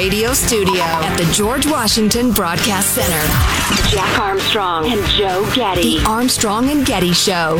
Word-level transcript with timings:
radio 0.00 0.32
studio 0.32 0.80
at 0.80 1.14
the 1.18 1.30
George 1.30 1.66
Washington 1.66 2.32
Broadcast 2.32 2.94
Center. 2.94 3.20
Jack 3.90 4.18
Armstrong 4.18 4.90
and 4.90 5.04
Joe 5.10 5.46
Getty. 5.54 5.98
The 5.98 6.04
Armstrong 6.06 6.70
and 6.70 6.86
Getty 6.86 7.12
Show. 7.12 7.58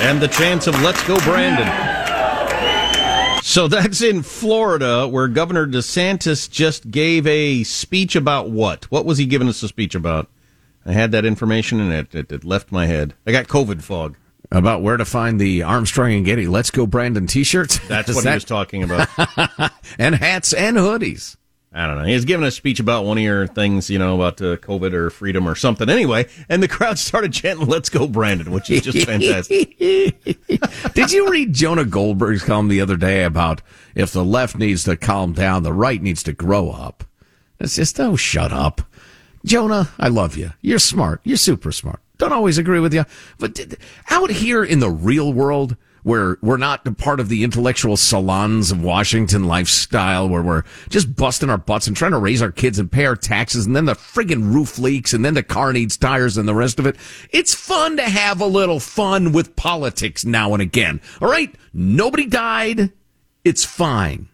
And 0.00 0.22
the 0.22 0.28
chance 0.28 0.68
of 0.68 0.80
Let's 0.80 1.02
Go 1.08 1.18
Brandon. 1.24 1.66
So 3.42 3.66
that's 3.66 4.00
in 4.00 4.22
Florida, 4.22 5.08
where 5.08 5.26
Governor 5.26 5.66
DeSantis 5.66 6.48
just 6.48 6.88
gave 6.88 7.26
a 7.26 7.64
speech 7.64 8.14
about 8.14 8.50
what? 8.50 8.88
What 8.92 9.04
was 9.04 9.18
he 9.18 9.26
giving 9.26 9.48
us 9.48 9.60
a 9.64 9.68
speech 9.68 9.96
about? 9.96 10.28
I 10.86 10.92
had 10.92 11.12
that 11.12 11.24
information 11.24 11.80
and 11.80 11.92
it, 11.92 12.14
it, 12.14 12.32
it 12.32 12.44
left 12.44 12.70
my 12.70 12.86
head. 12.86 13.14
I 13.26 13.32
got 13.32 13.48
COVID 13.48 13.82
fog. 13.82 14.16
About 14.52 14.80
where 14.80 14.96
to 14.96 15.04
find 15.04 15.40
the 15.40 15.64
Armstrong 15.64 16.12
and 16.12 16.24
Getty 16.24 16.46
Let's 16.46 16.70
Go 16.70 16.86
Brandon 16.86 17.26
t 17.26 17.42
shirts? 17.42 17.80
That's 17.88 18.14
what 18.14 18.22
that... 18.22 18.30
he 18.30 18.36
was 18.36 18.44
talking 18.44 18.84
about. 18.84 19.08
and 19.98 20.14
hats 20.14 20.52
and 20.52 20.76
hoodies. 20.76 21.36
I 21.76 21.86
don't 21.86 21.98
know. 21.98 22.04
He 22.04 22.14
was 22.14 22.24
giving 22.24 22.46
a 22.46 22.50
speech 22.50 22.80
about 22.80 23.04
one 23.04 23.18
of 23.18 23.24
your 23.24 23.46
things, 23.46 23.90
you 23.90 23.98
know, 23.98 24.14
about 24.14 24.40
uh, 24.40 24.56
COVID 24.56 24.94
or 24.94 25.10
freedom 25.10 25.46
or 25.46 25.54
something. 25.54 25.90
Anyway, 25.90 26.26
and 26.48 26.62
the 26.62 26.68
crowd 26.68 26.98
started 26.98 27.34
chanting, 27.34 27.66
"Let's 27.66 27.90
go, 27.90 28.06
Brandon," 28.06 28.50
which 28.50 28.70
is 28.70 28.80
just 28.82 29.06
fantastic. 29.06 29.76
Did 30.94 31.12
you 31.12 31.28
read 31.28 31.52
Jonah 31.52 31.84
Goldberg's 31.84 32.44
column 32.44 32.68
the 32.68 32.80
other 32.80 32.96
day 32.96 33.24
about 33.24 33.60
if 33.94 34.10
the 34.10 34.24
left 34.24 34.56
needs 34.56 34.84
to 34.84 34.96
calm 34.96 35.34
down, 35.34 35.64
the 35.64 35.72
right 35.72 36.00
needs 36.00 36.22
to 36.22 36.32
grow 36.32 36.70
up? 36.70 37.04
It's 37.60 37.76
just 37.76 38.00
oh, 38.00 38.16
shut 38.16 38.52
up, 38.52 38.80
Jonah. 39.44 39.90
I 39.98 40.08
love 40.08 40.36
you. 40.36 40.52
You're 40.60 40.78
smart. 40.78 41.20
You're 41.24 41.36
super 41.36 41.72
smart. 41.72 42.00
Don't 42.18 42.32
always 42.32 42.58
agree 42.58 42.80
with 42.80 42.94
you, 42.94 43.04
but 43.38 43.60
out 44.10 44.30
here 44.30 44.64
in 44.64 44.80
the 44.80 44.90
real 44.90 45.32
world 45.32 45.76
where 46.06 46.38
we're 46.40 46.56
not 46.56 46.84
part 46.98 47.18
of 47.18 47.28
the 47.28 47.42
intellectual 47.42 47.96
salons 47.96 48.70
of 48.70 48.80
Washington 48.80 49.42
lifestyle, 49.42 50.28
where 50.28 50.40
we're 50.40 50.62
just 50.88 51.16
busting 51.16 51.50
our 51.50 51.58
butts 51.58 51.88
and 51.88 51.96
trying 51.96 52.12
to 52.12 52.18
raise 52.18 52.40
our 52.40 52.52
kids 52.52 52.78
and 52.78 52.92
pay 52.92 53.04
our 53.06 53.16
taxes, 53.16 53.66
and 53.66 53.74
then 53.74 53.86
the 53.86 53.94
friggin' 53.94 54.54
roof 54.54 54.78
leaks, 54.78 55.12
and 55.12 55.24
then 55.24 55.34
the 55.34 55.42
car 55.42 55.72
needs 55.72 55.96
tires 55.96 56.36
and 56.36 56.46
the 56.46 56.54
rest 56.54 56.78
of 56.78 56.86
it. 56.86 56.94
It's 57.30 57.56
fun 57.56 57.96
to 57.96 58.04
have 58.04 58.40
a 58.40 58.46
little 58.46 58.78
fun 58.78 59.32
with 59.32 59.56
politics 59.56 60.24
now 60.24 60.52
and 60.52 60.62
again. 60.62 61.00
All 61.20 61.28
right? 61.28 61.52
Nobody 61.74 62.26
died. 62.26 62.92
It's 63.42 63.64
fine. 63.64 64.28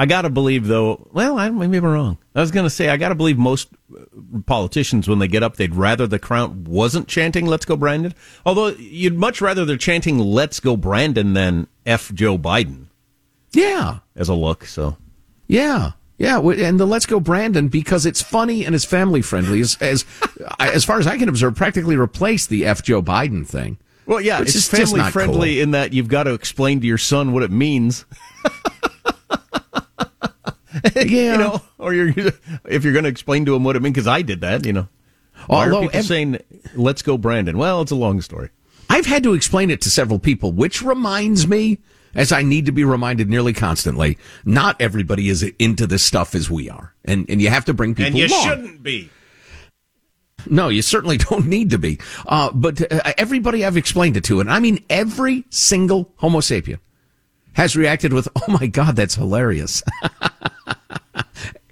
I 0.00 0.06
got 0.06 0.22
to 0.22 0.30
believe, 0.30 0.68
though. 0.68 1.08
Well, 1.12 1.40
I, 1.40 1.50
maybe 1.50 1.78
I'm 1.78 1.84
wrong. 1.84 2.18
I 2.32 2.40
was 2.40 2.52
going 2.52 2.64
to 2.64 2.70
say 2.70 2.88
I 2.88 2.96
got 2.96 3.08
to 3.08 3.16
believe 3.16 3.36
most 3.36 3.68
uh, 3.92 4.04
politicians, 4.46 5.08
when 5.08 5.18
they 5.18 5.26
get 5.26 5.42
up, 5.42 5.56
they'd 5.56 5.74
rather 5.74 6.06
the 6.06 6.20
crowd 6.20 6.68
wasn't 6.68 7.08
chanting 7.08 7.46
"Let's 7.46 7.64
go 7.64 7.74
Brandon." 7.74 8.14
Although 8.46 8.68
you'd 8.68 9.18
much 9.18 9.40
rather 9.40 9.64
they're 9.64 9.76
chanting 9.76 10.20
"Let's 10.20 10.60
go 10.60 10.76
Brandon" 10.76 11.32
than 11.32 11.66
"F 11.84 12.14
Joe 12.14 12.38
Biden." 12.38 12.86
Yeah, 13.50 13.98
as 14.14 14.28
a 14.28 14.34
look. 14.34 14.66
So, 14.66 14.96
yeah, 15.48 15.92
yeah, 16.16 16.38
and 16.38 16.78
the 16.78 16.86
"Let's 16.86 17.06
go 17.06 17.18
Brandon" 17.18 17.66
because 17.66 18.06
it's 18.06 18.22
funny 18.22 18.64
and 18.64 18.76
it's 18.76 18.84
family 18.84 19.20
friendly. 19.20 19.58
As 19.60 19.76
as, 19.80 20.04
as 20.60 20.84
far 20.84 21.00
as 21.00 21.08
I 21.08 21.18
can 21.18 21.28
observe, 21.28 21.56
practically 21.56 21.96
replaced 21.96 22.50
the 22.50 22.66
"F 22.66 22.84
Joe 22.84 23.02
Biden" 23.02 23.44
thing. 23.44 23.78
Well, 24.06 24.20
yeah, 24.20 24.40
it's 24.40 24.68
family 24.68 25.02
friendly 25.10 25.54
cool. 25.56 25.62
in 25.64 25.70
that 25.72 25.92
you've 25.92 26.08
got 26.08 26.22
to 26.22 26.34
explain 26.34 26.80
to 26.82 26.86
your 26.86 26.98
son 26.98 27.32
what 27.32 27.42
it 27.42 27.50
means. 27.50 28.06
yeah, 30.96 31.32
you 31.32 31.38
know, 31.38 31.62
or 31.78 31.94
you're 31.94 32.08
if 32.64 32.84
you're 32.84 32.92
going 32.92 33.04
to 33.04 33.10
explain 33.10 33.44
to 33.46 33.54
him 33.54 33.64
what 33.64 33.76
it 33.76 33.82
means, 33.82 33.94
because 33.94 34.06
I 34.06 34.22
did 34.22 34.40
that, 34.42 34.66
you 34.66 34.72
know. 34.72 34.88
Why 35.46 35.64
Although, 35.64 35.78
are 35.78 35.82
people 35.82 35.98
ev- 35.98 36.04
saying 36.04 36.38
"Let's 36.74 37.02
go, 37.02 37.16
Brandon"? 37.16 37.58
Well, 37.58 37.80
it's 37.82 37.92
a 37.92 37.96
long 37.96 38.20
story. 38.20 38.50
I've 38.90 39.06
had 39.06 39.22
to 39.24 39.34
explain 39.34 39.70
it 39.70 39.80
to 39.82 39.90
several 39.90 40.18
people, 40.18 40.52
which 40.52 40.82
reminds 40.82 41.46
me, 41.46 41.78
as 42.14 42.32
I 42.32 42.42
need 42.42 42.66
to 42.66 42.72
be 42.72 42.84
reminded 42.84 43.28
nearly 43.28 43.52
constantly, 43.52 44.18
not 44.44 44.80
everybody 44.80 45.28
is 45.28 45.42
into 45.58 45.86
this 45.86 46.02
stuff 46.02 46.34
as 46.34 46.50
we 46.50 46.68
are, 46.68 46.94
and 47.04 47.28
and 47.28 47.40
you 47.40 47.50
have 47.50 47.64
to 47.66 47.74
bring 47.74 47.94
people. 47.94 48.08
And 48.08 48.18
you 48.18 48.26
along. 48.26 48.44
shouldn't 48.48 48.82
be. 48.82 49.10
No, 50.46 50.68
you 50.68 50.82
certainly 50.82 51.16
don't 51.30 51.46
need 51.46 51.70
to 51.70 51.78
be. 51.78 51.98
Uh, 52.26 52.50
but 52.52 52.80
uh, 52.90 53.12
everybody 53.18 53.64
I've 53.64 53.76
explained 53.76 54.16
it 54.16 54.24
to, 54.24 54.40
and 54.40 54.50
I 54.50 54.58
mean 54.58 54.84
every 54.90 55.44
single 55.50 56.12
Homo 56.16 56.40
sapien, 56.40 56.78
has 57.54 57.76
reacted 57.76 58.12
with, 58.12 58.28
"Oh 58.36 58.52
my 58.52 58.66
God, 58.66 58.96
that's 58.96 59.14
hilarious." 59.14 59.82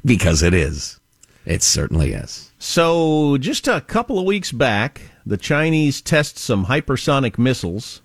because 0.07 0.43
it 0.43 0.55
is. 0.55 1.01
It 1.45 1.63
certainly 1.63 2.13
is. 2.13 2.53
So, 2.59 3.37
just 3.39 3.69
a 3.69 3.81
couple 3.81 4.19
of 4.19 4.25
weeks 4.25 4.51
back, 4.51 5.03
the 5.25 5.37
Chinese 5.37 6.01
test 6.01 6.39
some 6.39 6.67
hypersonic 6.67 7.39
missiles. 7.39 8.03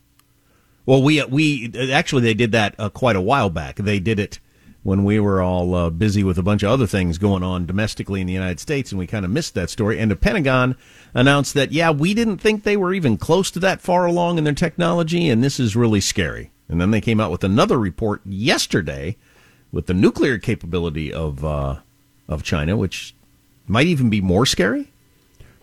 Well, 0.85 1.01
we 1.01 1.23
we 1.23 1.71
actually 1.91 2.23
they 2.23 2.33
did 2.33 2.51
that 2.51 2.75
uh, 2.77 2.89
quite 2.89 3.15
a 3.15 3.21
while 3.21 3.49
back. 3.49 3.77
They 3.77 3.99
did 3.99 4.19
it 4.19 4.39
when 4.83 5.03
we 5.03 5.19
were 5.19 5.41
all 5.41 5.75
uh, 5.75 5.89
busy 5.89 6.23
with 6.23 6.37
a 6.37 6.43
bunch 6.43 6.63
of 6.63 6.71
other 6.71 6.87
things 6.87 7.17
going 7.17 7.43
on 7.43 7.65
domestically 7.65 8.19
in 8.19 8.27
the 8.27 8.33
United 8.33 8.59
States, 8.59 8.91
and 8.91 8.97
we 8.97 9.05
kind 9.07 9.25
of 9.25 9.31
missed 9.31 9.53
that 9.53 9.69
story. 9.69 9.99
And 9.99 10.09
the 10.09 10.15
Pentagon 10.15 10.75
announced 11.13 11.53
that, 11.53 11.71
yeah, 11.71 11.91
we 11.91 12.13
didn't 12.15 12.39
think 12.39 12.63
they 12.63 12.77
were 12.77 12.93
even 12.93 13.17
close 13.17 13.51
to 13.51 13.59
that 13.59 13.81
far 13.81 14.05
along 14.05 14.39
in 14.39 14.43
their 14.43 14.53
technology, 14.53 15.29
and 15.29 15.43
this 15.43 15.59
is 15.59 15.75
really 15.75 16.01
scary. 16.01 16.51
And 16.67 16.81
then 16.81 16.89
they 16.89 17.01
came 17.01 17.19
out 17.19 17.31
with 17.31 17.43
another 17.43 17.77
report 17.77 18.21
yesterday 18.25 19.17
with 19.71 19.85
the 19.85 19.93
nuclear 19.93 20.37
capability 20.37 21.13
of 21.13 21.45
uh, 21.45 21.79
of 22.31 22.43
China, 22.43 22.77
which 22.77 23.15
might 23.67 23.87
even 23.87 24.09
be 24.09 24.21
more 24.21 24.45
scary. 24.45 24.91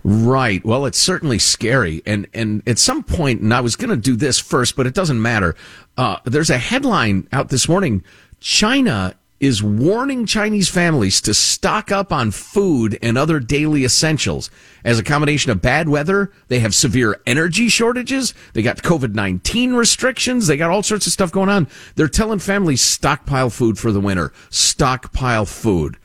Right. 0.05 0.65
Well, 0.65 0.87
it's 0.87 0.99
certainly 0.99 1.39
scary, 1.39 2.03
and 2.06 2.29
and 2.33 2.62
at 2.67 2.79
some 2.79 3.03
point, 3.03 3.41
and 3.41 3.53
I 3.53 3.61
was 3.61 3.77
going 3.77 3.91
to 3.91 3.97
do 3.97 4.15
this 4.15 4.39
first, 4.39 4.77
but 4.77 4.87
it 4.87 4.95
doesn't 4.95 5.21
matter. 5.21 5.56
Uh, 5.97 6.17
there's 6.25 6.51
a 6.51 6.59
headline 6.59 7.29
out 7.33 7.49
this 7.49 7.69
morning: 7.69 8.05
China 8.39 9.17
is 9.41 9.62
warning 9.62 10.27
Chinese 10.27 10.69
families 10.69 11.21
to 11.21 11.33
stock 11.33 11.93
up 11.93 12.12
on 12.12 12.31
food 12.31 12.99
and 13.03 13.17
other 13.17 13.39
daily 13.39 13.85
essentials. 13.85 14.50
As 14.85 14.99
a 14.99 15.05
combination 15.05 15.53
of 15.53 15.62
bad 15.62 15.89
weather, 15.89 16.33
they 16.49 16.59
have 16.59 16.75
severe 16.75 17.21
energy 17.27 17.69
shortages, 17.69 18.35
they 18.53 18.62
got 18.62 18.79
COVID 18.79 19.15
19 19.15 19.75
restrictions, 19.75 20.47
they 20.47 20.56
got 20.56 20.71
all 20.71 20.83
sorts 20.83 21.06
of 21.06 21.12
stuff 21.12 21.31
going 21.31 21.49
on. 21.49 21.69
They're 21.95 22.09
telling 22.09 22.41
families 22.41 22.81
stockpile 22.81 23.50
food 23.50 23.79
for 23.79 23.93
the 23.93 24.00
winter, 24.00 24.33
stockpile 24.50 25.47
food. 25.47 25.99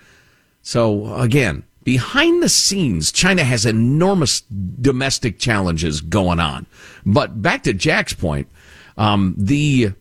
So 0.63 1.13
again, 1.15 1.63
behind 1.83 2.41
the 2.41 2.49
scenes, 2.49 3.11
China 3.11 3.43
has 3.43 3.65
enormous 3.65 4.41
domestic 4.41 5.37
challenges 5.37 6.01
going 6.01 6.39
on. 6.39 6.65
But 7.05 7.41
back 7.41 7.63
to 7.63 7.73
Jack's 7.73 8.13
point, 8.13 8.47
um, 8.97 9.35
the 9.37 9.91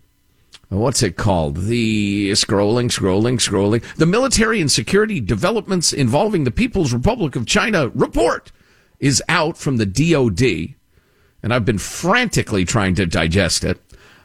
what's 0.68 1.02
it 1.02 1.16
called? 1.16 1.56
The 1.56 2.30
scrolling, 2.30 2.86
scrolling, 2.86 3.34
scrolling. 3.34 3.82
The 3.96 4.06
military 4.06 4.60
and 4.60 4.70
security 4.70 5.20
developments 5.20 5.92
involving 5.92 6.44
the 6.44 6.50
People's 6.50 6.94
Republic 6.94 7.36
of 7.36 7.44
China 7.44 7.88
report 7.88 8.52
is 9.00 9.22
out 9.28 9.58
from 9.58 9.76
the 9.76 9.84
DoD, 9.84 10.76
and 11.42 11.52
I've 11.52 11.64
been 11.64 11.78
frantically 11.78 12.64
trying 12.64 12.94
to 12.94 13.04
digest 13.04 13.64
it. 13.64 13.80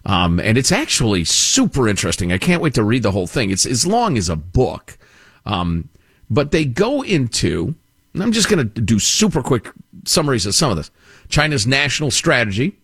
Um, 0.05 0.39
and 0.39 0.57
it's 0.57 0.71
actually 0.71 1.25
super 1.25 1.89
interesting. 1.89 2.31
I 2.31 2.37
can't 2.37 2.61
wait 2.61 2.75
to 2.75 2.83
read 2.83 3.03
the 3.03 3.11
whole 3.11 3.27
thing. 3.27 3.49
It's 3.49 3.65
as 3.65 3.85
long 3.85 4.17
as 4.17 4.29
a 4.29 4.37
book. 4.37 4.97
Um, 5.45 5.89
but 6.29 6.51
they 6.51 6.65
go 6.65 7.01
into, 7.01 7.75
and 8.13 8.23
I'm 8.23 8.31
just 8.31 8.49
going 8.49 8.69
to 8.69 8.81
do 8.81 8.99
super 8.99 9.41
quick 9.41 9.71
summaries 10.05 10.45
of 10.45 10.55
some 10.55 10.71
of 10.71 10.77
this 10.77 10.91
China's 11.29 11.67
national 11.67 12.11
strategy 12.11 12.77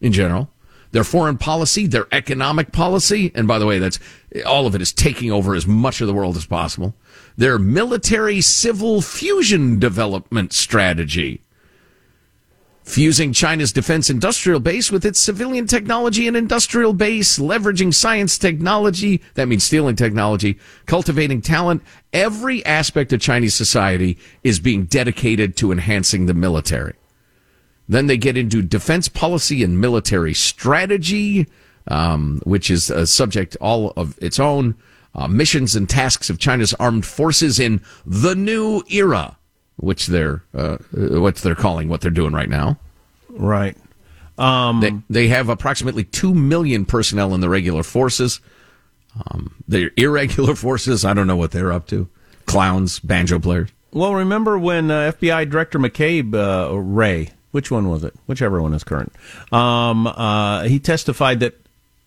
in 0.00 0.12
general, 0.12 0.50
their 0.92 1.04
foreign 1.04 1.36
policy, 1.36 1.86
their 1.86 2.06
economic 2.12 2.72
policy, 2.72 3.30
and 3.34 3.46
by 3.46 3.58
the 3.58 3.66
way, 3.66 3.78
that's 3.78 3.98
all 4.46 4.66
of 4.66 4.74
it 4.74 4.80
is 4.80 4.92
taking 4.92 5.30
over 5.30 5.54
as 5.54 5.66
much 5.66 6.00
of 6.00 6.06
the 6.06 6.14
world 6.14 6.36
as 6.36 6.46
possible. 6.46 6.94
Their 7.36 7.58
military 7.58 8.40
civil 8.40 9.02
fusion 9.02 9.78
development 9.78 10.52
strategy, 10.52 11.42
fusing 12.88 13.32
China's 13.32 13.70
defense 13.70 14.08
industrial 14.08 14.60
base 14.60 14.90
with 14.90 15.04
its 15.04 15.20
civilian 15.20 15.66
technology 15.66 16.26
and 16.26 16.36
industrial 16.36 16.94
base, 16.94 17.38
leveraging 17.38 17.92
science 17.92 18.38
technology, 18.38 19.22
that 19.34 19.46
means 19.46 19.62
stealing 19.62 19.94
technology, 19.94 20.58
cultivating 20.86 21.42
talent. 21.42 21.82
Every 22.12 22.64
aspect 22.64 23.12
of 23.12 23.20
Chinese 23.20 23.54
society 23.54 24.18
is 24.42 24.58
being 24.58 24.84
dedicated 24.84 25.56
to 25.58 25.70
enhancing 25.70 26.26
the 26.26 26.34
military. 26.34 26.94
Then 27.88 28.06
they 28.06 28.16
get 28.16 28.36
into 28.36 28.62
defense 28.62 29.08
policy 29.08 29.62
and 29.62 29.80
military 29.80 30.34
strategy, 30.34 31.46
um, 31.88 32.40
which 32.44 32.70
is 32.70 32.90
a 32.90 33.06
subject 33.06 33.56
all 33.60 33.92
of 33.96 34.18
its 34.20 34.40
own. 34.40 34.74
Uh, 35.14 35.26
missions 35.26 35.74
and 35.74 35.88
tasks 35.88 36.30
of 36.30 36.38
China's 36.38 36.74
armed 36.74 37.04
forces 37.04 37.58
in 37.58 37.80
the 38.06 38.34
new 38.34 38.82
era, 38.90 39.37
which 39.78 40.08
they're 40.08 40.42
uh, 40.54 40.76
what 40.92 41.36
they're 41.36 41.54
calling 41.54 41.88
what 41.88 42.00
they're 42.00 42.10
doing 42.10 42.32
right 42.32 42.48
now. 42.48 42.78
Right. 43.30 43.76
Um, 44.36 44.80
they, 44.80 44.92
they 45.10 45.28
have 45.28 45.48
approximately 45.48 46.04
two 46.04 46.32
million 46.32 46.84
personnel 46.84 47.34
in 47.34 47.40
the 47.40 47.48
regular 47.48 47.82
forces. 47.82 48.40
Um, 49.16 49.56
they're 49.66 49.90
irregular 49.96 50.54
forces. 50.56 51.04
I 51.04 51.12
don't 51.12 51.26
know 51.26 51.36
what 51.36 51.50
they're 51.50 51.72
up 51.72 51.86
to. 51.88 52.08
Clowns, 52.46 53.00
banjo 53.00 53.38
players. 53.38 53.70
Well, 53.92 54.14
remember 54.14 54.58
when 54.58 54.90
uh, 54.90 55.12
FBI 55.12 55.50
Director 55.50 55.78
McCabe, 55.78 56.34
uh, 56.34 56.78
Wray, 56.78 57.30
which 57.50 57.70
one 57.70 57.88
was 57.88 58.04
it? 58.04 58.14
Whichever 58.26 58.62
one 58.62 58.74
is 58.74 58.84
current. 58.84 59.12
Um, 59.50 60.06
uh, 60.06 60.64
he 60.64 60.78
testified 60.78 61.40
that 61.40 61.54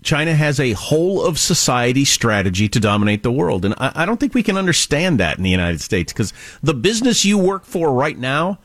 China 0.03 0.33
has 0.33 0.59
a 0.59 0.71
whole 0.71 1.23
of 1.23 1.37
society 1.37 2.05
strategy 2.05 2.67
to 2.69 2.79
dominate 2.79 3.23
the 3.23 3.31
world. 3.31 3.65
And 3.65 3.75
I, 3.77 3.91
I 3.95 4.05
don't 4.05 4.19
think 4.19 4.33
we 4.33 4.43
can 4.43 4.57
understand 4.57 5.19
that 5.19 5.37
in 5.37 5.43
the 5.43 5.49
United 5.49 5.81
States 5.81 6.11
because 6.11 6.33
the 6.63 6.73
business 6.73 7.23
you 7.23 7.37
work 7.37 7.65
for 7.65 7.93
right 7.93 8.17
now, 8.17 8.59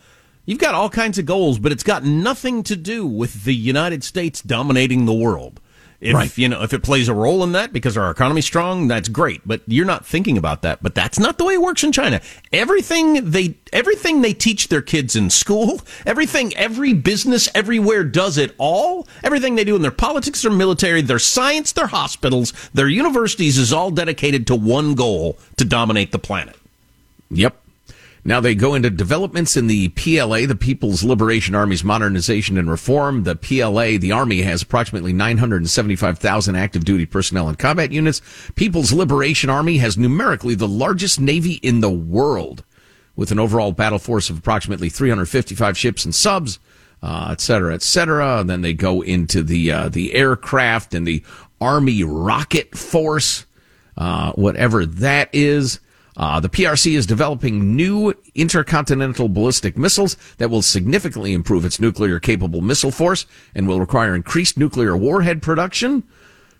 you've 0.45 0.59
got 0.59 0.73
all 0.73 0.89
kinds 0.89 1.19
of 1.19 1.25
goals, 1.25 1.59
but 1.59 1.71
it's 1.71 1.83
got 1.83 2.03
nothing 2.03 2.63
to 2.63 2.75
do 2.75 3.05
with 3.05 3.43
the 3.43 3.55
United 3.55 4.03
States 4.03 4.41
dominating 4.41 5.05
the 5.05 5.13
world. 5.13 5.59
If 5.99 6.13
Right. 6.13 6.37
you 6.37 6.47
know 6.47 6.61
if 6.61 6.73
it 6.73 6.83
plays 6.83 7.07
a 7.07 7.13
role 7.13 7.43
in 7.43 7.53
that 7.53 7.73
because 7.73 7.97
our 7.97 8.11
economy's 8.11 8.45
strong, 8.45 8.87
that's 8.87 9.09
great. 9.09 9.41
But 9.45 9.61
you're 9.65 9.85
not 9.85 10.05
thinking 10.05 10.37
about 10.37 10.61
that. 10.61 10.83
But 10.83 10.93
that's 10.93 11.17
not 11.17 11.39
the 11.39 11.43
way 11.45 11.55
it 11.55 11.61
works 11.61 11.83
in 11.83 11.91
China. 11.91 12.21
Everything 12.53 13.31
they 13.31 13.55
everything 13.73 14.21
they 14.21 14.33
teach 14.33 14.67
their 14.67 14.83
kids 14.83 15.15
in 15.15 15.31
school, 15.31 15.81
everything 16.05 16.55
every 16.55 16.93
business 16.93 17.49
everywhere 17.55 18.03
does 18.03 18.37
it 18.37 18.53
all. 18.59 19.07
Everything 19.23 19.55
they 19.55 19.63
do 19.63 19.75
in 19.75 19.81
their 19.81 19.89
politics, 19.89 20.43
their 20.43 20.51
military, 20.51 21.01
their 21.01 21.17
science, 21.17 21.71
their 21.71 21.87
hospitals, 21.87 22.53
their 22.75 22.87
universities 22.87 23.57
is 23.57 23.73
all 23.73 23.89
dedicated 23.89 24.45
to 24.47 24.55
one 24.55 24.93
goal: 24.93 25.39
to 25.55 25.65
dominate 25.65 26.11
the 26.11 26.19
planet. 26.19 26.55
Yep. 27.31 27.55
Now 28.23 28.39
they 28.39 28.55
go 28.55 28.73
into 28.73 28.89
developments 28.89 29.55
in 29.55 29.67
the 29.67 29.89
PLA, 29.89 30.45
the 30.45 30.57
People's 30.59 31.03
Liberation 31.03 31.55
Army's 31.55 31.83
modernization 31.83 32.57
and 32.57 32.69
reform. 32.69 33.23
The 33.23 33.35
PLA, 33.35 33.97
the 33.97 34.11
Army 34.11 34.41
has 34.41 34.61
approximately 34.61 35.13
975,000 35.13 36.55
active 36.55 36.83
duty 36.83 37.05
personnel 37.05 37.47
and 37.47 37.57
combat 37.57 37.91
units. 37.91 38.21
People's 38.55 38.91
Liberation 38.91 39.49
Army 39.49 39.77
has 39.77 39.97
numerically 39.97 40.55
the 40.55 40.67
largest 40.67 41.19
navy 41.19 41.53
in 41.55 41.79
the 41.79 41.91
world 41.91 42.63
with 43.15 43.31
an 43.31 43.39
overall 43.39 43.71
battle 43.71 43.99
force 43.99 44.29
of 44.29 44.37
approximately 44.37 44.89
355 44.89 45.77
ships 45.77 46.05
and 46.05 46.13
subs, 46.13 46.59
uh, 47.01 47.29
et 47.31 47.41
cetera, 47.41 47.73
et 47.73 47.81
cetera. 47.81 48.39
And 48.39 48.49
then 48.49 48.61
they 48.61 48.73
go 48.73 49.01
into 49.01 49.41
the, 49.41 49.71
uh, 49.71 49.89
the 49.89 50.13
aircraft 50.13 50.93
and 50.93 51.07
the 51.07 51.23
Army 51.59 52.03
rocket 52.03 52.77
force, 52.77 53.45
uh, 53.97 54.31
whatever 54.33 54.85
that 54.85 55.29
is. 55.33 55.79
Uh, 56.17 56.39
the 56.39 56.49
PRC 56.49 56.97
is 56.97 57.05
developing 57.05 57.75
new 57.75 58.11
intercontinental 58.33 59.29
ballistic 59.29 59.77
missiles 59.77 60.17
that 60.39 60.49
will 60.49 60.63
significantly 60.63 61.31
improve 61.31 61.63
its 61.63 61.79
nuclear 61.79 62.19
capable 62.19 62.59
missile 62.59 62.89
force 62.89 63.27
and 63.53 63.67
will 63.67 63.79
require 63.79 64.15
increased 64.15 64.57
nuclear 64.57 64.97
warhead 64.97 65.43
production. 65.43 66.03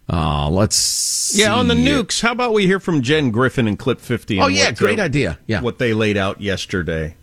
Uh, 0.07 0.47
let's 0.49 1.35
Yeah, 1.35 1.55
on 1.55 1.67
the 1.67 1.73
nukes. 1.73 2.21
How 2.21 2.31
about 2.31 2.53
we 2.53 2.67
hear 2.67 2.79
from 2.79 3.01
Jen 3.01 3.31
Griffin 3.31 3.67
and 3.67 3.77
clip 3.77 3.99
50? 3.99 4.39
Oh, 4.39 4.47
yeah, 4.47 4.71
great 4.71 4.99
uh, 4.99 5.03
idea. 5.03 5.39
Yeah. 5.47 5.61
What 5.61 5.79
they 5.79 5.93
laid 5.93 6.17
out 6.17 6.39
yesterday. 6.39 7.15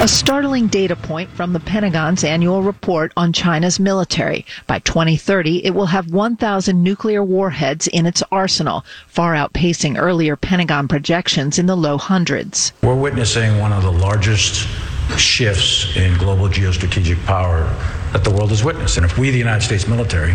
A 0.00 0.08
startling 0.08 0.68
data 0.68 0.96
point 0.96 1.28
from 1.28 1.52
the 1.52 1.60
Pentagon's 1.60 2.24
annual 2.24 2.62
report 2.62 3.12
on 3.18 3.34
China's 3.34 3.78
military. 3.78 4.46
By 4.66 4.78
2030, 4.78 5.62
it 5.62 5.72
will 5.72 5.84
have 5.84 6.10
1,000 6.10 6.82
nuclear 6.82 7.22
warheads 7.22 7.86
in 7.86 8.06
its 8.06 8.22
arsenal, 8.32 8.86
far 9.08 9.34
outpacing 9.34 9.98
earlier 9.98 10.36
Pentagon 10.36 10.88
projections 10.88 11.58
in 11.58 11.66
the 11.66 11.76
low 11.76 11.98
hundreds. 11.98 12.72
We're 12.82 12.94
witnessing 12.94 13.58
one 13.58 13.74
of 13.74 13.82
the 13.82 13.92
largest 13.92 14.66
shifts 15.18 15.94
in 15.94 16.16
global 16.16 16.48
geostrategic 16.48 17.22
power 17.26 17.64
that 18.14 18.24
the 18.24 18.30
world 18.30 18.48
has 18.48 18.64
witnessed. 18.64 18.96
And 18.96 19.04
if 19.04 19.18
we, 19.18 19.28
the 19.28 19.36
United 19.36 19.62
States 19.62 19.86
military, 19.86 20.34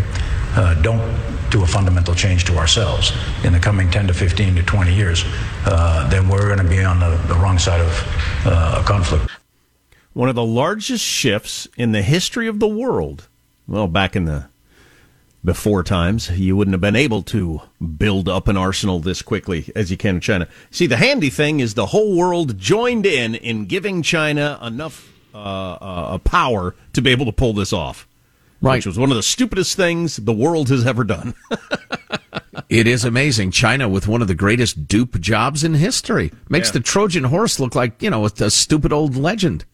uh, 0.54 0.74
don't 0.80 1.02
do 1.50 1.64
a 1.64 1.66
fundamental 1.66 2.14
change 2.14 2.44
to 2.44 2.56
ourselves 2.56 3.12
in 3.42 3.52
the 3.52 3.58
coming 3.58 3.90
10 3.90 4.06
to 4.06 4.14
15 4.14 4.54
to 4.54 4.62
20 4.62 4.94
years, 4.94 5.24
uh, 5.64 6.08
then 6.08 6.28
we're 6.28 6.46
going 6.46 6.58
to 6.58 6.64
be 6.64 6.84
on 6.84 7.00
the, 7.00 7.16
the 7.26 7.34
wrong 7.34 7.58
side 7.58 7.80
of 7.80 8.46
uh, 8.46 8.80
a 8.80 8.86
conflict. 8.86 9.35
One 10.16 10.30
of 10.30 10.34
the 10.34 10.44
largest 10.44 11.04
shifts 11.04 11.68
in 11.76 11.92
the 11.92 12.00
history 12.00 12.46
of 12.48 12.58
the 12.58 12.66
world. 12.66 13.28
Well, 13.68 13.86
back 13.86 14.16
in 14.16 14.24
the 14.24 14.46
before 15.44 15.82
times, 15.82 16.30
you 16.30 16.56
wouldn't 16.56 16.72
have 16.72 16.80
been 16.80 16.96
able 16.96 17.22
to 17.24 17.60
build 17.98 18.26
up 18.26 18.48
an 18.48 18.56
arsenal 18.56 18.98
this 18.98 19.20
quickly 19.20 19.70
as 19.76 19.90
you 19.90 19.96
can 19.98 20.14
in 20.16 20.20
China. 20.22 20.48
See, 20.70 20.86
the 20.86 20.96
handy 20.96 21.28
thing 21.28 21.60
is 21.60 21.74
the 21.74 21.86
whole 21.86 22.16
world 22.16 22.56
joined 22.58 23.04
in 23.04 23.34
in 23.34 23.66
giving 23.66 24.02
China 24.02 24.58
enough 24.62 25.12
uh, 25.34 25.38
uh, 25.38 26.18
power 26.18 26.74
to 26.94 27.02
be 27.02 27.10
able 27.10 27.26
to 27.26 27.32
pull 27.32 27.52
this 27.52 27.72
off. 27.74 28.08
Right. 28.62 28.76
Which 28.76 28.86
was 28.86 28.98
one 28.98 29.10
of 29.10 29.16
the 29.16 29.22
stupidest 29.22 29.76
things 29.76 30.16
the 30.16 30.32
world 30.32 30.70
has 30.70 30.86
ever 30.86 31.04
done. 31.04 31.34
It 32.68 32.88
is 32.88 33.04
amazing. 33.04 33.52
China 33.52 33.88
with 33.88 34.08
one 34.08 34.22
of 34.22 34.28
the 34.28 34.34
greatest 34.34 34.88
dupe 34.88 35.20
jobs 35.20 35.62
in 35.62 35.74
history 35.74 36.32
makes 36.48 36.68
Yeah. 36.68 36.72
the 36.72 36.80
Trojan 36.80 37.24
horse 37.24 37.60
look 37.60 37.76
like, 37.76 38.02
you 38.02 38.10
know, 38.10 38.24
a 38.24 38.50
stupid 38.50 38.92
old 38.92 39.14
legend. 39.14 39.64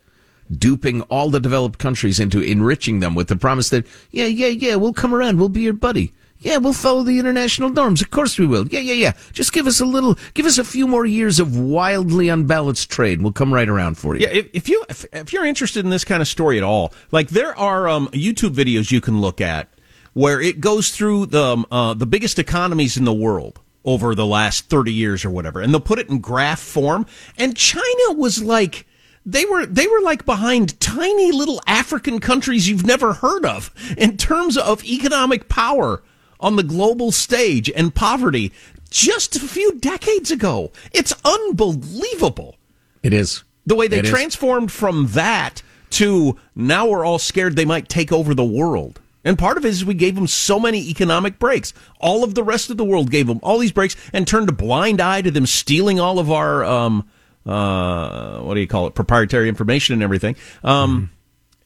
Duping 0.58 1.02
all 1.02 1.30
the 1.30 1.40
developed 1.40 1.78
countries 1.78 2.20
into 2.20 2.40
enriching 2.40 3.00
them 3.00 3.14
with 3.14 3.28
the 3.28 3.36
promise 3.36 3.70
that, 3.70 3.86
yeah, 4.10 4.26
yeah, 4.26 4.48
yeah, 4.48 4.74
we'll 4.76 4.92
come 4.92 5.14
around. 5.14 5.38
We'll 5.38 5.48
be 5.48 5.62
your 5.62 5.72
buddy. 5.72 6.12
Yeah, 6.42 6.56
we'll 6.56 6.72
follow 6.72 7.04
the 7.04 7.20
international 7.20 7.70
norms. 7.70 8.02
Of 8.02 8.10
course 8.10 8.36
we 8.36 8.46
will. 8.46 8.66
Yeah, 8.66 8.80
yeah, 8.80 8.94
yeah. 8.94 9.12
Just 9.32 9.52
give 9.52 9.68
us 9.68 9.80
a 9.80 9.84
little, 9.84 10.18
give 10.34 10.44
us 10.44 10.58
a 10.58 10.64
few 10.64 10.88
more 10.88 11.06
years 11.06 11.38
of 11.38 11.56
wildly 11.56 12.28
unbalanced 12.28 12.90
trade. 12.90 13.22
We'll 13.22 13.32
come 13.32 13.54
right 13.54 13.68
around 13.68 13.96
for 13.96 14.16
you. 14.16 14.22
Yeah, 14.22 14.32
if, 14.32 14.48
if 14.52 14.68
you 14.68 14.84
if, 14.88 15.04
if 15.12 15.32
you're 15.32 15.44
interested 15.44 15.84
in 15.84 15.90
this 15.90 16.04
kind 16.04 16.20
of 16.20 16.26
story 16.26 16.58
at 16.58 16.64
all, 16.64 16.92
like 17.12 17.28
there 17.28 17.56
are 17.56 17.88
um, 17.88 18.08
YouTube 18.08 18.54
videos 18.54 18.90
you 18.90 19.00
can 19.00 19.20
look 19.20 19.40
at 19.40 19.68
where 20.14 20.40
it 20.40 20.60
goes 20.60 20.90
through 20.90 21.26
the 21.26 21.44
um, 21.44 21.66
uh, 21.70 21.94
the 21.94 22.06
biggest 22.06 22.40
economies 22.40 22.96
in 22.96 23.04
the 23.04 23.12
world 23.12 23.60
over 23.84 24.14
the 24.14 24.26
last 24.26 24.68
30 24.68 24.92
years 24.92 25.24
or 25.24 25.30
whatever, 25.30 25.60
and 25.60 25.72
they'll 25.72 25.80
put 25.80 25.98
it 25.98 26.08
in 26.08 26.18
graph 26.18 26.60
form. 26.60 27.06
And 27.38 27.56
China 27.56 28.12
was 28.14 28.42
like 28.42 28.86
they 29.24 29.44
were 29.44 29.66
they 29.66 29.86
were 29.86 30.00
like 30.02 30.24
behind 30.26 30.78
tiny 30.80 31.30
little 31.32 31.60
African 31.66 32.18
countries 32.20 32.68
you've 32.68 32.86
never 32.86 33.12
heard 33.14 33.44
of 33.44 33.70
in 33.96 34.16
terms 34.16 34.56
of 34.56 34.84
economic 34.84 35.48
power 35.48 36.02
on 36.40 36.56
the 36.56 36.62
global 36.62 37.12
stage 37.12 37.70
and 37.70 37.94
poverty 37.94 38.52
just 38.90 39.36
a 39.36 39.40
few 39.40 39.78
decades 39.78 40.30
ago. 40.30 40.70
It's 40.92 41.14
unbelievable 41.24 42.56
It 43.02 43.12
is. 43.12 43.44
the 43.64 43.74
way 43.76 43.86
they 43.88 43.98
It 44.00 44.04
is. 44.06 44.10
transformed 44.10 44.70
from 44.72 45.08
that 45.08 45.62
to 45.90 46.36
now 46.54 46.86
we're 46.86 47.04
all 47.04 47.18
scared 47.18 47.54
they 47.56 47.64
might 47.64 47.88
take 47.88 48.12
over 48.12 48.34
the 48.34 48.44
world. 48.44 48.98
And 49.24 49.38
part 49.38 49.56
of 49.56 49.64
it 49.64 49.68
is 49.68 49.84
we 49.84 49.94
gave 49.94 50.16
them 50.16 50.26
so 50.26 50.58
many 50.58 50.88
economic 50.88 51.38
breaks. 51.38 51.72
All 52.00 52.24
of 52.24 52.34
the 52.34 52.42
rest 52.42 52.70
of 52.70 52.76
the 52.76 52.84
world 52.84 53.10
gave 53.10 53.28
them 53.28 53.38
all 53.42 53.58
these 53.58 53.70
breaks 53.70 53.94
and 54.12 54.26
turned 54.26 54.48
a 54.48 54.52
blind 54.52 55.00
eye 55.00 55.22
to 55.22 55.30
them 55.30 55.46
stealing 55.46 56.00
all 56.00 56.18
of 56.18 56.28
our, 56.30 56.64
um, 56.64 57.06
uh, 57.46 58.38
what 58.40 58.54
do 58.54 58.60
you 58.60 58.66
call 58.66 58.86
it, 58.86 58.94
proprietary 58.94 59.48
information 59.48 59.94
and 59.94 60.02
everything. 60.02 60.36
Um, 60.62 61.10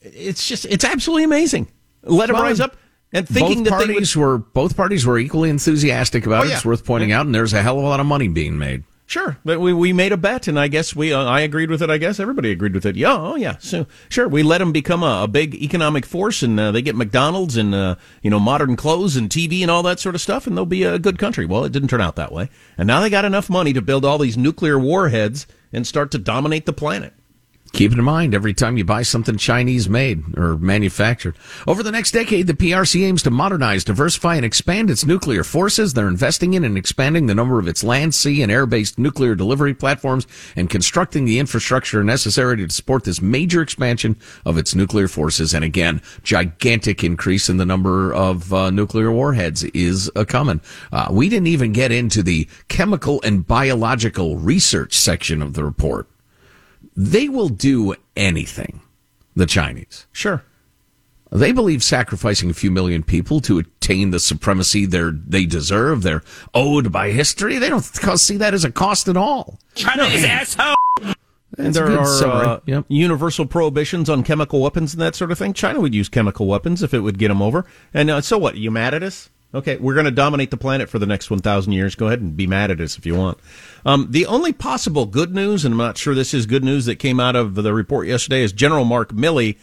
It's 0.02 0.46
just, 0.46 0.64
it's 0.66 0.84
absolutely 0.84 1.24
amazing. 1.24 1.68
Let 2.02 2.30
Well, 2.32 2.42
rise 2.42 2.60
up 2.60 2.76
and 3.12 3.28
thinking 3.28 3.64
both 3.64 3.80
that 3.80 3.86
they 3.88 3.94
would, 3.94 4.14
were 4.16 4.38
both 4.38 4.76
parties 4.76 5.04
were 5.06 5.18
equally 5.18 5.50
enthusiastic 5.50 6.26
about 6.26 6.42
Oh, 6.42 6.46
it. 6.46 6.50
yeah. 6.50 6.54
It's 6.56 6.64
worth 6.64 6.84
pointing 6.84 7.12
out, 7.12 7.26
and 7.26 7.34
there's 7.34 7.52
a 7.52 7.62
hell 7.62 7.78
of 7.78 7.84
a 7.84 7.88
lot 7.88 8.00
of 8.00 8.06
money 8.06 8.28
being 8.28 8.58
made. 8.58 8.84
Sure, 9.08 9.36
but 9.44 9.60
we, 9.60 9.72
we 9.72 9.92
made 9.92 10.10
a 10.10 10.16
bet, 10.16 10.48
and 10.48 10.58
I 10.58 10.66
guess 10.66 10.94
we 10.96 11.12
uh, 11.12 11.22
I 11.24 11.40
agreed 11.42 11.70
with 11.70 11.80
it. 11.80 11.90
I 11.90 11.96
guess 11.96 12.18
everybody 12.18 12.50
agreed 12.50 12.74
with 12.74 12.84
it. 12.84 12.96
Yeah, 12.96 13.14
oh 13.16 13.36
yeah. 13.36 13.54
So 13.60 13.86
sure, 14.08 14.26
we 14.26 14.42
let 14.42 14.58
them 14.58 14.72
become 14.72 15.04
a, 15.04 15.22
a 15.22 15.28
big 15.28 15.54
economic 15.54 16.04
force, 16.04 16.42
and 16.42 16.58
uh, 16.58 16.72
they 16.72 16.82
get 16.82 16.96
McDonald's 16.96 17.56
and 17.56 17.72
uh, 17.72 17.94
you 18.22 18.30
know 18.30 18.40
modern 18.40 18.74
clothes 18.74 19.14
and 19.14 19.30
TV 19.30 19.62
and 19.62 19.70
all 19.70 19.84
that 19.84 20.00
sort 20.00 20.16
of 20.16 20.20
stuff, 20.20 20.48
and 20.48 20.56
they'll 20.56 20.66
be 20.66 20.82
a 20.82 20.98
good 20.98 21.20
country. 21.20 21.46
Well, 21.46 21.64
it 21.64 21.70
didn't 21.70 21.86
turn 21.88 22.00
out 22.00 22.16
that 22.16 22.32
way, 22.32 22.50
and 22.76 22.88
now 22.88 23.00
they 23.00 23.08
got 23.08 23.24
enough 23.24 23.48
money 23.48 23.72
to 23.74 23.80
build 23.80 24.04
all 24.04 24.18
these 24.18 24.36
nuclear 24.36 24.76
warheads 24.76 25.46
and 25.72 25.86
start 25.86 26.10
to 26.10 26.18
dominate 26.18 26.66
the 26.66 26.72
planet. 26.72 27.12
Keep 27.76 27.92
it 27.92 27.98
in 27.98 28.04
mind 28.04 28.34
every 28.34 28.54
time 28.54 28.78
you 28.78 28.84
buy 28.86 29.02
something 29.02 29.36
Chinese 29.36 29.86
made 29.86 30.24
or 30.38 30.56
manufactured. 30.56 31.36
Over 31.66 31.82
the 31.82 31.92
next 31.92 32.12
decade, 32.12 32.46
the 32.46 32.54
PRC 32.54 33.04
aims 33.04 33.22
to 33.24 33.30
modernize, 33.30 33.84
diversify, 33.84 34.36
and 34.36 34.46
expand 34.46 34.88
its 34.88 35.04
nuclear 35.04 35.44
forces. 35.44 35.92
They're 35.92 36.08
investing 36.08 36.54
in 36.54 36.64
and 36.64 36.78
expanding 36.78 37.26
the 37.26 37.34
number 37.34 37.58
of 37.58 37.68
its 37.68 37.84
land, 37.84 38.14
sea, 38.14 38.40
and 38.40 38.50
air-based 38.50 38.98
nuclear 38.98 39.34
delivery 39.34 39.74
platforms 39.74 40.26
and 40.56 40.70
constructing 40.70 41.26
the 41.26 41.38
infrastructure 41.38 42.02
necessary 42.02 42.56
to 42.56 42.70
support 42.70 43.04
this 43.04 43.20
major 43.20 43.60
expansion 43.60 44.16
of 44.46 44.56
its 44.56 44.74
nuclear 44.74 45.06
forces. 45.06 45.52
And 45.52 45.62
again, 45.62 46.00
gigantic 46.22 47.04
increase 47.04 47.50
in 47.50 47.58
the 47.58 47.66
number 47.66 48.10
of 48.14 48.54
uh, 48.54 48.70
nuclear 48.70 49.12
warheads 49.12 49.64
is 49.64 50.10
a 50.16 50.24
coming. 50.24 50.62
Uh, 50.92 51.08
we 51.10 51.28
didn't 51.28 51.48
even 51.48 51.74
get 51.74 51.92
into 51.92 52.22
the 52.22 52.48
chemical 52.68 53.20
and 53.20 53.46
biological 53.46 54.38
research 54.38 54.94
section 54.94 55.42
of 55.42 55.52
the 55.52 55.62
report 55.62 56.08
they 56.96 57.28
will 57.28 57.48
do 57.48 57.94
anything, 58.16 58.80
the 59.34 59.46
Chinese. 59.46 60.06
Sure. 60.12 60.42
They 61.32 61.50
believe 61.52 61.82
sacrificing 61.82 62.50
a 62.50 62.54
few 62.54 62.70
million 62.70 63.02
people 63.02 63.40
to 63.42 63.58
attain 63.58 64.10
the 64.10 64.20
supremacy 64.20 64.86
they're, 64.86 65.10
they 65.10 65.44
deserve, 65.44 66.02
they're 66.02 66.22
owed 66.54 66.92
by 66.92 67.10
history. 67.10 67.58
They 67.58 67.68
don't 67.68 67.82
see 67.82 68.36
that 68.36 68.54
as 68.54 68.64
a 68.64 68.70
cost 68.70 69.08
at 69.08 69.16
all. 69.16 69.58
And 71.58 71.74
That's 71.74 71.78
a 71.78 71.80
there 71.80 71.98
are 72.00 72.44
uh, 72.46 72.60
Yep. 72.66 72.84
universal 72.88 73.46
prohibitions 73.46 74.10
on 74.10 74.22
chemical 74.22 74.60
weapons 74.60 74.92
and 74.92 75.00
that 75.00 75.14
sort 75.14 75.30
of 75.32 75.38
thing. 75.38 75.52
China 75.52 75.80
would 75.80 75.94
use 75.94 76.08
chemical 76.08 76.46
weapons 76.46 76.82
if 76.82 76.92
it 76.92 77.00
would 77.00 77.18
get 77.18 77.28
them 77.28 77.40
over. 77.40 77.64
And 77.94 78.10
uh, 78.10 78.20
so 78.20 78.36
what? 78.38 78.56
You 78.56 78.70
mad 78.70 78.94
at 78.94 79.02
us? 79.02 79.30
Okay, 79.54 79.76
we're 79.76 79.94
going 79.94 80.06
to 80.06 80.10
dominate 80.10 80.50
the 80.50 80.56
planet 80.56 80.88
for 80.88 80.98
the 80.98 81.06
next 81.06 81.30
1,000 81.30 81.72
years. 81.72 81.94
Go 81.94 82.08
ahead 82.08 82.20
and 82.20 82.36
be 82.36 82.46
mad 82.46 82.70
at 82.70 82.80
us 82.80 82.98
if 82.98 83.06
you 83.06 83.14
want. 83.14 83.38
Um, 83.84 84.08
the 84.10 84.26
only 84.26 84.52
possible 84.52 85.06
good 85.06 85.34
news, 85.34 85.64
and 85.64 85.72
I'm 85.72 85.78
not 85.78 85.96
sure 85.96 86.14
this 86.14 86.34
is 86.34 86.46
good 86.46 86.64
news 86.64 86.84
that 86.86 86.96
came 86.96 87.20
out 87.20 87.36
of 87.36 87.54
the 87.54 87.72
report 87.72 88.06
yesterday, 88.06 88.42
is 88.42 88.52
General 88.52 88.84
Mark 88.84 89.12
Milley, 89.12 89.56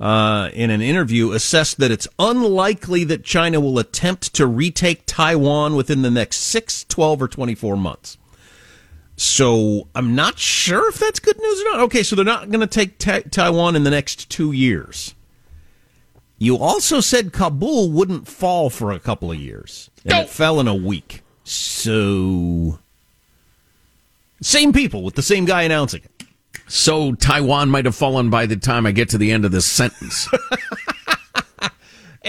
uh, 0.00 0.48
in 0.54 0.70
an 0.70 0.80
interview, 0.80 1.32
assessed 1.32 1.78
that 1.78 1.90
it's 1.90 2.08
unlikely 2.18 3.04
that 3.04 3.24
China 3.24 3.60
will 3.60 3.78
attempt 3.78 4.34
to 4.34 4.46
retake 4.46 5.02
Taiwan 5.06 5.76
within 5.76 6.02
the 6.02 6.10
next 6.10 6.38
6, 6.38 6.84
12, 6.84 7.22
or 7.22 7.28
24 7.28 7.76
months. 7.76 8.16
So 9.16 9.88
I'm 9.96 10.14
not 10.14 10.38
sure 10.38 10.88
if 10.88 10.98
that's 10.98 11.18
good 11.18 11.38
news 11.38 11.60
or 11.60 11.64
not. 11.64 11.80
Okay, 11.80 12.04
so 12.04 12.14
they're 12.14 12.24
not 12.24 12.50
going 12.50 12.60
to 12.60 12.66
take 12.66 12.98
ta- 12.98 13.22
Taiwan 13.30 13.74
in 13.74 13.82
the 13.82 13.90
next 13.90 14.30
two 14.30 14.52
years. 14.52 15.14
You 16.38 16.56
also 16.56 17.00
said 17.00 17.32
Kabul 17.32 17.90
wouldn't 17.90 18.28
fall 18.28 18.70
for 18.70 18.92
a 18.92 19.00
couple 19.00 19.30
of 19.32 19.38
years, 19.38 19.90
and 20.04 20.24
it 20.24 20.30
fell 20.30 20.60
in 20.60 20.68
a 20.68 20.74
week. 20.74 21.22
So, 21.44 22.78
same 24.40 24.72
people 24.72 25.02
with 25.02 25.14
the 25.14 25.22
same 25.22 25.44
guy 25.46 25.62
announcing 25.62 26.02
it. 26.04 26.26
So 26.68 27.14
Taiwan 27.14 27.70
might 27.70 27.86
have 27.86 27.96
fallen 27.96 28.28
by 28.28 28.44
the 28.46 28.56
time 28.56 28.84
I 28.84 28.92
get 28.92 29.08
to 29.10 29.18
the 29.18 29.32
end 29.32 29.46
of 29.46 29.52
this 29.52 29.66
sentence. 29.66 30.28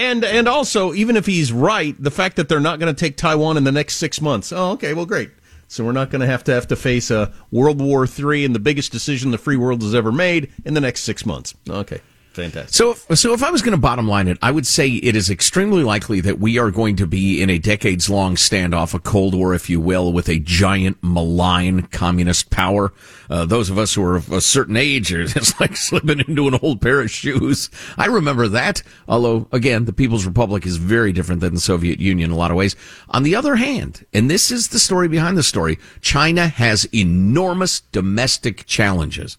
And 0.00 0.24
and 0.24 0.48
also, 0.48 0.94
even 0.94 1.16
if 1.16 1.26
he's 1.26 1.52
right, 1.52 1.94
the 2.02 2.10
fact 2.10 2.36
that 2.36 2.48
they're 2.48 2.58
not 2.58 2.78
going 2.78 2.92
to 2.94 2.98
take 2.98 3.18
Taiwan 3.18 3.58
in 3.58 3.64
the 3.64 3.72
next 3.72 3.96
six 3.96 4.18
months. 4.20 4.50
Oh, 4.50 4.70
okay, 4.72 4.94
well, 4.94 5.04
great. 5.04 5.30
So 5.68 5.84
we're 5.84 5.92
not 5.92 6.10
going 6.10 6.22
to 6.22 6.26
have 6.26 6.42
to 6.44 6.52
have 6.52 6.66
to 6.68 6.76
face 6.76 7.10
a 7.10 7.32
World 7.50 7.82
War 7.82 8.06
III 8.06 8.46
and 8.46 8.54
the 8.54 8.60
biggest 8.60 8.92
decision 8.92 9.30
the 9.30 9.36
free 9.36 9.58
world 9.58 9.82
has 9.82 9.94
ever 9.94 10.10
made 10.10 10.50
in 10.64 10.72
the 10.72 10.80
next 10.80 11.02
six 11.02 11.26
months. 11.26 11.54
Okay. 11.68 12.00
Fantastic. 12.32 12.72
So, 12.74 12.92
if, 12.92 13.18
so 13.18 13.34
if 13.34 13.42
I 13.42 13.50
was 13.50 13.60
going 13.60 13.72
to 13.72 13.80
bottom 13.80 14.06
line 14.06 14.28
it, 14.28 14.38
I 14.40 14.52
would 14.52 14.66
say 14.66 14.88
it 14.88 15.16
is 15.16 15.30
extremely 15.30 15.82
likely 15.82 16.20
that 16.20 16.38
we 16.38 16.58
are 16.58 16.70
going 16.70 16.94
to 16.96 17.06
be 17.06 17.42
in 17.42 17.50
a 17.50 17.58
decades 17.58 18.08
long 18.08 18.36
standoff, 18.36 18.94
a 18.94 19.00
Cold 19.00 19.34
War, 19.34 19.52
if 19.52 19.68
you 19.68 19.80
will, 19.80 20.12
with 20.12 20.28
a 20.28 20.38
giant 20.38 20.98
malign 21.02 21.82
communist 21.88 22.50
power. 22.50 22.92
Uh, 23.28 23.46
those 23.46 23.68
of 23.68 23.78
us 23.78 23.94
who 23.94 24.04
are 24.04 24.14
of 24.14 24.30
a 24.30 24.40
certain 24.40 24.76
age 24.76 25.12
it's 25.12 25.58
like 25.60 25.76
slipping 25.76 26.20
into 26.20 26.46
an 26.46 26.58
old 26.62 26.80
pair 26.80 27.00
of 27.00 27.10
shoes. 27.10 27.68
I 27.98 28.06
remember 28.06 28.46
that. 28.46 28.84
Although, 29.08 29.48
again, 29.50 29.86
the 29.86 29.92
People's 29.92 30.24
Republic 30.24 30.64
is 30.66 30.76
very 30.76 31.12
different 31.12 31.40
than 31.40 31.54
the 31.54 31.60
Soviet 31.60 31.98
Union 31.98 32.30
in 32.30 32.34
a 32.34 32.38
lot 32.38 32.52
of 32.52 32.56
ways. 32.56 32.76
On 33.08 33.24
the 33.24 33.34
other 33.34 33.56
hand, 33.56 34.06
and 34.12 34.30
this 34.30 34.52
is 34.52 34.68
the 34.68 34.78
story 34.78 35.08
behind 35.08 35.36
the 35.36 35.42
story, 35.42 35.78
China 36.00 36.46
has 36.46 36.84
enormous 36.94 37.80
domestic 37.80 38.66
challenges. 38.66 39.36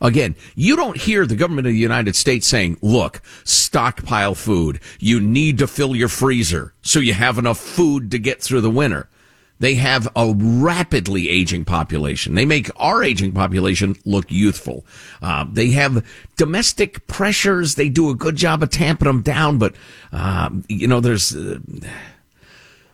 Again, 0.00 0.36
you 0.54 0.76
don't 0.76 0.96
hear 0.96 1.26
the 1.26 1.36
government 1.36 1.66
of 1.66 1.72
the 1.72 1.78
United 1.78 2.14
States 2.14 2.46
saying, 2.46 2.78
look, 2.82 3.20
stockpile 3.44 4.34
food. 4.34 4.80
You 5.00 5.20
need 5.20 5.58
to 5.58 5.66
fill 5.66 5.96
your 5.96 6.08
freezer 6.08 6.72
so 6.82 7.00
you 7.00 7.14
have 7.14 7.38
enough 7.38 7.58
food 7.58 8.10
to 8.12 8.18
get 8.18 8.42
through 8.42 8.60
the 8.60 8.70
winter. 8.70 9.08
They 9.60 9.74
have 9.74 10.06
a 10.14 10.32
rapidly 10.36 11.28
aging 11.28 11.64
population. 11.64 12.36
They 12.36 12.44
make 12.44 12.70
our 12.76 13.02
aging 13.02 13.32
population 13.32 13.96
look 14.04 14.30
youthful. 14.30 14.86
Uh, 15.20 15.46
they 15.50 15.70
have 15.70 16.06
domestic 16.36 17.08
pressures. 17.08 17.74
They 17.74 17.88
do 17.88 18.08
a 18.10 18.14
good 18.14 18.36
job 18.36 18.62
of 18.62 18.70
tamping 18.70 19.08
them 19.08 19.22
down, 19.22 19.58
but, 19.58 19.74
uh, 20.12 20.50
you 20.68 20.86
know, 20.86 21.00
there's, 21.00 21.34
uh, 21.34 21.58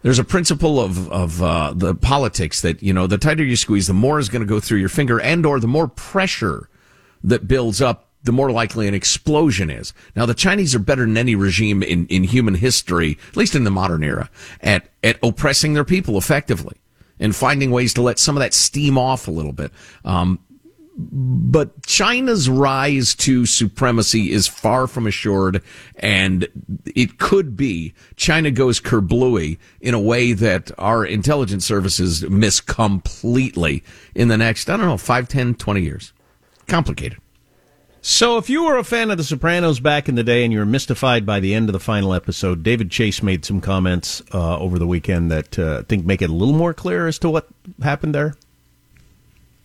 there's 0.01 0.19
a 0.19 0.25
principle 0.25 0.81
of 0.81 1.11
of 1.11 1.43
uh, 1.43 1.73
the 1.75 1.95
politics 1.95 2.61
that 2.61 2.83
you 2.83 2.93
know 2.93 3.07
the 3.07 3.17
tighter 3.17 3.43
you 3.43 3.57
squeeze, 3.57 3.87
the 3.87 3.95
more 3.95 4.19
is 4.19 4.29
going 4.29 4.43
to 4.43 4.47
go 4.47 4.61
through 4.61 4.79
your 4.79 4.91
finger, 4.91 5.19
and 5.19 5.47
or 5.47 5.59
the 5.59 5.67
more 5.67 5.89
pressure 5.89 6.69
that 7.25 7.49
builds 7.49 7.83
up, 7.83 8.11
the 8.23 8.33
more 8.33 8.51
likely 8.51 8.87
an 8.87 8.95
explosion 8.95 9.71
is. 9.71 9.93
Now, 10.15 10.27
the 10.27 10.35
Chinese 10.35 10.75
are 10.75 10.79
better 10.79 11.03
than 11.03 11.17
any 11.17 11.35
regime 11.35 11.83
in, 11.83 12.07
in 12.07 12.25
human 12.25 12.55
history, 12.55 13.19
at 13.29 13.37
least 13.37 13.55
in 13.55 13.65
the 13.65 13.71
modern 13.71 14.05
era, 14.05 14.31
at, 14.61 14.89
at 15.03 15.19
oppressing 15.23 15.75
their 15.75 15.85
people 15.85 16.17
effectively 16.17 16.77
and 17.19 17.35
finding 17.35 17.71
ways 17.71 17.95
to 17.95 18.03
let 18.03 18.19
some 18.19 18.37
of 18.37 18.41
that 18.41 18.55
steam 18.55 18.97
off 18.97 19.29
a 19.29 19.31
little 19.31 19.53
bit. 19.53 19.73
Um, 20.05 20.39
but 20.97 21.83
China's 21.85 22.49
rise 22.49 23.17
to 23.17 23.47
supremacy 23.47 24.31
is 24.31 24.47
far 24.47 24.87
from 24.87 25.09
assured, 25.09 25.61
and 25.97 26.47
it 26.95 27.19
could 27.19 27.57
be 27.57 27.95
China 28.17 28.53
goes 28.53 28.81
kerblooey 28.81 29.59
in 29.81 29.93
a 29.93 30.01
way 30.01 30.33
that 30.35 30.71
our 30.79 31.05
intelligence 31.05 31.67
services 31.67 32.23
miss 32.31 32.61
completely 32.61 33.83
in 34.15 34.29
the 34.29 34.37
next, 34.37 34.71
I 34.71 34.77
don't 34.77 34.87
know, 34.87 34.97
5, 34.97 35.29
10, 35.29 35.57
20 35.57 35.83
years 35.83 36.14
complicated. 36.67 37.19
So, 38.07 38.37
if 38.37 38.51
you 38.51 38.65
were 38.65 38.77
a 38.77 38.85
fan 38.85 39.11
of 39.11 39.17
The 39.17 39.25
Sopranos 39.25 39.81
back 39.81 40.11
in 40.11 40.15
the 40.15 40.23
day 40.23 40.45
and 40.45 40.53
you 40.53 40.59
were 40.59 40.67
mystified 40.67 41.25
by 41.25 41.41
the 41.41 41.55
end 41.55 41.71
of 41.71 41.73
the 41.73 41.81
final 41.81 42.13
episode, 42.13 42.63
David 42.63 42.91
Chase 42.91 43.23
made 43.23 43.47
some 43.47 43.63
comments 43.63 44.23
uh, 44.35 44.59
over 44.59 44.79
the 44.79 44.87
weekend 44.87 45.31
that 45.31 45.59
uh, 45.59 45.79
I 45.79 45.83
think 45.85 46.05
make 46.05 46.21
it 46.21 46.29
a 46.29 46.35
little 46.35 46.53
more 46.55 46.75
clear 46.75 47.07
as 47.07 47.19
to 47.21 47.31
what 47.31 47.49
happened 47.83 48.15
there. 48.15 48.35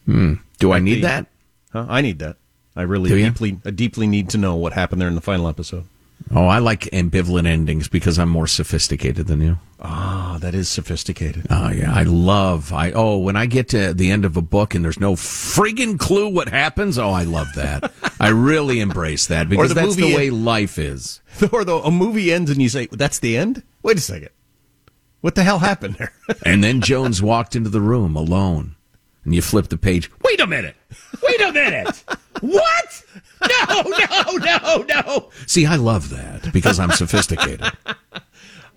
Hmm. 0.06 0.36
Do 0.58 0.72
I 0.72 0.79
need 0.79 0.96
the- 0.96 1.01
that? 1.01 1.25
Huh? 1.74 1.86
I 1.89 2.00
need 2.01 2.20
that. 2.20 2.38
I 2.75 2.84
really 2.84 3.10
deeply, 3.10 3.60
I 3.65 3.72
deeply 3.72 4.08
need 4.08 4.29
to 4.29 4.38
know 4.38 4.56
what 4.56 4.72
happened 4.72 5.01
there 5.01 5.10
in 5.10 5.15
the 5.15 5.22
final 5.22 5.48
episode. 5.50 5.84
Oh, 6.31 6.45
I 6.45 6.59
like 6.59 6.81
ambivalent 6.91 7.47
endings 7.47 7.88
because 7.88 8.19
I'm 8.19 8.29
more 8.29 8.47
sophisticated 8.47 9.27
than 9.27 9.41
you. 9.41 9.57
Ah, 9.81 10.38
that 10.41 10.53
is 10.53 10.69
sophisticated. 10.69 11.47
Oh 11.49 11.69
yeah, 11.69 11.93
I 11.93 12.03
love. 12.03 12.73
I 12.73 12.91
oh, 12.91 13.17
when 13.17 13.35
I 13.35 13.45
get 13.45 13.69
to 13.69 13.93
the 13.93 14.11
end 14.11 14.25
of 14.25 14.35
a 14.35 14.41
book 14.41 14.75
and 14.75 14.83
there's 14.83 14.99
no 14.99 15.15
friggin' 15.15 15.97
clue 15.97 16.27
what 16.29 16.49
happens. 16.49 16.97
Oh, 16.97 17.09
I 17.09 17.23
love 17.23 17.47
that. 17.55 17.91
I 18.19 18.29
really 18.29 18.79
embrace 18.81 19.27
that 19.27 19.49
because 19.49 19.69
the 19.69 19.75
that's 19.75 19.95
the 19.95 20.13
way 20.15 20.29
life 20.29 20.77
is. 20.77 21.21
or 21.51 21.63
the 21.63 21.77
a 21.77 21.89
movie 21.89 22.31
ends 22.33 22.51
and 22.51 22.61
you 22.61 22.69
say, 22.69 22.88
"That's 22.91 23.19
the 23.19 23.38
end." 23.38 23.63
Wait 23.81 23.97
a 23.97 24.01
second. 24.01 24.29
What 25.21 25.35
the 25.35 25.43
hell 25.43 25.59
happened 25.59 25.95
there? 25.95 26.13
And 26.45 26.63
then 26.63 26.81
Jones 26.81 27.21
walked 27.21 27.55
into 27.55 27.69
the 27.69 27.81
room 27.81 28.15
alone, 28.15 28.75
and 29.23 29.33
you 29.33 29.41
flip 29.41 29.69
the 29.69 29.77
page. 29.77 30.11
Wait 30.23 30.39
a 30.39 30.47
minute. 30.47 30.75
Wait 31.23 31.41
a 31.41 31.51
minute. 31.51 32.03
what? 32.41 33.03
No, 33.41 33.81
no, 33.84 34.38
no, 34.38 34.86
no. 34.88 35.29
See, 35.48 35.65
I 35.65 35.75
love 35.77 36.10
that 36.10 36.51
because 36.51 36.79
I'm 36.79 36.91
sophisticated. 36.91 37.65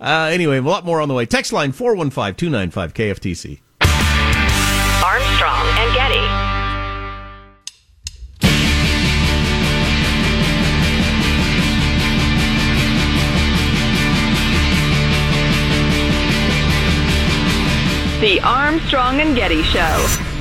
Uh, 0.01 0.29
anyway, 0.33 0.57
a 0.57 0.61
lot 0.61 0.83
more 0.83 0.99
on 0.99 1.07
the 1.07 1.13
way. 1.13 1.25
Text 1.25 1.53
line 1.53 1.71
415 1.71 2.35
295 2.35 2.93
KFTC. 2.93 3.61
Armstrong 5.01 5.65
and 5.79 5.95
Getty. 5.95 6.53
The 18.19 18.39
Armstrong 18.41 19.19
and 19.21 19.35
Getty 19.37 19.63
Show. 19.63 20.32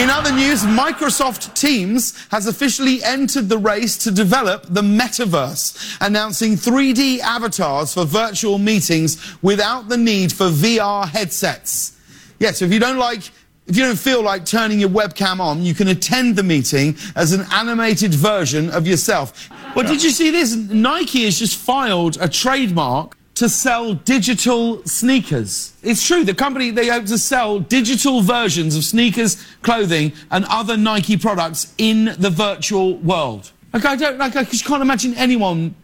In 0.00 0.08
other 0.08 0.32
news, 0.32 0.62
Microsoft 0.62 1.54
Teams 1.54 2.26
has 2.30 2.46
officially 2.46 3.04
entered 3.04 3.50
the 3.50 3.58
race 3.58 3.98
to 3.98 4.10
develop 4.10 4.64
the 4.66 4.80
metaverse, 4.80 5.98
announcing 6.00 6.56
3D 6.56 7.18
avatars 7.18 7.92
for 7.92 8.06
virtual 8.06 8.56
meetings 8.56 9.36
without 9.42 9.90
the 9.90 9.98
need 9.98 10.32
for 10.32 10.48
VR 10.48 11.06
headsets. 11.06 11.98
Yeah, 12.38 12.52
so 12.52 12.64
if 12.64 12.72
you 12.72 12.78
don't 12.78 12.96
like 12.96 13.30
if 13.66 13.76
you 13.76 13.84
don't 13.84 13.98
feel 13.98 14.22
like 14.22 14.46
turning 14.46 14.80
your 14.80 14.88
webcam 14.88 15.38
on, 15.38 15.62
you 15.62 15.74
can 15.74 15.88
attend 15.88 16.34
the 16.34 16.42
meeting 16.42 16.96
as 17.14 17.32
an 17.32 17.44
animated 17.52 18.14
version 18.14 18.70
of 18.70 18.86
yourself. 18.86 19.50
Well, 19.76 19.86
did 19.86 20.02
you 20.02 20.10
see 20.10 20.30
this? 20.30 20.56
Nike 20.56 21.26
has 21.26 21.38
just 21.38 21.58
filed 21.58 22.16
a 22.22 22.28
trademark 22.28 23.18
to 23.34 23.48
sell 23.48 23.94
digital 23.94 24.84
sneakers. 24.84 25.72
It's 25.82 26.06
true, 26.06 26.24
the 26.24 26.34
company, 26.34 26.70
they 26.70 26.88
hope 26.88 27.06
to 27.06 27.18
sell 27.18 27.58
digital 27.58 28.20
versions 28.20 28.76
of 28.76 28.84
sneakers, 28.84 29.42
clothing, 29.62 30.12
and 30.30 30.44
other 30.50 30.76
Nike 30.76 31.16
products 31.16 31.72
in 31.78 32.16
the 32.18 32.30
virtual 32.30 32.96
world. 32.98 33.52
Like, 33.72 33.84
I 33.84 33.96
don't, 33.96 34.18
like, 34.18 34.36
I 34.36 34.44
just 34.44 34.64
can't 34.64 34.82
imagine 34.82 35.14
anyone 35.14 35.74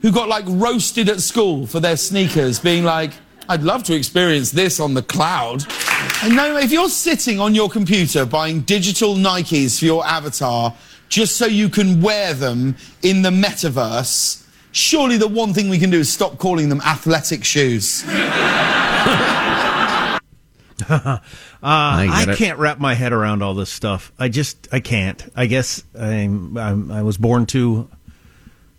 who 0.00 0.10
got, 0.10 0.28
like, 0.28 0.44
roasted 0.48 1.08
at 1.08 1.20
school 1.20 1.66
for 1.66 1.80
their 1.80 1.96
sneakers 1.96 2.58
being 2.58 2.82
like, 2.82 3.12
I'd 3.48 3.62
love 3.62 3.84
to 3.84 3.94
experience 3.94 4.50
this 4.50 4.80
on 4.80 4.94
the 4.94 5.02
cloud. 5.02 5.64
And 6.22 6.34
no, 6.34 6.56
if 6.56 6.72
you're 6.72 6.88
sitting 6.88 7.38
on 7.38 7.54
your 7.54 7.68
computer 7.68 8.24
buying 8.24 8.62
digital 8.62 9.14
Nikes 9.14 9.78
for 9.78 9.84
your 9.84 10.04
avatar 10.04 10.74
just 11.08 11.36
so 11.36 11.46
you 11.46 11.68
can 11.68 12.00
wear 12.00 12.34
them 12.34 12.74
in 13.02 13.22
the 13.22 13.30
metaverse, 13.30 14.44
surely 14.76 15.16
the 15.16 15.28
one 15.28 15.54
thing 15.54 15.68
we 15.68 15.78
can 15.78 15.90
do 15.90 16.00
is 16.00 16.12
stop 16.12 16.38
calling 16.38 16.68
them 16.68 16.80
athletic 16.82 17.44
shoes. 17.44 18.04
Uh, 20.88 21.18
I, 21.62 22.24
get 22.26 22.34
it. 22.34 22.38
can't 22.38 22.58
wrap 22.58 22.78
my 22.78 22.94
head 22.94 23.12
around 23.12 23.42
all 23.42 23.54
this 23.54 23.70
stuff. 23.70 24.12
I 24.18 24.28
just 24.28 24.68
I 24.70 24.78
can't. 24.78 25.26
I 25.34 25.46
guess 25.46 25.82
I'm, 25.98 26.56
I'm 26.56 26.90
I 26.92 27.02
was 27.02 27.16
born 27.16 27.46
too 27.46 27.88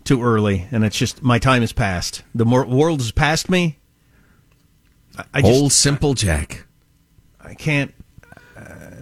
too 0.04 0.22
early, 0.22 0.66
and 0.70 0.84
it's 0.84 0.96
just 0.96 1.22
my 1.22 1.38
time 1.38 1.62
is 1.62 1.72
past. 1.72 2.22
The 2.34 2.46
more, 2.46 2.64
world 2.64 3.00
has 3.00 3.10
passed 3.10 3.50
me. 3.50 3.78
I, 5.18 5.24
I 5.34 5.42
just 5.42 5.52
Old 5.52 5.72
simple 5.72 6.14
Jack. 6.14 6.66
I 7.40 7.54
can't. 7.54 7.92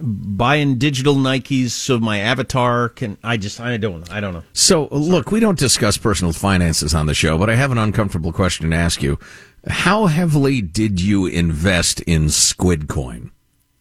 Buying 0.01 0.77
digital 0.77 1.15
Nikes 1.15 1.69
so 1.71 1.99
my 1.99 2.19
avatar 2.19 2.89
can. 2.89 3.17
I 3.23 3.37
just 3.37 3.59
I 3.59 3.77
don't 3.77 4.11
I 4.11 4.19
don't 4.19 4.33
know. 4.33 4.43
So, 4.53 4.87
look, 4.91 5.31
we 5.31 5.39
don't 5.39 5.57
discuss 5.57 5.97
personal 5.97 6.33
finances 6.33 6.93
on 6.93 7.05
the 7.05 7.13
show, 7.13 7.37
but 7.37 7.49
I 7.49 7.55
have 7.55 7.71
an 7.71 7.77
uncomfortable 7.77 8.31
question 8.31 8.69
to 8.69 8.75
ask 8.75 9.01
you. 9.01 9.19
How 9.67 10.05
heavily 10.05 10.61
did 10.61 11.01
you 11.01 11.25
invest 11.25 11.99
in 12.01 12.29
Squid 12.29 12.87
Coin? 12.87 13.31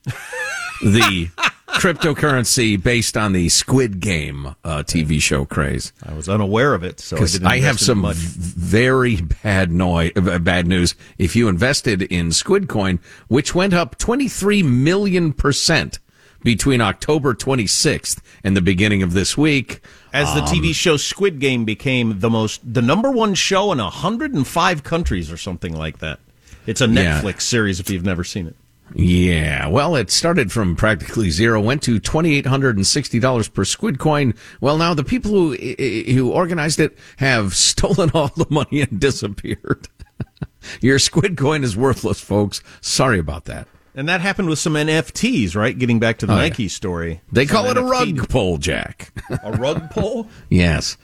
the 0.83 1.31
cryptocurrency 1.69 2.83
based 2.83 3.17
on 3.17 3.33
the 3.33 3.49
Squid 3.49 4.01
Game 4.01 4.47
uh, 4.65 4.83
TV 4.83 5.21
show 5.21 5.45
craze. 5.45 5.93
I 6.03 6.15
was 6.15 6.29
unaware 6.29 6.75
of 6.75 6.83
it, 6.83 7.01
so 7.01 7.17
I, 7.17 7.21
didn't 7.21 7.47
I 7.47 7.59
have 7.61 7.79
some 7.79 7.99
much. 7.99 8.17
very 8.17 9.17
bad 9.17 9.71
noi- 9.71 10.13
uh, 10.17 10.39
bad 10.39 10.67
news. 10.67 10.95
If 11.19 11.37
you 11.37 11.49
invested 11.49 12.03
in 12.03 12.33
Squid 12.33 12.69
Coin, 12.69 12.99
which 13.29 13.55
went 13.55 13.75
up 13.75 13.99
23 13.99 14.63
million 14.63 15.33
percent 15.33 15.99
between 16.47 16.81
October 16.81 17.35
26th 17.35 18.21
and 18.45 18.57
the 18.57 18.61
beginning 18.63 19.03
of 19.03 19.15
this 19.15 19.37
week, 19.37 19.81
As 20.13 20.33
the 20.33 20.43
Um, 20.43 20.47
TV 20.47 20.73
show 20.73 20.97
Squid 20.97 21.41
Game 21.41 21.65
became 21.65 22.21
the 22.21 22.31
most, 22.31 22.61
the 22.65 22.81
number 22.81 23.11
one 23.11 23.35
show 23.35 23.73
in 23.73 23.79
105 23.81 24.85
countries 24.85 25.31
or 25.33 25.37
something 25.37 25.77
like 25.77 25.99
that. 25.99 26.21
It's 26.65 26.81
a 26.81 26.87
Yeah. 26.87 27.21
Netflix 27.21 27.43
series 27.43 27.81
if 27.81 27.91
you've 27.91 28.05
never 28.05 28.23
seen 28.23 28.47
it. 28.47 28.55
Yeah, 28.95 29.67
well, 29.67 29.97
it 29.97 30.13
started 30.13 30.53
from 30.53 30.77
practically 30.77 31.31
zero, 31.31 31.61
went 31.61 31.83
to 31.83 31.99
twenty 31.99 32.37
eight 32.37 32.47
hundred 32.47 32.77
and 32.77 32.87
sixty 32.87 33.19
dollars 33.19 33.49
per 33.49 33.65
squid 33.65 33.99
coin. 33.99 34.33
Well, 34.61 34.79
now 34.79 34.95
the 34.95 35.03
people 35.03 35.33
who 35.33 35.55
who 35.57 36.31
organized 36.31 36.79
it 36.79 36.97
have 37.17 37.57
stolen 37.71 38.11
all 38.15 38.31
the 38.37 38.47
money 38.49 38.83
and 38.83 39.01
disappeared. 39.01 39.89
Your 40.81 41.01
squid 41.01 41.37
coin 41.37 41.65
is 41.65 41.77
worthless, 41.77 42.21
folks. 42.21 42.63
Sorry 42.81 43.19
about 43.19 43.47
that. 43.47 43.67
And 43.97 44.09
that 44.11 44.21
happened 44.21 44.51
with 44.51 44.59
some 44.59 44.75
NFTs, 44.75 45.57
right? 45.57 45.77
Getting 45.77 45.99
back 45.99 46.19
to 46.19 46.27
the 46.27 46.35
Oh, 46.35 46.37
yeah. 46.37 46.43
Nike 46.43 46.69
story. 46.69 47.23
They 47.33 47.47
Some 47.47 47.57
call 47.57 47.71
it 47.71 47.79
a 47.79 47.83
rug 47.83 48.29
pull, 48.29 48.59
Jack. 48.59 49.11
A 49.43 49.53
rug 49.53 49.91
pull? 49.91 50.29
yes. 50.51 50.99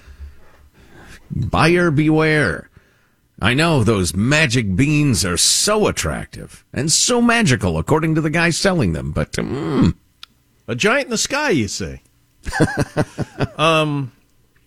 Buyer 1.30 1.90
beware. 1.90 2.68
I 3.40 3.54
know 3.54 3.82
those 3.82 4.14
magic 4.14 4.76
beans 4.76 5.24
are 5.24 5.38
so 5.38 5.86
attractive 5.88 6.64
and 6.72 6.92
so 6.92 7.20
magical, 7.22 7.78
according 7.78 8.14
to 8.14 8.20
the 8.20 8.30
guy 8.30 8.50
selling 8.50 8.92
them, 8.92 9.10
but 9.10 9.32
mm, 9.32 9.94
A 10.68 10.74
giant 10.76 11.06
in 11.06 11.10
the 11.10 11.18
sky, 11.18 11.50
you 11.50 11.66
say. 11.68 12.02
um, 13.56 14.12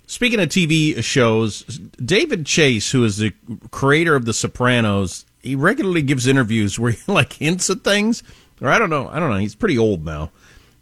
speaking 0.08 0.40
of 0.40 0.50
TV 0.50 1.02
shows, 1.04 1.62
David 2.04 2.46
Chase, 2.46 2.92
who 2.92 3.04
is 3.06 3.18
the 3.18 3.34
creator 3.72 4.16
of 4.16 4.26
The 4.26 4.34
Sopranos, 4.34 5.26
he 5.46 5.56
regularly 5.56 6.02
gives 6.02 6.28
interviews 6.28 6.80
where 6.80 6.92
he 6.92 7.00
like 7.12 7.34
hints 7.34 7.70
at 7.70 7.84
things, 7.84 8.24
or 8.62 8.70
I 8.70 8.80
don't 8.80 8.90
know, 8.90 9.08
I 9.08 9.20
don't 9.20 9.30
know. 9.30 9.38
He's 9.38 9.56
pretty 9.56 9.78
old 9.78 10.06
now. 10.06 10.32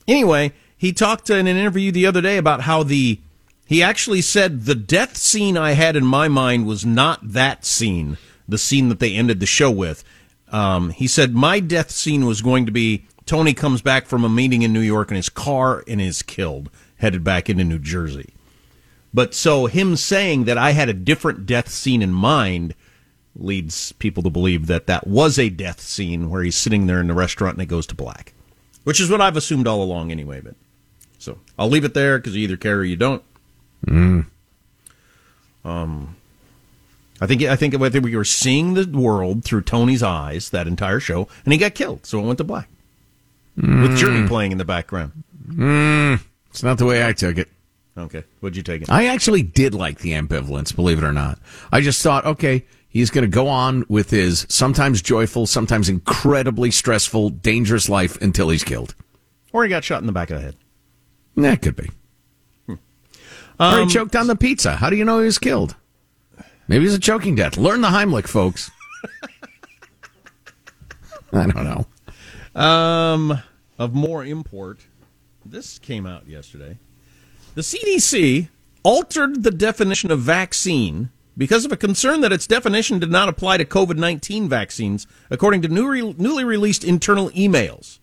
Anyway, 0.07 0.53
he 0.77 0.91
talked 0.93 1.29
in 1.29 1.47
an 1.47 1.57
interview 1.57 1.91
the 1.91 2.05
other 2.05 2.21
day 2.21 2.37
about 2.37 2.61
how 2.61 2.83
the 2.83 3.19
he 3.65 3.81
actually 3.81 4.21
said 4.21 4.65
the 4.65 4.75
death 4.75 5.17
scene 5.17 5.57
I 5.57 5.71
had 5.71 5.95
in 5.95 6.05
my 6.05 6.27
mind 6.27 6.65
was 6.65 6.85
not 6.85 7.19
that 7.23 7.65
scene, 7.65 8.17
the 8.47 8.57
scene 8.57 8.89
that 8.89 8.99
they 8.99 9.13
ended 9.15 9.39
the 9.39 9.45
show 9.45 9.71
with. 9.71 10.03
Um, 10.51 10.89
he 10.89 11.07
said 11.07 11.33
my 11.33 11.59
death 11.59 11.89
scene 11.89 12.25
was 12.25 12.41
going 12.41 12.65
to 12.65 12.71
be 12.71 13.05
Tony 13.25 13.53
comes 13.53 13.81
back 13.81 14.05
from 14.05 14.23
a 14.23 14.29
meeting 14.29 14.61
in 14.61 14.73
New 14.73 14.81
York 14.81 15.09
in 15.09 15.15
his 15.15 15.29
car 15.29 15.83
and 15.87 16.01
is 16.01 16.21
killed, 16.21 16.69
headed 16.97 17.23
back 17.23 17.49
into 17.49 17.63
New 17.63 17.79
Jersey. 17.79 18.33
But 19.13 19.33
so 19.33 19.67
him 19.67 19.95
saying 19.95 20.43
that 20.45 20.57
I 20.57 20.71
had 20.71 20.89
a 20.89 20.93
different 20.93 21.45
death 21.45 21.69
scene 21.69 22.01
in 22.01 22.11
mind 22.11 22.75
leads 23.35 23.91
people 23.93 24.23
to 24.23 24.29
believe 24.29 24.67
that 24.67 24.87
that 24.87 25.07
was 25.07 25.39
a 25.39 25.49
death 25.49 25.81
scene 25.81 26.29
where 26.29 26.43
he's 26.43 26.55
sitting 26.55 26.87
there 26.87 26.99
in 26.99 27.07
the 27.07 27.13
restaurant 27.13 27.55
and 27.55 27.63
it 27.63 27.67
goes 27.67 27.87
to 27.87 27.95
black, 27.95 28.33
which 28.83 28.99
is 28.99 29.09
what 29.09 29.21
I've 29.21 29.37
assumed 29.37 29.67
all 29.67 29.81
along 29.81 30.11
anyway. 30.11 30.41
But 30.41 30.55
so 31.17 31.39
I'll 31.57 31.69
leave 31.69 31.85
it 31.85 31.93
there 31.93 32.17
because 32.17 32.35
you 32.35 32.43
either 32.43 32.57
care 32.57 32.77
or 32.77 32.83
you 32.83 32.95
don't. 32.95 33.23
Mm. 33.87 34.25
Um, 35.65 36.15
I 37.21 37.27
think 37.27 37.41
I 37.43 37.55
think 37.55 37.73
I 37.75 37.89
think 37.89 38.03
we 38.03 38.15
were 38.15 38.25
seeing 38.25 38.73
the 38.73 38.85
world 38.85 39.43
through 39.43 39.61
Tony's 39.61 40.03
eyes 40.03 40.49
that 40.49 40.67
entire 40.67 40.99
show, 40.99 41.27
and 41.45 41.53
he 41.53 41.57
got 41.57 41.75
killed, 41.75 42.05
so 42.05 42.19
it 42.19 42.25
went 42.25 42.37
to 42.37 42.43
black 42.43 42.69
with 43.55 43.97
Journey 43.97 44.21
mm. 44.21 44.27
playing 44.27 44.51
in 44.51 44.57
the 44.57 44.65
background. 44.65 45.23
Mm. 45.47 46.21
it's 46.49 46.63
not 46.63 46.77
the 46.77 46.85
way 46.85 47.05
I 47.05 47.13
took 47.13 47.37
it. 47.37 47.49
Okay, 47.97 48.23
what'd 48.39 48.57
you 48.57 48.63
take 48.63 48.81
it? 48.81 48.89
I 48.89 49.05
actually 49.05 49.43
did 49.43 49.75
like 49.75 49.99
the 49.99 50.13
ambivalence, 50.13 50.75
believe 50.75 50.97
it 50.97 51.03
or 51.03 51.13
not. 51.13 51.37
I 51.71 51.81
just 51.81 52.01
thought, 52.01 52.25
okay, 52.25 52.65
he's 52.93 53.09
going 53.09 53.23
to 53.23 53.27
go 53.27 53.49
on 53.49 53.83
with 53.89 54.11
his 54.11 54.45
sometimes 54.47 55.01
joyful, 55.01 55.45
sometimes 55.45 55.89
incredibly 55.89 56.71
stressful, 56.71 57.31
dangerous 57.31 57.89
life 57.89 58.21
until 58.21 58.49
he's 58.49 58.63
killed. 58.63 58.95
Or 59.51 59.63
he 59.63 59.69
got 59.69 59.83
shot 59.83 59.99
in 59.99 60.05
the 60.05 60.13
back 60.13 60.29
of 60.29 60.37
the 60.37 60.43
head. 60.43 60.55
That 61.35 61.61
could 61.61 61.75
be. 61.75 61.89
or 63.59 63.79
he 63.79 63.87
choked 63.87 64.15
on 64.15 64.27
the 64.27 64.35
pizza. 64.35 64.75
How 64.75 64.89
do 64.89 64.95
you 64.95 65.03
know 65.03 65.19
he 65.19 65.25
was 65.25 65.39
killed? 65.39 65.75
Maybe 66.67 66.85
it's 66.85 66.95
a 66.95 66.99
choking 66.99 67.35
death. 67.35 67.57
Learn 67.57 67.81
the 67.81 67.89
Heimlich, 67.89 68.27
folks. 68.27 68.71
I 71.33 71.47
don't 71.47 71.63
know. 71.63 72.59
Um, 72.59 73.41
of 73.79 73.93
more 73.93 74.23
import, 74.23 74.79
this 75.43 75.79
came 75.79 76.05
out 76.05 76.27
yesterday. 76.27 76.77
The 77.55 77.61
CDC 77.61 78.49
altered 78.83 79.43
the 79.43 79.51
definition 79.51 80.11
of 80.11 80.19
vaccine 80.19 81.09
because 81.37 81.65
of 81.65 81.71
a 81.71 81.77
concern 81.77 82.21
that 82.21 82.31
its 82.31 82.47
definition 82.47 82.99
did 82.99 83.11
not 83.11 83.29
apply 83.29 83.57
to 83.57 83.65
COVID 83.65 83.97
19 83.97 84.47
vaccines, 84.47 85.07
according 85.29 85.61
to 85.63 85.67
new 85.67 85.87
re- 85.89 86.15
newly 86.17 86.43
released 86.43 86.83
internal 86.83 87.29
emails. 87.31 87.99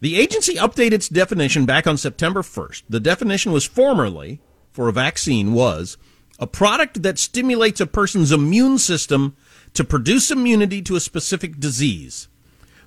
The 0.00 0.18
agency 0.18 0.54
updated 0.56 0.92
its 0.92 1.08
definition 1.08 1.64
back 1.64 1.86
on 1.86 1.96
September 1.96 2.42
1st. 2.42 2.82
The 2.88 3.00
definition 3.00 3.52
was 3.52 3.64
formerly, 3.64 4.40
for 4.72 4.88
a 4.88 4.92
vaccine, 4.92 5.54
was 5.54 5.96
a 6.38 6.46
product 6.46 7.02
that 7.02 7.18
stimulates 7.18 7.80
a 7.80 7.86
person's 7.86 8.32
immune 8.32 8.78
system 8.78 9.36
to 9.72 9.84
produce 9.84 10.30
immunity 10.30 10.82
to 10.82 10.96
a 10.96 11.00
specific 11.00 11.58
disease 11.58 12.28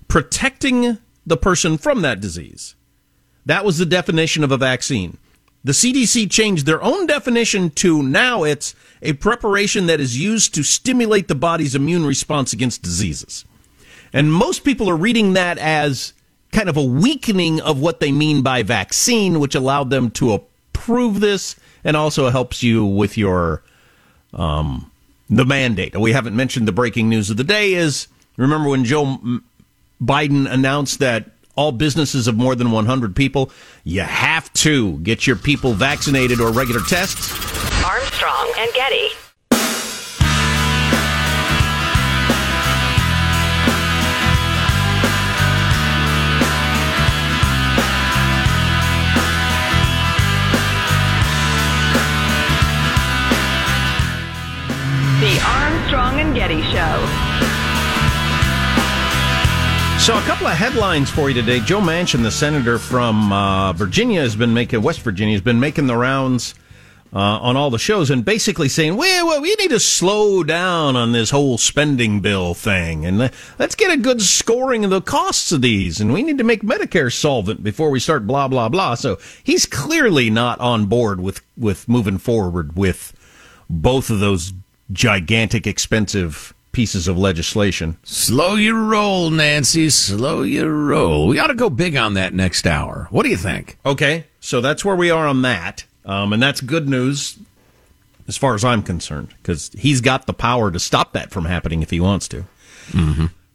protecting 0.08 0.98
the 1.26 1.38
person 1.38 1.78
from 1.78 2.02
that 2.02 2.20
disease. 2.20 2.76
That 3.46 3.66
was 3.66 3.78
the 3.78 3.86
definition 3.86 4.44
of 4.44 4.52
a 4.52 4.58
vaccine. 4.58 5.18
The 5.68 5.74
CDC 5.74 6.32
changed 6.32 6.66
their 6.66 6.82
own 6.82 7.08
definition 7.08 7.72
to 7.72 8.02
now 8.02 8.44
it's 8.44 8.74
a 9.02 9.12
preparation 9.12 9.88
that 9.88 10.00
is 10.00 10.18
used 10.18 10.56
to 10.56 10.64
stimulate 10.64 11.28
the 11.28 11.36
body's 11.36 11.76
immune 11.76 12.06
response 12.06 12.54
against 12.54 12.84
diseases. 12.84 13.44
And 14.14 14.32
most 14.32 14.64
people 14.64 14.90
are 14.90 14.96
reading 14.96 15.34
that 15.34 15.58
as 15.58 16.14
kind 16.54 16.70
of 16.70 16.78
a 16.78 16.84
weakening 16.86 17.60
of 17.60 17.82
what 17.82 18.00
they 18.00 18.14
mean 18.14 18.44
by 18.44 18.64
vaccine, 18.64 19.42
which 19.42 19.56
allowed 19.56 19.90
them 19.90 20.10
to 20.12 20.32
approve 20.32 21.20
this 21.20 21.58
and 21.84 21.98
also 21.98 22.30
helps 22.30 22.64
you 22.64 22.86
with 22.86 23.18
your 23.18 23.62
um, 24.34 24.90
the 25.30 25.44
mandate. 25.44 25.98
We 25.98 26.14
haven't 26.14 26.38
mentioned 26.38 26.66
the 26.70 26.72
breaking 26.72 27.10
news 27.10 27.30
of 27.30 27.36
the 27.36 27.44
day 27.44 27.74
is 27.74 28.08
remember 28.38 28.70
when 28.70 28.86
Joe 28.86 29.20
Biden 30.02 30.50
announced 30.50 31.00
that 31.00 31.32
all 31.58 31.74
businesses 31.74 32.28
of 32.28 32.38
more 32.38 32.56
than 32.56 32.72
100 32.72 33.16
people, 33.16 33.52
you 33.84 34.02
have 34.02 34.52
to 34.54 35.00
get 35.00 35.28
your 35.28 35.36
people 35.36 35.74
vaccinated 35.74 36.40
or 36.40 36.52
regular 36.52 36.82
tests. 36.82 37.34
Armstrong 37.84 38.54
and 38.58 38.72
Getty. 38.74 39.07
So, 60.08 60.18
a 60.18 60.22
couple 60.22 60.48
of 60.48 60.56
headlines 60.56 61.10
for 61.10 61.28
you 61.30 61.36
today. 61.36 61.60
Joe 61.60 61.82
Manchin, 61.82 62.24
the 62.24 62.32
senator 62.32 62.80
from 62.80 63.34
uh, 63.34 63.74
Virginia, 63.74 64.22
has 64.22 64.38
been 64.38 64.54
making 64.54 64.82
West 64.82 65.02
Virginia 65.02 65.34
has 65.34 65.42
been 65.42 65.60
making 65.60 65.88
the 65.88 65.98
rounds 65.98 66.56
uh, 67.12 67.18
on 67.18 67.58
all 67.58 67.70
the 67.70 67.78
shows 67.78 68.10
and 68.10 68.24
basically 68.24 68.70
saying, 68.70 68.96
"Well, 68.96 69.28
well, 69.28 69.42
we 69.42 69.54
need 69.56 69.72
to 69.72 69.82
slow 69.82 70.46
down 70.46 70.96
on 70.96 71.12
this 71.12 71.32
whole 71.32 71.58
spending 71.58 72.22
bill 72.22 72.54
thing, 72.54 73.06
and 73.06 73.20
let's 73.60 73.76
get 73.76 73.92
a 73.92 73.98
good 73.98 74.22
scoring 74.22 74.86
of 74.86 74.92
the 74.92 75.02
costs 75.02 75.52
of 75.52 75.62
these, 75.62 76.00
and 76.00 76.14
we 76.14 76.24
need 76.24 76.38
to 76.38 76.46
make 76.46 76.62
Medicare 76.62 77.12
solvent 77.12 77.62
before 77.62 77.90
we 77.90 78.00
start 78.00 78.26
blah 78.26 78.48
blah 78.48 78.70
blah." 78.70 78.96
So 78.96 79.20
he's 79.44 79.66
clearly 79.66 80.30
not 80.30 80.58
on 80.62 80.86
board 80.86 81.20
with 81.20 81.42
with 81.58 81.86
moving 81.90 82.18
forward 82.18 82.78
with 82.78 83.12
both 83.70 84.10
of 84.10 84.22
those 84.22 84.54
gigantic, 84.90 85.68
expensive 85.68 86.54
pieces 86.78 87.08
of 87.08 87.18
legislation. 87.18 87.98
Slow 88.04 88.54
your 88.54 88.84
roll, 88.84 89.32
Nancy. 89.32 89.90
Slow 89.90 90.44
your 90.44 90.72
roll. 90.72 91.28
We 91.28 91.40
ought 91.40 91.48
to 91.48 91.56
go 91.56 91.72
big 91.72 91.96
on 91.96 92.14
that 92.14 92.36
next 92.36 92.68
hour. 92.68 93.08
What 93.10 93.24
do 93.24 93.30
you 93.30 93.36
think? 93.36 93.80
Okay, 93.84 94.26
so 94.40 94.62
that's 94.62 94.86
where 94.86 94.96
we 94.96 95.10
are 95.10 95.26
on 95.26 95.42
that, 95.42 95.86
um, 96.06 96.34
and 96.34 96.42
that's 96.42 96.62
good 96.62 96.88
news 96.88 97.40
as 98.28 98.38
far 98.38 98.54
as 98.54 98.64
I'm 98.64 98.84
concerned 98.84 99.30
because 99.42 99.72
he's 99.76 100.02
got 100.02 100.28
the 100.28 100.36
power 100.36 100.70
to 100.70 100.78
stop 100.78 101.14
that 101.14 101.32
from 101.32 101.46
happening 101.46 101.82
if 101.82 101.90
he 101.90 102.00
wants 102.00 102.28
to. 102.28 102.46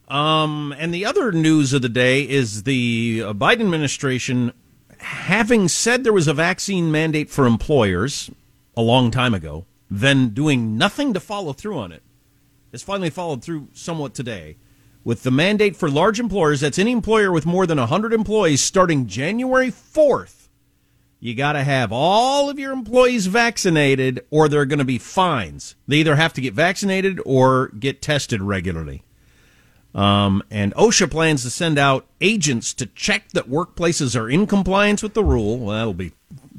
Um, 0.08 0.74
and 0.76 0.92
the 0.92 1.06
other 1.06 1.30
news 1.30 1.72
of 1.72 1.80
the 1.82 1.88
day 1.88 2.28
is 2.28 2.64
the 2.64 3.20
Biden 3.20 3.60
administration, 3.60 4.52
having 4.98 5.68
said 5.68 6.02
there 6.02 6.12
was 6.12 6.26
a 6.26 6.34
vaccine 6.34 6.90
mandate 6.90 7.30
for 7.30 7.46
employers 7.46 8.32
a 8.76 8.82
long 8.82 9.12
time 9.12 9.32
ago, 9.32 9.64
then 9.88 10.30
doing 10.30 10.76
nothing 10.76 11.14
to 11.14 11.20
follow 11.20 11.52
through 11.52 11.78
on 11.78 11.92
it, 11.92 12.02
has 12.72 12.82
finally 12.82 13.10
followed 13.10 13.44
through 13.44 13.68
somewhat 13.72 14.14
today 14.14 14.56
with 15.04 15.22
the 15.22 15.30
mandate 15.30 15.76
for 15.76 15.90
large 15.90 16.18
employers. 16.18 16.60
That's 16.60 16.78
any 16.78 16.92
employer 16.92 17.30
with 17.30 17.46
more 17.46 17.66
than 17.66 17.78
100 17.78 18.12
employees 18.12 18.60
starting 18.60 19.06
January 19.06 19.70
4th. 19.70 20.48
You 21.20 21.36
got 21.36 21.52
to 21.52 21.62
have 21.62 21.92
all 21.92 22.50
of 22.50 22.58
your 22.58 22.72
employees 22.72 23.26
vaccinated 23.26 24.24
or 24.30 24.48
there 24.48 24.60
are 24.60 24.66
going 24.66 24.80
to 24.80 24.84
be 24.84 24.98
fines. 24.98 25.76
They 25.86 25.98
either 25.98 26.16
have 26.16 26.32
to 26.32 26.40
get 26.40 26.54
vaccinated 26.54 27.20
or 27.24 27.68
get 27.68 28.02
tested 28.02 28.42
regularly. 28.42 29.04
Um, 29.94 30.42
and 30.50 30.74
OSHA 30.74 31.10
plans 31.10 31.42
to 31.42 31.50
send 31.50 31.78
out 31.78 32.06
agents 32.20 32.72
to 32.74 32.86
check 32.86 33.28
that 33.34 33.48
workplaces 33.48 34.18
are 34.18 34.28
in 34.28 34.46
compliance 34.46 35.02
with 35.02 35.14
the 35.14 35.22
rule. 35.22 35.58
Well, 35.58 35.76
that'll 35.76 35.94
be 35.94 36.12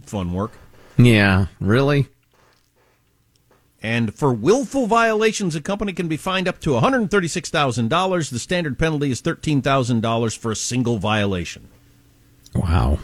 fun 0.05 0.33
work. 0.33 0.51
Yeah, 0.97 1.47
really? 1.59 2.07
And 3.83 4.15
for 4.15 4.33
willful 4.33 4.87
violations, 4.87 5.55
a 5.57 5.61
company 5.61 5.91
can 5.91 6.07
be 6.07 6.15
fined 6.15 6.47
up 6.47 6.61
to 6.61 6.69
$136,000. 6.69 8.29
The 8.29 8.39
standard 8.39 8.79
penalty 8.79 9.11
is 9.11 9.21
$13,000 9.21 10.37
for 10.37 10.51
a 10.51 10.55
single 10.55 10.97
violation. 10.97 11.67
Wow. 12.55 12.99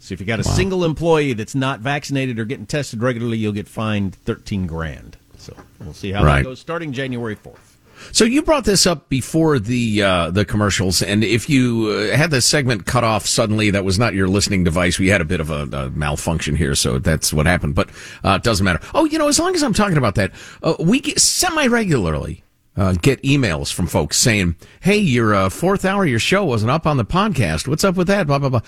So 0.00 0.14
if 0.14 0.20
you 0.20 0.26
got 0.26 0.40
a 0.40 0.48
wow. 0.48 0.54
single 0.54 0.84
employee 0.84 1.32
that's 1.32 1.54
not 1.54 1.78
vaccinated 1.78 2.40
or 2.40 2.44
getting 2.44 2.66
tested 2.66 3.02
regularly, 3.02 3.38
you'll 3.38 3.52
get 3.52 3.68
fined 3.68 4.16
13 4.16 4.66
grand. 4.66 5.16
So 5.38 5.54
we'll 5.78 5.94
see 5.94 6.10
how 6.10 6.24
right. 6.24 6.38
that 6.38 6.44
goes 6.48 6.58
starting 6.58 6.92
January 6.92 7.36
4th. 7.36 7.75
So 8.12 8.24
you 8.24 8.42
brought 8.42 8.64
this 8.64 8.86
up 8.86 9.08
before 9.08 9.58
the 9.58 10.02
uh, 10.02 10.30
the 10.30 10.44
commercials, 10.44 11.02
and 11.02 11.24
if 11.24 11.48
you 11.48 11.88
uh, 12.12 12.16
had 12.16 12.30
the 12.30 12.40
segment 12.40 12.86
cut 12.86 13.04
off 13.04 13.26
suddenly, 13.26 13.70
that 13.70 13.84
was 13.84 13.98
not 13.98 14.14
your 14.14 14.28
listening 14.28 14.64
device. 14.64 14.98
We 14.98 15.08
had 15.08 15.20
a 15.20 15.24
bit 15.24 15.40
of 15.40 15.50
a, 15.50 15.62
a 15.76 15.90
malfunction 15.90 16.56
here, 16.56 16.74
so 16.74 16.98
that's 16.98 17.32
what 17.32 17.46
happened. 17.46 17.74
But 17.74 17.90
uh, 18.24 18.34
it 18.36 18.42
doesn't 18.42 18.64
matter. 18.64 18.80
Oh, 18.94 19.04
you 19.04 19.18
know, 19.18 19.28
as 19.28 19.38
long 19.38 19.54
as 19.54 19.62
I'm 19.62 19.74
talking 19.74 19.98
about 19.98 20.14
that, 20.16 20.32
uh, 20.62 20.74
we 20.80 21.00
get 21.00 21.20
semi 21.20 21.66
regularly. 21.66 22.42
Uh, 22.76 22.92
get 22.92 23.22
emails 23.22 23.72
from 23.72 23.86
folks 23.86 24.18
saying, 24.18 24.54
"Hey, 24.80 24.98
your 24.98 25.34
uh, 25.34 25.48
fourth 25.48 25.84
hour, 25.84 26.04
your 26.04 26.18
show 26.18 26.44
wasn't 26.44 26.70
up 26.70 26.86
on 26.86 26.98
the 26.98 27.06
podcast. 27.06 27.66
What's 27.66 27.84
up 27.84 27.96
with 27.96 28.08
that?" 28.08 28.26
Blah 28.26 28.38
blah 28.38 28.50
blah. 28.50 28.60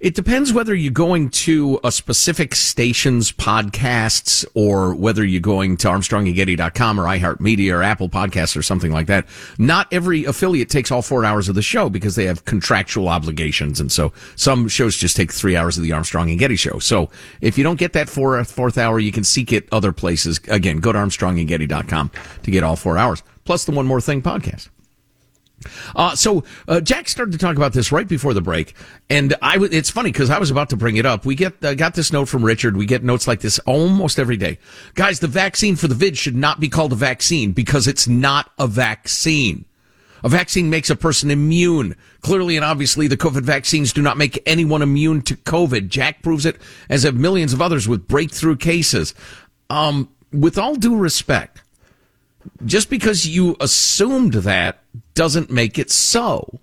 It 0.00 0.14
depends 0.14 0.52
whether 0.52 0.74
you're 0.74 0.92
going 0.92 1.30
to 1.30 1.80
a 1.82 1.90
specific 1.90 2.54
station's 2.54 3.32
podcasts 3.32 4.44
or 4.54 4.94
whether 4.94 5.24
you're 5.24 5.40
going 5.40 5.76
to 5.78 5.88
ArmstrongandGetty.com 5.88 7.00
or 7.00 7.04
iHeartMedia 7.04 7.72
or 7.72 7.82
Apple 7.82 8.08
Podcasts 8.08 8.56
or 8.56 8.62
something 8.62 8.92
like 8.92 9.06
that. 9.06 9.26
Not 9.58 9.88
every 9.92 10.24
affiliate 10.24 10.68
takes 10.68 10.90
all 10.90 11.02
four 11.02 11.24
hours 11.24 11.48
of 11.48 11.54
the 11.54 11.62
show 11.62 11.88
because 11.88 12.16
they 12.16 12.24
have 12.24 12.44
contractual 12.44 13.08
obligations. 13.08 13.80
And 13.80 13.90
so 13.90 14.12
some 14.36 14.68
shows 14.68 14.96
just 14.96 15.16
take 15.16 15.32
three 15.32 15.56
hours 15.56 15.76
of 15.76 15.82
the 15.82 15.92
Armstrong 15.92 16.30
and 16.30 16.38
Getty 16.38 16.56
show. 16.56 16.78
So 16.78 17.10
if 17.40 17.56
you 17.56 17.64
don't 17.64 17.78
get 17.78 17.92
that 17.94 18.08
fourth, 18.08 18.50
fourth 18.50 18.78
hour, 18.78 18.98
you 18.98 19.12
can 19.12 19.24
seek 19.24 19.52
it 19.52 19.68
other 19.72 19.92
places. 19.92 20.40
Again, 20.48 20.78
go 20.78 20.92
to 20.92 20.98
ArmstrongandGetty.com 20.98 22.10
to 22.42 22.50
get 22.50 22.62
all 22.62 22.76
four 22.76 22.98
hours 22.98 23.22
plus 23.46 23.64
the 23.64 23.72
One 23.72 23.86
More 23.86 24.00
Thing 24.00 24.20
podcast. 24.20 24.68
Uh, 25.94 26.14
so 26.14 26.44
uh, 26.68 26.80
Jack 26.80 27.08
started 27.08 27.32
to 27.32 27.38
talk 27.38 27.56
about 27.56 27.72
this 27.72 27.90
right 27.90 28.06
before 28.06 28.34
the 28.34 28.40
break, 28.40 28.74
and 29.08 29.34
I 29.40 29.54
w- 29.54 29.72
it's 29.72 29.90
funny 29.90 30.12
because 30.12 30.30
I 30.30 30.38
was 30.38 30.50
about 30.50 30.70
to 30.70 30.76
bring 30.76 30.96
it 30.96 31.06
up. 31.06 31.24
We 31.24 31.34
get 31.34 31.64
uh, 31.64 31.74
got 31.74 31.94
this 31.94 32.12
note 32.12 32.26
from 32.26 32.44
Richard. 32.44 32.76
We 32.76 32.86
get 32.86 33.02
notes 33.02 33.26
like 33.26 33.40
this 33.40 33.58
almost 33.60 34.18
every 34.18 34.36
day. 34.36 34.58
Guys, 34.94 35.20
the 35.20 35.28
vaccine 35.28 35.76
for 35.76 35.88
the 35.88 35.94
vid 35.94 36.18
should 36.18 36.36
not 36.36 36.60
be 36.60 36.68
called 36.68 36.92
a 36.92 36.96
vaccine 36.96 37.52
because 37.52 37.86
it's 37.86 38.06
not 38.06 38.50
a 38.58 38.66
vaccine. 38.66 39.64
A 40.22 40.28
vaccine 40.28 40.70
makes 40.70 40.90
a 40.90 40.96
person 40.96 41.30
immune. 41.30 41.94
Clearly 42.20 42.56
and 42.56 42.64
obviously, 42.64 43.06
the 43.06 43.16
COVID 43.16 43.42
vaccines 43.42 43.92
do 43.92 44.02
not 44.02 44.16
make 44.16 44.42
anyone 44.46 44.82
immune 44.82 45.22
to 45.22 45.36
COVID. 45.36 45.88
Jack 45.88 46.22
proves 46.22 46.44
it, 46.44 46.56
as 46.88 47.02
have 47.04 47.14
millions 47.14 47.52
of 47.52 47.62
others 47.62 47.88
with 47.88 48.08
breakthrough 48.08 48.56
cases. 48.56 49.14
Um, 49.70 50.10
with 50.32 50.58
all 50.58 50.74
due 50.74 50.96
respect, 50.96 51.62
just 52.64 52.90
because 52.90 53.26
you 53.26 53.56
assumed 53.60 54.34
that 54.34 54.82
doesn't 55.16 55.50
make 55.50 55.78
it 55.80 55.90
so. 55.90 56.60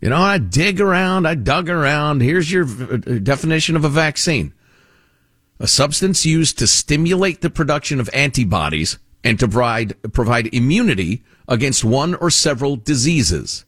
You 0.00 0.10
know, 0.10 0.16
I 0.16 0.38
dig 0.38 0.80
around, 0.80 1.26
I 1.26 1.34
dug 1.34 1.70
around. 1.70 2.20
Here's 2.20 2.50
your 2.50 2.64
uh, 2.64 2.96
definition 3.22 3.76
of 3.76 3.84
a 3.84 3.88
vaccine 3.88 4.52
a 5.58 5.66
substance 5.66 6.24
used 6.24 6.58
to 6.58 6.66
stimulate 6.66 7.42
the 7.42 7.50
production 7.50 8.00
of 8.00 8.08
antibodies 8.14 8.98
and 9.22 9.38
to 9.38 9.46
provide, 9.46 9.94
provide 10.14 10.54
immunity 10.54 11.22
against 11.46 11.84
one 11.84 12.14
or 12.14 12.30
several 12.30 12.76
diseases. 12.76 13.66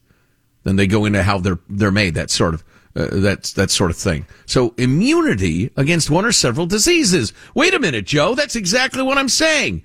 Then 0.63 0.77
they 0.77 0.87
go 0.87 1.05
into 1.05 1.23
how 1.23 1.39
they're, 1.39 1.59
they're 1.69 1.91
made, 1.91 2.15
that 2.15 2.31
sort 2.31 2.55
of. 2.55 2.65
Uh, 2.95 3.07
that 3.11 3.45
that 3.57 3.71
sort 3.71 3.91
of 3.91 3.97
thing. 3.97 4.27
So 4.45 4.75
immunity 4.77 5.71
against 5.79 6.11
one 6.11 6.27
or 6.27 6.33
several 6.33 6.67
diseases. 6.67 7.33
Wait 7.55 7.73
a 7.73 7.79
minute, 7.79 8.05
Joe. 8.05 8.35
That's 8.35 8.55
exactly 8.55 9.03
what 9.03 9.17
I'm 9.17 9.31
saying. 9.31 9.83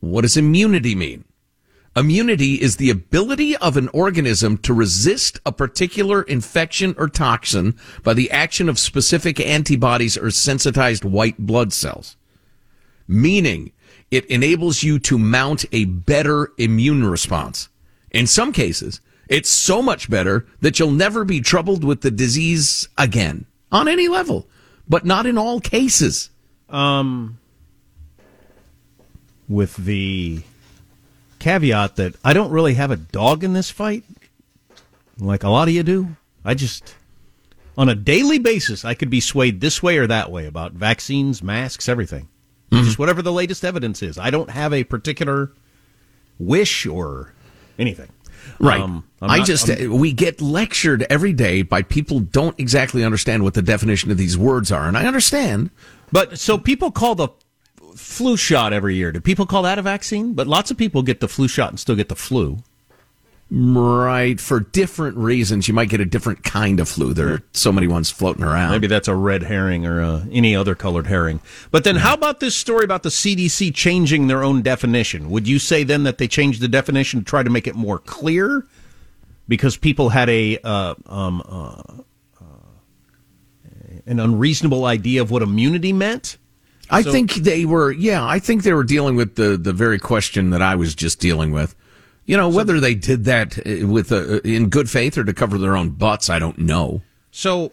What 0.00 0.22
does 0.22 0.38
immunity 0.38 0.94
mean? 0.94 1.24
Immunity 1.98 2.62
is 2.62 2.76
the 2.76 2.90
ability 2.90 3.56
of 3.56 3.76
an 3.76 3.88
organism 3.88 4.56
to 4.58 4.72
resist 4.72 5.40
a 5.44 5.50
particular 5.50 6.22
infection 6.22 6.94
or 6.96 7.08
toxin 7.08 7.74
by 8.04 8.14
the 8.14 8.30
action 8.30 8.68
of 8.68 8.78
specific 8.78 9.40
antibodies 9.40 10.16
or 10.16 10.30
sensitized 10.30 11.04
white 11.04 11.38
blood 11.38 11.72
cells. 11.72 12.16
Meaning, 13.08 13.72
it 14.12 14.24
enables 14.26 14.84
you 14.84 15.00
to 15.00 15.18
mount 15.18 15.64
a 15.72 15.86
better 15.86 16.52
immune 16.56 17.04
response. 17.04 17.68
In 18.12 18.28
some 18.28 18.52
cases, 18.52 19.00
it's 19.28 19.50
so 19.50 19.82
much 19.82 20.08
better 20.08 20.46
that 20.60 20.78
you'll 20.78 20.92
never 20.92 21.24
be 21.24 21.40
troubled 21.40 21.82
with 21.82 22.02
the 22.02 22.12
disease 22.12 22.88
again 22.96 23.44
on 23.72 23.88
any 23.88 24.06
level, 24.06 24.46
but 24.88 25.04
not 25.04 25.26
in 25.26 25.36
all 25.36 25.60
cases. 25.60 26.30
Um, 26.68 27.40
with 29.48 29.74
the 29.74 30.42
caveat 31.38 31.96
that 31.96 32.14
I 32.24 32.32
don't 32.32 32.50
really 32.50 32.74
have 32.74 32.90
a 32.90 32.96
dog 32.96 33.44
in 33.44 33.52
this 33.52 33.70
fight, 33.70 34.04
like 35.18 35.44
a 35.44 35.48
lot 35.48 35.68
of 35.68 35.74
you 35.74 35.82
do. 35.82 36.16
I 36.44 36.54
just, 36.54 36.94
on 37.76 37.88
a 37.88 37.94
daily 37.94 38.38
basis, 38.38 38.84
I 38.84 38.94
could 38.94 39.10
be 39.10 39.20
swayed 39.20 39.60
this 39.60 39.82
way 39.82 39.98
or 39.98 40.06
that 40.06 40.30
way 40.30 40.46
about 40.46 40.72
vaccines, 40.72 41.42
masks, 41.42 41.88
everything. 41.88 42.28
Mm-hmm. 42.70 42.84
Just 42.84 42.98
whatever 42.98 43.22
the 43.22 43.32
latest 43.32 43.64
evidence 43.64 44.02
is. 44.02 44.18
I 44.18 44.30
don't 44.30 44.50
have 44.50 44.72
a 44.72 44.84
particular 44.84 45.52
wish 46.38 46.86
or 46.86 47.32
anything. 47.78 48.10
Right. 48.58 48.80
Um, 48.80 49.04
I 49.20 49.42
just 49.42 49.68
I'm, 49.68 49.98
we 49.98 50.12
get 50.12 50.40
lectured 50.40 51.06
every 51.10 51.32
day 51.32 51.62
by 51.62 51.82
people 51.82 52.20
don't 52.20 52.58
exactly 52.58 53.04
understand 53.04 53.42
what 53.42 53.54
the 53.54 53.62
definition 53.62 54.10
of 54.10 54.16
these 54.16 54.38
words 54.38 54.72
are, 54.72 54.86
and 54.86 54.96
I 54.96 55.06
understand. 55.06 55.70
But 56.12 56.38
so 56.38 56.58
people 56.58 56.90
call 56.90 57.14
the 57.14 57.28
flu 57.96 58.36
shot 58.36 58.72
every 58.72 58.96
year. 58.96 59.12
Do 59.12 59.20
people 59.20 59.46
call 59.46 59.62
that 59.62 59.78
a 59.78 59.82
vaccine? 59.82 60.34
But 60.34 60.46
lots 60.46 60.70
of 60.70 60.76
people 60.76 61.02
get 61.02 61.20
the 61.20 61.28
flu 61.28 61.48
shot 61.48 61.70
and 61.70 61.80
still 61.80 61.96
get 61.96 62.08
the 62.08 62.16
flu. 62.16 62.58
Right, 63.50 64.38
for 64.38 64.60
different 64.60 65.16
reasons. 65.16 65.68
You 65.68 65.74
might 65.74 65.88
get 65.88 66.02
a 66.02 66.04
different 66.04 66.44
kind 66.44 66.80
of 66.80 66.88
flu. 66.88 67.14
There 67.14 67.28
are 67.28 67.42
so 67.52 67.72
many 67.72 67.86
ones 67.86 68.10
floating 68.10 68.44
around. 68.44 68.72
Maybe 68.72 68.88
that's 68.88 69.08
a 69.08 69.14
red 69.14 69.42
herring 69.42 69.86
or 69.86 70.02
uh, 70.02 70.26
any 70.30 70.54
other 70.54 70.74
colored 70.74 71.06
herring. 71.06 71.40
But 71.70 71.84
then, 71.84 71.96
how 71.96 72.12
about 72.12 72.40
this 72.40 72.54
story 72.54 72.84
about 72.84 73.04
the 73.04 73.08
CDC 73.08 73.74
changing 73.74 74.26
their 74.26 74.44
own 74.44 74.60
definition? 74.60 75.30
Would 75.30 75.48
you 75.48 75.58
say 75.58 75.82
then 75.82 76.02
that 76.02 76.18
they 76.18 76.28
changed 76.28 76.60
the 76.60 76.68
definition 76.68 77.20
to 77.20 77.24
try 77.24 77.42
to 77.42 77.48
make 77.48 77.66
it 77.66 77.74
more 77.74 77.98
clear? 77.98 78.66
Because 79.48 79.78
people 79.78 80.10
had 80.10 80.28
a 80.28 80.58
uh, 80.62 80.94
um, 81.06 81.42
uh, 81.48 81.82
uh 82.38 82.44
an 84.04 84.20
unreasonable 84.20 84.84
idea 84.84 85.22
of 85.22 85.30
what 85.30 85.40
immunity 85.40 85.94
meant. 85.94 86.36
I 86.90 87.02
so, 87.02 87.12
think 87.12 87.34
they 87.34 87.64
were, 87.64 87.90
yeah, 87.92 88.24
I 88.24 88.38
think 88.38 88.62
they 88.62 88.72
were 88.72 88.84
dealing 88.84 89.16
with 89.16 89.36
the, 89.36 89.56
the 89.56 89.72
very 89.72 89.98
question 89.98 90.50
that 90.50 90.62
I 90.62 90.74
was 90.74 90.94
just 90.94 91.20
dealing 91.20 91.52
with. 91.52 91.74
You 92.24 92.36
know, 92.36 92.48
whether 92.48 92.76
so, 92.76 92.80
they 92.80 92.94
did 92.94 93.24
that 93.24 93.58
uh, 93.58 93.86
with 93.86 94.12
a, 94.12 94.36
uh, 94.36 94.40
in 94.44 94.68
good 94.68 94.90
faith 94.90 95.16
or 95.16 95.24
to 95.24 95.32
cover 95.32 95.56
their 95.58 95.76
own 95.76 95.90
butts, 95.90 96.28
I 96.28 96.38
don't 96.38 96.58
know. 96.58 97.02
So 97.30 97.72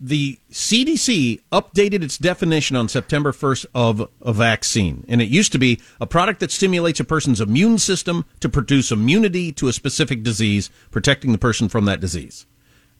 the 0.00 0.38
CDC 0.50 1.40
updated 1.52 2.02
its 2.02 2.18
definition 2.18 2.76
on 2.76 2.88
September 2.88 3.32
1st 3.32 3.66
of 3.74 4.08
a 4.20 4.32
vaccine. 4.32 5.04
And 5.08 5.22
it 5.22 5.28
used 5.28 5.52
to 5.52 5.58
be 5.58 5.80
a 6.00 6.06
product 6.06 6.40
that 6.40 6.50
stimulates 6.50 7.00
a 7.00 7.04
person's 7.04 7.40
immune 7.40 7.78
system 7.78 8.24
to 8.40 8.48
produce 8.48 8.92
immunity 8.92 9.52
to 9.52 9.68
a 9.68 9.72
specific 9.72 10.22
disease, 10.22 10.70
protecting 10.90 11.32
the 11.32 11.38
person 11.38 11.68
from 11.68 11.86
that 11.86 12.00
disease. 12.00 12.46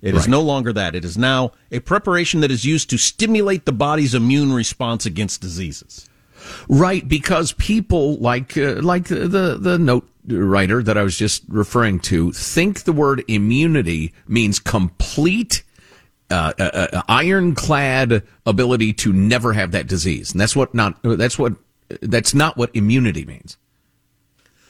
It 0.02 0.14
right. 0.14 0.20
is 0.20 0.28
no 0.28 0.40
longer 0.40 0.72
that. 0.72 0.94
It 0.94 1.04
is 1.04 1.18
now 1.18 1.52
a 1.70 1.80
preparation 1.80 2.40
that 2.40 2.50
is 2.50 2.64
used 2.64 2.88
to 2.90 2.98
stimulate 2.98 3.66
the 3.66 3.72
body's 3.72 4.14
immune 4.14 4.52
response 4.52 5.04
against 5.06 5.40
diseases. 5.40 6.08
Right, 6.68 7.06
because 7.06 7.52
people 7.52 8.16
like 8.16 8.56
uh, 8.56 8.76
like 8.80 9.08
the 9.08 9.58
the 9.60 9.78
note 9.78 10.08
writer 10.26 10.82
that 10.82 10.96
I 10.96 11.02
was 11.02 11.18
just 11.18 11.42
referring 11.48 12.00
to 12.00 12.32
think 12.32 12.84
the 12.84 12.92
word 12.92 13.24
immunity 13.28 14.14
means 14.26 14.58
complete 14.58 15.62
uh, 16.30 16.52
uh, 16.58 16.62
uh, 16.62 17.02
ironclad 17.08 18.22
ability 18.46 18.92
to 18.94 19.12
never 19.12 19.52
have 19.52 19.72
that 19.72 19.86
disease, 19.86 20.32
and 20.32 20.40
that's 20.40 20.56
what 20.56 20.74
not 20.74 20.98
that's 21.02 21.38
what 21.38 21.54
that's 22.00 22.32
not 22.34 22.56
what 22.56 22.70
immunity 22.74 23.24
means. 23.24 23.56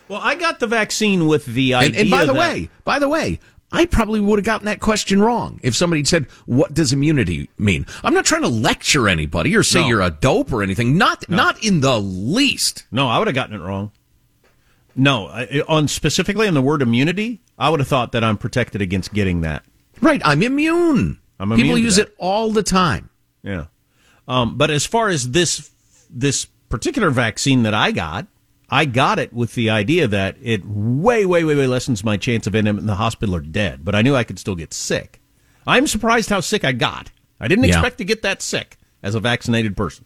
Well, 0.09 0.21
I 0.23 0.35
got 0.35 0.59
the 0.59 0.67
vaccine 0.67 1.29
with 1.29 1.47
the 1.47 1.75
idea. 1.75 1.89
And, 1.89 1.97
and 1.97 2.11
by 2.11 2.25
the 2.25 2.33
that- 2.33 2.41
way, 2.41 2.71
by 2.85 2.99
the 2.99 3.09
way, 3.09 3.39
I 3.73 3.87
probably 3.87 4.19
would 4.21 4.39
have 4.39 4.45
gotten 4.45 4.67
that 4.67 4.81
question 4.81 5.21
wrong 5.23 5.61
if 5.63 5.77
somebody 5.77 6.05
said, 6.05 6.27
"What 6.47 6.75
does 6.75 6.93
immunity 6.93 7.49
mean?" 7.59 7.87
I'm 8.03 8.15
not 8.15 8.25
trying 8.25 8.43
to 8.43 8.49
lecture 8.49 9.09
anybody 9.09 9.55
or 9.55 9.63
say 9.63 9.81
No. 9.83 9.87
you're 9.89 10.01
a 10.03 10.11
dope 10.11 10.53
or 10.53 10.63
anything. 10.63 10.99
Not 10.99 11.29
not 11.29 11.63
in 11.65 11.81
the 11.81 12.01
least. 12.01 12.85
no, 12.91 13.07
I 13.09 13.19
would 13.19 13.29
have 13.29 13.35
gotten 13.35 13.55
it 13.55 13.61
wrong. 13.63 13.93
No, 14.97 15.29
I- 15.29 15.63
on 15.69 15.87
specifically 15.89 16.49
on 16.49 16.55
the 16.55 16.63
word 16.63 16.83
immunity, 16.83 17.41
I 17.59 17.71
would 17.71 17.81
have 17.81 17.89
thought 17.89 18.13
that 18.13 18.25
I'm 18.25 18.37
protected 18.37 18.83
against 18.83 19.13
getting 19.15 19.43
that. 19.43 19.65
Right? 20.01 20.21
I'm 20.25 20.43
immune. 20.43 21.19
I'm 21.39 21.51
People 21.51 21.61
immune 21.63 21.77
to 21.77 21.83
use 21.83 21.97
that. 21.97 22.09
it 22.09 22.15
all 22.19 22.51
the 22.53 22.63
time. 22.63 23.09
Yeah. 23.43 23.67
Um, 24.27 24.57
but 24.57 24.71
as 24.71 24.85
far 24.85 25.09
as 25.09 25.31
this 25.31 25.71
this 26.11 26.47
particular 26.69 27.11
vaccine 27.11 27.63
that 27.63 27.75
I 27.75 27.93
got, 27.93 28.27
I 28.71 28.85
got 28.85 29.19
it 29.19 29.33
with 29.33 29.55
the 29.55 29.69
idea 29.71 30.07
that 30.07 30.37
it 30.41 30.65
way, 30.65 31.27
way, 31.27 31.43
way, 31.45 31.55
way 31.57 31.67
lessens 31.67 32.05
my 32.05 32.17
chance 32.17 32.47
of 32.47 32.55
ending 32.55 32.75
up 32.77 32.81
in 32.81 32.87
the 32.87 32.95
hospital 32.95 33.35
or 33.35 33.41
dead. 33.41 33.85
But 33.85 33.95
I 33.95 34.03
knew 34.03 34.15
I 34.15 34.25
could 34.25 34.39
still 34.39 34.55
get 34.55 34.73
sick. 34.73 35.21
I'm 35.67 35.87
surprised 35.87 36.31
how 36.31 36.41
sick 36.41 36.65
I 36.65 36.73
got. 36.73 37.11
I 37.41 37.49
didn't 37.49 37.65
Yeah. 37.65 37.71
expect 37.79 37.99
to 37.99 38.05
get 38.05 38.23
that 38.23 38.43
sick 38.43 38.79
as 39.03 39.15
a 39.15 39.21
vaccinated 39.21 39.77
person. 39.77 40.05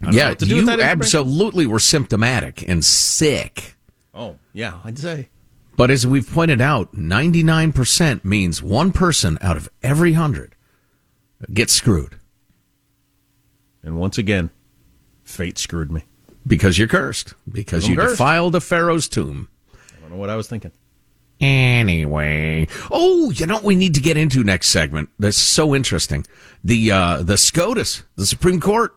I 0.00 0.04
don't 0.06 0.14
know 0.14 0.18
Yeah, 0.18 0.28
what 0.30 0.38
to 0.38 0.46
do 0.46 0.54
with 0.56 0.64
you 0.64 0.66
that 0.76 0.80
absolutely 0.80 1.66
were 1.66 1.80
symptomatic 1.80 2.66
and 2.68 2.84
sick. 2.84 3.76
Oh, 4.14 4.36
yeah, 4.52 4.78
I'd 4.84 4.98
say. 4.98 5.28
But 5.76 5.90
as 5.90 6.06
we've 6.06 6.28
pointed 6.28 6.60
out, 6.60 6.94
99% 6.96 8.24
means 8.24 8.62
one 8.62 8.92
person 8.92 9.38
out 9.40 9.56
of 9.56 9.68
every 9.82 10.14
hundred 10.14 10.54
gets 11.52 11.72
screwed 11.72 12.16
And 13.82 13.96
once 13.96 14.18
again, 14.18 14.50
fate 15.22 15.56
screwed 15.58 15.92
me. 15.92 16.04
Because 16.48 16.78
you're 16.78 16.88
cursed, 16.88 17.34
because 17.50 17.84
I'm 17.84 17.92
you 17.92 17.96
cursed. 17.96 18.14
defiled 18.14 18.54
a 18.56 18.60
pharaoh's 18.60 19.08
tomb. 19.08 19.48
I 19.72 20.00
don't 20.00 20.10
know 20.10 20.16
what 20.16 20.30
I 20.30 20.36
was 20.36 20.48
thinking. 20.48 20.72
Anyway, 21.40 22.66
oh, 22.90 23.30
you 23.30 23.46
know 23.46 23.54
what 23.54 23.62
we 23.62 23.76
need 23.76 23.94
to 23.94 24.00
get 24.00 24.16
into 24.16 24.42
next 24.42 24.70
segment? 24.70 25.08
That's 25.20 25.36
so 25.36 25.74
interesting. 25.74 26.26
The 26.64 26.90
uh, 26.90 27.22
the 27.22 27.36
SCOTUS, 27.36 28.02
the 28.16 28.26
Supreme 28.26 28.60
Court, 28.60 28.92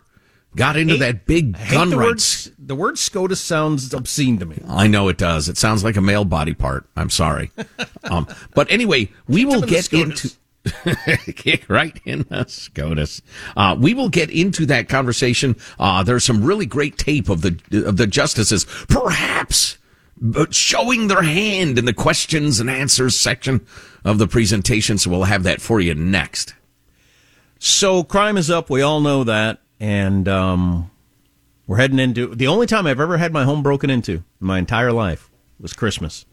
got 0.56 0.76
into 0.76 0.94
Hate- 0.94 1.00
that 1.02 1.26
big 1.28 1.56
gun 1.70 1.92
the 1.92 1.98
word, 1.98 2.12
rights. 2.14 2.50
the 2.58 2.74
word 2.74 2.98
SCOTUS 2.98 3.40
sounds 3.40 3.94
obscene 3.94 4.40
to 4.40 4.48
me. 4.48 4.60
I 4.68 4.88
know 4.88 5.08
it 5.10 5.20
does. 5.20 5.50
It 5.50 5.58
sounds 5.58 5.84
like 5.84 5.98
a 5.98 6.02
male 6.02 6.26
body 6.26 6.56
part. 6.56 6.88
I'm 6.96 7.12
sorry. 7.12 7.52
um, 8.06 8.28
but 8.56 8.72
anyway, 8.72 9.12
we 9.28 9.46
will 9.46 9.62
get 9.62 9.94
into. 9.94 10.32
Kick 11.36 11.67
right 11.69 12.00
in 12.06 12.26
the 12.30 12.45
SCOTUS. 12.45 13.21
Uh, 13.58 13.76
we 13.80 13.93
will 13.93 14.10
get 14.10 14.30
into 14.30 14.65
that 14.67 14.89
conversation. 14.89 15.56
Uh, 15.80 16.04
there's 16.04 16.24
some 16.24 16.43
really 16.43 16.65
great 16.65 16.97
tape 16.97 17.30
of 17.30 17.41
the 17.41 17.60
of 17.88 17.97
the 17.97 18.08
justices, 18.08 18.65
perhaps 18.88 19.78
uh, 20.36 20.45
showing 20.52 21.08
their 21.08 21.24
hand 21.24 21.80
in 21.80 21.86
the 21.86 21.93
questions 21.93 22.60
and 22.60 22.69
answers 22.69 23.19
section 23.19 23.65
of 24.06 24.19
the 24.19 24.28
presentation. 24.28 24.97
So 24.97 25.10
we'll 25.10 25.24
have 25.24 25.43
that 25.43 25.62
for 25.62 25.80
you 25.80 25.95
next. 25.95 26.54
So 27.58 28.04
crime 28.04 28.38
is 28.38 28.50
up. 28.50 28.69
We 28.69 28.82
all 28.82 29.02
know 29.02 29.24
that, 29.24 29.62
and 29.80 30.28
um, 30.28 30.91
we're 31.65 31.78
heading 31.78 32.00
into 32.00 32.36
the 32.36 32.47
only 32.47 32.67
time 32.67 32.86
I've 32.86 33.00
ever 33.00 33.17
had 33.17 33.34
my 33.34 33.45
home 33.45 33.63
broken 33.63 33.89
into 33.89 34.13
in 34.13 34.24
my 34.39 34.60
entire 34.60 34.91
life 34.91 35.30
was 35.60 35.74
Christmas. 35.74 36.26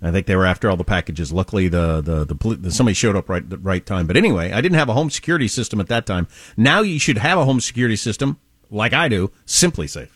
I 0.00 0.10
think 0.10 0.26
they 0.26 0.36
were 0.36 0.46
after 0.46 0.70
all 0.70 0.76
the 0.76 0.84
packages. 0.84 1.32
Luckily, 1.32 1.68
the 1.68 2.00
the, 2.00 2.24
the, 2.24 2.56
the 2.56 2.70
somebody 2.70 2.94
showed 2.94 3.16
up 3.16 3.28
right 3.28 3.48
the 3.48 3.58
right 3.58 3.84
time. 3.84 4.06
But 4.06 4.16
anyway, 4.16 4.52
I 4.52 4.60
didn't 4.60 4.78
have 4.78 4.88
a 4.88 4.94
home 4.94 5.10
security 5.10 5.48
system 5.48 5.80
at 5.80 5.88
that 5.88 6.06
time. 6.06 6.28
Now 6.56 6.82
you 6.82 6.98
should 6.98 7.18
have 7.18 7.38
a 7.38 7.44
home 7.44 7.60
security 7.60 7.96
system 7.96 8.38
like 8.70 8.92
I 8.92 9.08
do. 9.08 9.30
SimpliSafe. 9.46 10.10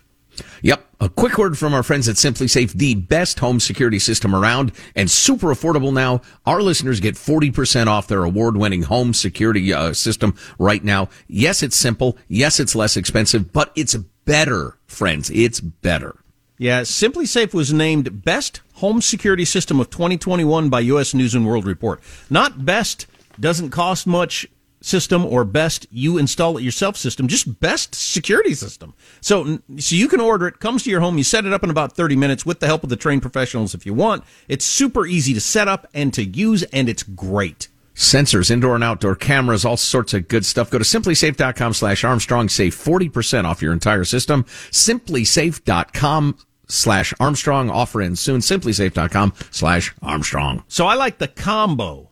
Yep. 0.63 0.87
A 1.01 1.09
quick 1.09 1.37
word 1.37 1.59
from 1.59 1.75
our 1.75 1.83
friends 1.83 2.09
at 2.09 2.17
SimpliSafe, 2.17 2.73
the 2.73 2.95
best 2.95 3.41
home 3.41 3.61
security 3.61 3.99
system 3.99 4.35
around 4.35 4.73
and 4.95 5.11
super 5.11 5.49
affordable 5.49 5.93
now. 5.93 6.23
Our 6.47 6.63
listeners 6.63 7.01
get 7.01 7.17
40% 7.17 7.87
off 7.87 8.07
their 8.07 8.25
award 8.25 8.57
winning 8.57 8.83
home 8.83 9.13
security 9.13 9.73
uh, 9.73 9.93
system 9.93 10.35
right 10.59 10.83
now. 10.83 11.09
Yes, 11.27 11.63
it's 11.63 11.77
simple. 11.77 12.17
Yes, 12.29 12.61
it's 12.61 12.75
less 12.75 12.97
expensive, 12.97 13.53
but 13.53 13.73
it's 13.75 13.95
better, 14.25 14.79
friends. 14.87 15.29
It's 15.31 15.61
better. 15.61 16.17
Yeah, 16.57 16.83
SimpliSafe 16.83 17.53
was 17.53 17.73
named 17.73 18.25
Best 18.25 18.61
Home 18.83 19.01
Security 19.01 19.45
System 19.45 19.79
of 19.79 19.91
2021 19.91 20.69
by 20.69 20.81
U.S. 20.81 21.15
News 21.15 21.37
and 21.37 21.47
World 21.47 21.67
Report. 21.67 22.01
Not 22.29 22.65
Best 22.65 23.07
doesn't 23.39 23.71
cost 23.71 24.09
much 24.09 24.45
system 24.81 25.25
or 25.25 25.45
Best 25.45 25.87
you 25.93 26.19
install 26.19 26.59
it 26.59 26.65
yourself 26.65 26.97
system, 26.97 27.29
just 27.29 27.61
Best 27.61 27.95
Security 27.95 28.55
System. 28.55 28.93
So, 29.21 29.61
so 29.79 29.95
you 29.95 30.09
can 30.09 30.21
order 30.21 30.49
it, 30.49 30.59
comes 30.59 30.83
to 30.83 30.91
your 30.91 31.01
home, 31.01 31.17
you 31.17 31.23
set 31.23 31.47
it 31.47 31.53
up 31.53 31.63
in 31.63 31.71
about 31.71 31.95
30 31.95 32.17
minutes 32.17 32.45
with 32.45 32.59
the 32.59 32.67
help 32.67 32.83
of 32.83 32.91
the 32.91 32.97
trained 32.97 33.23
professionals 33.23 33.73
if 33.73 33.87
you 33.87 33.95
want. 33.95 34.25
It's 34.49 34.65
super 34.65 35.07
easy 35.07 35.33
to 35.33 35.41
set 35.41 35.69
up 35.69 35.87
and 35.95 36.13
to 36.15 36.25
use, 36.25 36.65
and 36.65 36.89
it's 36.89 37.05
great. 37.05 37.69
Sensors, 37.95 38.51
indoor 38.51 38.75
and 38.75 38.83
outdoor 38.83 39.15
cameras, 39.15 39.65
all 39.65 39.77
sorts 39.77 40.13
of 40.13 40.27
good 40.27 40.45
stuff. 40.45 40.71
Go 40.71 40.79
to 40.79 40.85
simplisafe.com 40.85 41.75
slash 41.75 42.03
Armstrong. 42.03 42.49
Save 42.49 42.75
40% 42.75 43.45
off 43.45 43.63
your 43.63 43.73
entire 43.73 44.03
system. 44.03 44.43
SimpliSafe.com 44.73 46.37
slash 46.73 47.13
Armstrong. 47.21 47.71
Offer 47.71 48.03
ends 48.03 48.21
soon. 48.21 48.41
SimpliSafe.com 48.41 49.33
slash 49.51 49.95
Armstrong. 50.03 50.65
So 50.69 50.87
I 50.87 50.95
like 50.95 51.19
the 51.19 51.29
combo, 51.29 52.09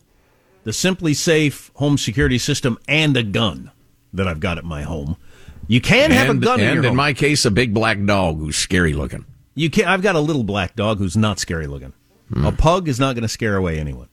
the 0.64 0.70
SimpliSafe 0.70 1.70
home 1.75 1.99
security 1.99 2.38
system 2.38 2.79
and 2.88 3.16
a 3.16 3.23
gun 3.23 3.70
that 4.12 4.27
I've 4.29 4.40
got 4.40 4.59
at 4.59 4.64
my 4.64 4.83
home. 4.83 5.16
You 5.68 5.81
can 5.81 6.11
have 6.11 6.29
a 6.29 6.35
gun 6.35 6.59
in 6.61 6.66
and 6.66 6.75
your 6.75 6.83
in 6.85 6.88
home. 6.88 6.96
my 6.96 7.12
case, 7.12 7.44
a 7.44 7.51
big 7.51 7.73
black 7.73 8.05
dog 8.05 8.38
who's 8.38 8.57
scary 8.57 8.92
looking. 8.92 9.25
You 9.55 9.70
can 9.70 9.87
I've 9.87 10.03
got 10.03 10.16
a 10.16 10.20
little 10.20 10.42
black 10.42 10.75
dog 10.75 10.99
who's 10.99 11.16
not 11.16 11.38
scary 11.38 11.66
looking. 11.66 11.92
Hmm. 12.33 12.46
A 12.46 12.53
pug 12.53 12.88
is 12.88 12.99
not 12.99 13.14
going 13.14 13.23
to 13.23 13.29
scare 13.29 13.57
away 13.57 13.79
anyone. 13.79 14.09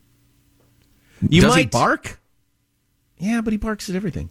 You 1.28 1.42
Does 1.42 1.52
might 1.52 1.60
he 1.60 1.66
bark? 1.66 2.20
Yeah, 3.18 3.42
but 3.42 3.54
he 3.54 3.58
barks 3.58 3.90
at 3.90 3.96
everything. 3.96 4.30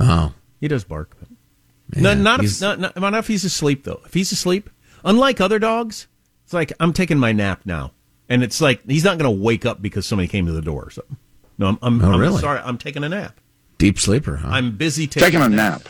Oh, 0.00 0.32
He 0.60 0.68
does 0.68 0.84
bark. 0.84 1.16
But 1.20 2.00
no, 2.00 2.14
not 2.14 2.42
if, 2.44 2.60
not, 2.60 2.80
not, 2.80 2.96
not 2.96 3.14
if 3.14 3.28
he's 3.28 3.44
asleep 3.44 3.84
though. 3.84 4.00
If 4.04 4.14
he's 4.14 4.32
asleep, 4.32 4.68
unlike 5.06 5.40
other 5.40 5.58
dogs, 5.58 6.06
it's 6.44 6.52
like 6.52 6.72
I'm 6.78 6.92
taking 6.92 7.18
my 7.18 7.32
nap 7.32 7.62
now, 7.64 7.92
and 8.28 8.42
it's 8.42 8.60
like 8.60 8.84
he's 8.86 9.04
not 9.04 9.16
going 9.18 9.34
to 9.34 9.42
wake 9.42 9.64
up 9.64 9.80
because 9.80 10.04
somebody 10.04 10.28
came 10.28 10.44
to 10.46 10.52
the 10.52 10.60
door 10.60 10.82
or 10.84 10.90
something. 10.90 11.16
No, 11.58 11.68
I'm, 11.68 11.78
I'm, 11.80 12.04
Oh, 12.04 12.12
I'm 12.12 12.20
really? 12.20 12.40
sorry. 12.42 12.60
I'm 12.62 12.76
taking 12.76 13.02
a 13.04 13.08
nap. 13.08 13.40
deep 13.78 13.98
sleeper, 13.98 14.36
huh? 14.36 14.48
I'm 14.50 14.76
busy 14.76 15.06
taking, 15.06 15.26
Taking 15.40 15.42
a 15.42 15.48
nap. 15.48 15.82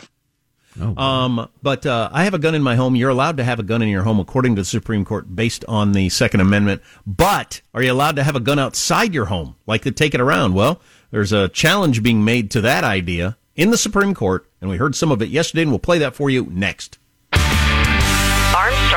oh, 0.79 0.95
Um, 1.01 1.49
but 1.61 1.85
uh, 1.85 2.09
I 2.13 2.23
have 2.23 2.33
a 2.33 2.39
gun 2.39 2.55
in 2.55 2.61
my 2.63 2.75
home. 2.77 2.95
You're 2.95 3.09
allowed 3.09 3.35
to 3.37 3.43
have 3.43 3.59
a 3.59 3.63
gun 3.63 3.81
in 3.81 3.89
your 3.89 4.03
home 4.03 4.19
according 4.19 4.55
to 4.55 4.61
the 4.61 4.65
Supreme 4.65 5.03
Court 5.03 5.35
based 5.35 5.65
on 5.67 5.91
the 5.91 6.07
Second 6.09 6.39
Amendment. 6.39 6.81
But 7.05 7.61
are 7.73 7.81
you 7.83 7.91
allowed 7.91 8.15
to 8.15 8.23
have 8.23 8.35
a 8.37 8.39
gun 8.39 8.59
outside 8.59 9.13
your 9.13 9.25
home, 9.25 9.55
like 9.65 9.81
to 9.81 9.91
take 9.91 10.13
it 10.13 10.21
around? 10.21 10.53
Well, 10.53 10.79
there's 11.11 11.33
a 11.33 11.49
challenge 11.49 12.01
being 12.01 12.23
made 12.23 12.49
to 12.51 12.61
that 12.61 12.83
idea 12.85 13.37
in 13.55 13.71
the 13.71 13.77
Supreme 13.77 14.13
Court, 14.13 14.49
and 14.61 14.69
we 14.69 14.77
heard 14.77 14.95
some 14.95 15.11
of 15.11 15.21
it 15.21 15.29
yesterday, 15.29 15.63
and 15.63 15.71
we'll 15.71 15.79
play 15.79 15.97
that 15.97 16.15
for 16.15 16.29
you 16.29 16.47
next. 16.51 16.97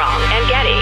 Armstrong 0.00 0.32
and 0.32 0.48
Getty. 0.48 0.80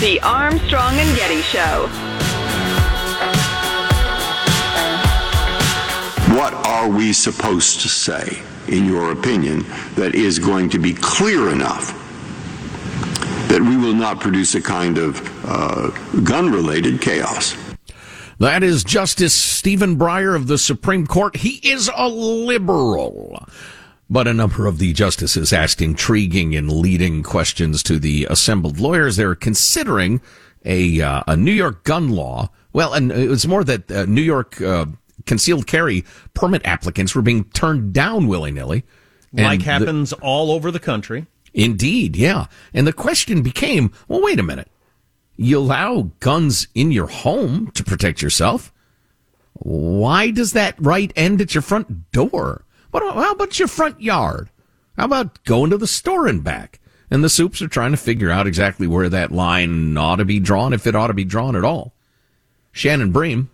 The 0.00 0.20
Armstrong 0.22 0.94
and 0.94 1.16
Getty 1.16 1.42
Show. 1.42 1.88
What 6.34 6.54
are 6.54 6.88
we 6.88 7.12
supposed 7.12 7.80
to 7.80 7.88
say, 7.90 8.38
in 8.68 8.86
your 8.86 9.12
opinion, 9.12 9.66
that 9.96 10.14
is 10.14 10.38
going 10.38 10.70
to 10.70 10.78
be 10.78 10.94
clear 10.94 11.50
enough 11.50 12.05
that 13.48 13.60
we 13.60 13.76
will 13.76 13.94
not 13.94 14.20
produce 14.20 14.54
a 14.54 14.62
kind 14.62 14.98
of 14.98 15.20
uh, 15.44 15.90
gun 16.20 16.50
related 16.50 17.00
chaos? 17.00 17.56
That 18.38 18.62
is 18.62 18.84
Justice 18.84 19.34
Stephen 19.34 19.96
Breyer 19.96 20.36
of 20.36 20.46
the 20.46 20.58
Supreme 20.58 21.06
Court. 21.06 21.36
He 21.36 21.60
is 21.68 21.90
a 21.96 22.08
liberal. 22.08 23.46
But 24.10 24.28
a 24.28 24.34
number 24.34 24.66
of 24.66 24.78
the 24.78 24.92
justices 24.92 25.52
asked 25.52 25.80
intriguing 25.80 26.54
and 26.54 26.70
leading 26.70 27.22
questions 27.22 27.82
to 27.84 27.98
the 27.98 28.26
assembled 28.28 28.78
lawyers. 28.78 29.16
They're 29.16 29.34
considering 29.34 30.20
a 30.64 31.00
uh, 31.00 31.22
a 31.26 31.36
New 31.36 31.52
York 31.52 31.84
gun 31.84 32.10
law. 32.10 32.50
Well, 32.72 32.92
and 32.92 33.10
it 33.10 33.28
was 33.28 33.46
more 33.48 33.64
that 33.64 33.90
uh, 33.90 34.04
New 34.04 34.22
York 34.22 34.60
uh, 34.60 34.86
concealed 35.24 35.66
carry 35.66 36.04
permit 36.34 36.62
applicants 36.64 37.14
were 37.14 37.22
being 37.22 37.44
turned 37.44 37.92
down 37.92 38.26
willy 38.28 38.52
nilly. 38.52 38.84
Like 39.32 39.62
happens 39.62 40.12
all 40.14 40.50
over 40.50 40.70
the 40.70 40.78
country. 40.78 41.26
Indeed, 41.56 42.16
yeah. 42.16 42.46
And 42.74 42.86
the 42.86 42.92
question 42.92 43.42
became, 43.42 43.90
well, 44.06 44.22
wait 44.22 44.38
a 44.38 44.44
minute. 44.44 44.70
You 45.36 45.58
allow 45.58 46.10
guns 46.20 46.68
in 46.74 46.92
your 46.92 47.06
home 47.06 47.70
to 47.72 47.82
protect 47.82 48.20
yourself. 48.20 48.72
Why 49.54 50.30
does 50.30 50.52
that 50.52 50.74
right 50.78 51.10
end 51.16 51.40
at 51.40 51.54
your 51.54 51.62
front 51.62 52.12
door? 52.12 52.64
What, 52.90 53.02
how 53.02 53.32
about 53.32 53.58
your 53.58 53.68
front 53.68 54.02
yard? 54.02 54.50
How 54.98 55.06
about 55.06 55.42
going 55.44 55.70
to 55.70 55.78
the 55.78 55.86
store 55.86 56.26
and 56.26 56.44
back? 56.44 56.78
And 57.10 57.24
the 57.24 57.30
soups 57.30 57.62
are 57.62 57.68
trying 57.68 57.92
to 57.92 57.96
figure 57.96 58.30
out 58.30 58.46
exactly 58.46 58.86
where 58.86 59.08
that 59.08 59.32
line 59.32 59.96
ought 59.96 60.16
to 60.16 60.26
be 60.26 60.40
drawn, 60.40 60.74
if 60.74 60.86
it 60.86 60.94
ought 60.94 61.06
to 61.06 61.14
be 61.14 61.24
drawn 61.24 61.56
at 61.56 61.64
all. 61.64 61.94
Shannon 62.72 63.12
Bream 63.12 63.50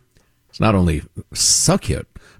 It's 0.50 0.58
not 0.58 0.74
only 0.74 1.02
so 1.32 1.78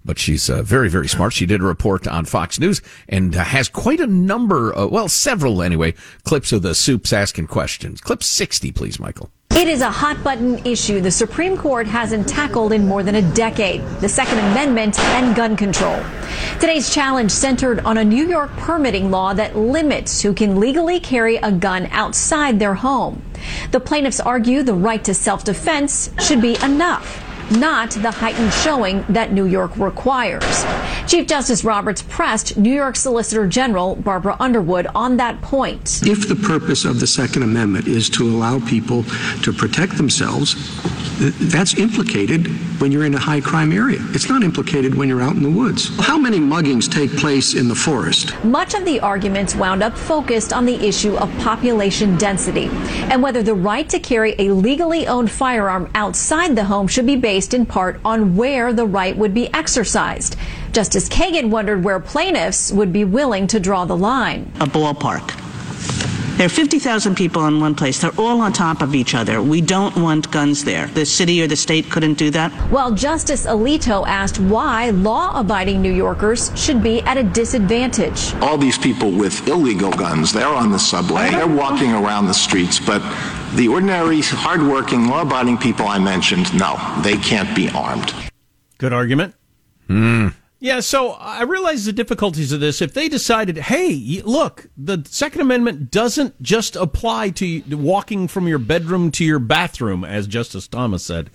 but 0.04 0.18
she's 0.18 0.50
uh, 0.50 0.62
very, 0.62 0.88
very 0.88 1.08
smart. 1.08 1.32
She 1.32 1.46
did 1.46 1.60
a 1.60 1.64
report 1.64 2.06
on 2.06 2.24
Fox 2.24 2.58
News 2.58 2.82
and 3.08 3.34
uh, 3.36 3.44
has 3.44 3.68
quite 3.68 4.00
a 4.00 4.06
number, 4.06 4.76
uh, 4.76 4.86
well, 4.86 5.08
several 5.08 5.62
anyway, 5.62 5.94
clips 6.24 6.52
of 6.52 6.62
the 6.62 6.74
soups 6.74 7.12
asking 7.12 7.46
questions. 7.46 8.00
Clip 8.00 8.22
60, 8.22 8.72
please, 8.72 8.98
Michael. 8.98 9.30
It 9.54 9.68
is 9.68 9.82
a 9.82 9.90
hot 9.90 10.24
button 10.24 10.64
issue 10.66 11.02
the 11.02 11.10
Supreme 11.10 11.58
Court 11.58 11.86
hasn't 11.86 12.26
tackled 12.26 12.72
in 12.72 12.88
more 12.88 13.02
than 13.02 13.16
a 13.16 13.34
decade 13.34 13.82
the 14.00 14.08
Second 14.08 14.38
Amendment 14.38 14.98
and 14.98 15.36
gun 15.36 15.56
control. 15.56 16.02
Today's 16.58 16.92
challenge 16.92 17.30
centered 17.30 17.80
on 17.80 17.98
a 17.98 18.04
New 18.04 18.26
York 18.26 18.50
permitting 18.56 19.10
law 19.10 19.34
that 19.34 19.54
limits 19.54 20.22
who 20.22 20.32
can 20.32 20.58
legally 20.58 20.98
carry 20.98 21.36
a 21.36 21.52
gun 21.52 21.86
outside 21.90 22.58
their 22.58 22.74
home. 22.74 23.22
The 23.72 23.80
plaintiffs 23.80 24.20
argue 24.20 24.62
the 24.62 24.74
right 24.74 25.04
to 25.04 25.12
self 25.12 25.44
defense 25.44 26.10
should 26.18 26.40
be 26.40 26.56
enough 26.64 27.21
not 27.50 27.90
the 27.90 28.10
heightened 28.10 28.52
showing 28.52 29.04
that 29.08 29.32
New 29.32 29.46
York 29.46 29.76
requires. 29.76 30.64
Chief 31.06 31.26
Justice 31.26 31.64
Roberts 31.64 32.02
pressed 32.02 32.56
New 32.56 32.72
York 32.72 32.96
Solicitor 32.96 33.46
General 33.46 33.96
Barbara 33.96 34.36
Underwood 34.38 34.86
on 34.94 35.16
that 35.16 35.40
point. 35.42 36.00
If 36.04 36.28
the 36.28 36.36
purpose 36.36 36.84
of 36.84 37.00
the 37.00 37.06
Second 37.06 37.42
Amendment 37.42 37.86
is 37.86 38.08
to 38.10 38.28
allow 38.28 38.60
people 38.60 39.04
to 39.42 39.52
protect 39.52 39.96
themselves, 39.96 40.54
that's 41.50 41.78
implicated 41.78 42.48
when 42.80 42.90
you're 42.90 43.04
in 43.04 43.14
a 43.14 43.18
high 43.18 43.40
crime 43.40 43.72
area. 43.72 43.98
It's 44.10 44.28
not 44.28 44.42
implicated 44.42 44.94
when 44.94 45.08
you're 45.08 45.22
out 45.22 45.34
in 45.34 45.42
the 45.42 45.50
woods. 45.50 45.96
How 46.00 46.18
many 46.18 46.38
muggings 46.38 46.90
take 46.90 47.16
place 47.16 47.54
in 47.54 47.68
the 47.68 47.74
forest? 47.74 48.34
Much 48.44 48.74
of 48.74 48.84
the 48.84 48.98
arguments 49.00 49.54
wound 49.54 49.82
up 49.82 49.96
focused 49.96 50.52
on 50.52 50.64
the 50.64 50.74
issue 50.84 51.14
of 51.16 51.30
population 51.38 52.16
density 52.16 52.68
and 53.10 53.22
whether 53.22 53.42
the 53.42 53.54
right 53.54 53.88
to 53.88 54.00
carry 54.00 54.34
a 54.38 54.50
legally 54.50 55.06
owned 55.06 55.30
firearm 55.30 55.90
outside 55.94 56.56
the 56.56 56.64
home 56.64 56.88
should 56.88 57.06
be 57.06 57.16
based 57.16 57.31
in 57.32 57.66
part 57.66 58.00
on 58.04 58.36
where 58.36 58.72
the 58.72 58.86
right 58.86 59.16
would 59.16 59.32
be 59.32 59.52
exercised. 59.54 60.36
Justice 60.72 61.08
Kagan 61.08 61.50
wondered 61.50 61.84
where 61.84 62.00
plaintiffs 62.00 62.72
would 62.72 62.92
be 62.92 63.04
willing 63.04 63.46
to 63.48 63.60
draw 63.60 63.84
the 63.84 63.96
line. 63.96 64.52
A 64.60 64.66
ballpark 64.66 65.38
there 66.42 66.46
are 66.46 66.48
50,000 66.48 67.14
people 67.14 67.46
in 67.46 67.60
one 67.60 67.74
place. 67.74 68.00
They're 68.00 68.18
all 68.18 68.40
on 68.40 68.52
top 68.52 68.82
of 68.82 68.96
each 68.96 69.14
other. 69.14 69.40
We 69.40 69.60
don't 69.60 69.96
want 69.96 70.30
guns 70.32 70.64
there. 70.64 70.88
The 70.88 71.06
city 71.06 71.40
or 71.40 71.46
the 71.46 71.54
state 71.54 71.88
couldn't 71.88 72.14
do 72.14 72.30
that. 72.30 72.50
Well, 72.68 72.92
Justice 72.92 73.46
Alito 73.46 74.04
asked 74.08 74.40
why 74.40 74.90
law 74.90 75.38
abiding 75.38 75.80
New 75.80 75.92
Yorkers 75.92 76.50
should 76.58 76.82
be 76.82 77.00
at 77.02 77.16
a 77.16 77.22
disadvantage. 77.22 78.34
All 78.42 78.58
these 78.58 78.76
people 78.76 79.12
with 79.12 79.46
illegal 79.46 79.92
guns, 79.92 80.32
they're 80.32 80.48
on 80.48 80.72
the 80.72 80.80
subway, 80.80 81.30
they're 81.30 81.46
walking 81.46 81.92
around 81.92 82.26
the 82.26 82.34
streets, 82.34 82.80
but 82.80 83.02
the 83.54 83.68
ordinary, 83.68 84.20
hardworking, 84.22 85.08
law 85.08 85.22
abiding 85.22 85.58
people 85.58 85.86
I 85.86 85.98
mentioned, 85.98 86.52
no, 86.58 86.76
they 87.02 87.16
can't 87.16 87.54
be 87.54 87.68
armed. 87.70 88.14
Good 88.78 88.92
argument. 88.92 89.34
Hmm. 89.86 90.28
Yeah, 90.58 90.78
so 90.78 91.10
I 91.12 91.42
realize 91.42 91.84
the 91.84 91.92
difficulties 91.92 92.52
of 92.52 92.60
this. 92.60 92.80
If 92.80 92.94
they 92.94 93.08
decided, 93.08 93.58
hey, 93.58 94.22
look, 94.24 94.70
the 94.76 95.04
Second 95.08 95.40
Amendment 95.40 95.90
doesn't 95.90 96.40
just 96.40 96.76
apply 96.76 97.30
to 97.30 97.62
walking 97.72 98.28
from 98.28 98.46
your 98.46 98.60
bedroom 98.60 99.10
to 99.12 99.24
your 99.24 99.40
bathroom, 99.40 100.04
as 100.04 100.28
Justice 100.28 100.68
Thomas 100.68 101.04
said. 101.04 101.30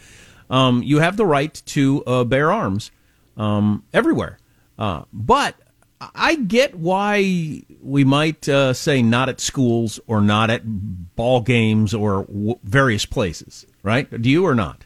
Um, 0.50 0.82
you 0.82 1.00
have 1.00 1.18
the 1.18 1.26
right 1.26 1.62
to 1.66 2.04
uh, 2.08 2.24
bear 2.24 2.52
arms 2.52 2.90
um, 3.36 3.84
everywhere. 3.94 4.40
Uh, 4.80 5.04
but 5.12 5.56
I 6.00 6.36
get 6.36 6.76
why 6.76 7.64
we 7.82 8.04
might 8.04 8.48
uh, 8.48 8.74
say 8.74 9.02
not 9.02 9.30
at 9.30 9.40
schools 9.40 10.00
or 10.08 10.22
not 10.22 10.50
at 10.50 10.62
ball 11.16 11.42
games 11.42 11.94
or 11.94 12.24
w- 12.26 12.60
various 12.64 13.06
places, 13.06 13.66
right? 13.84 14.10
Do 14.22 14.30
you 14.30 14.46
or 14.46 14.54
not? 14.54 14.86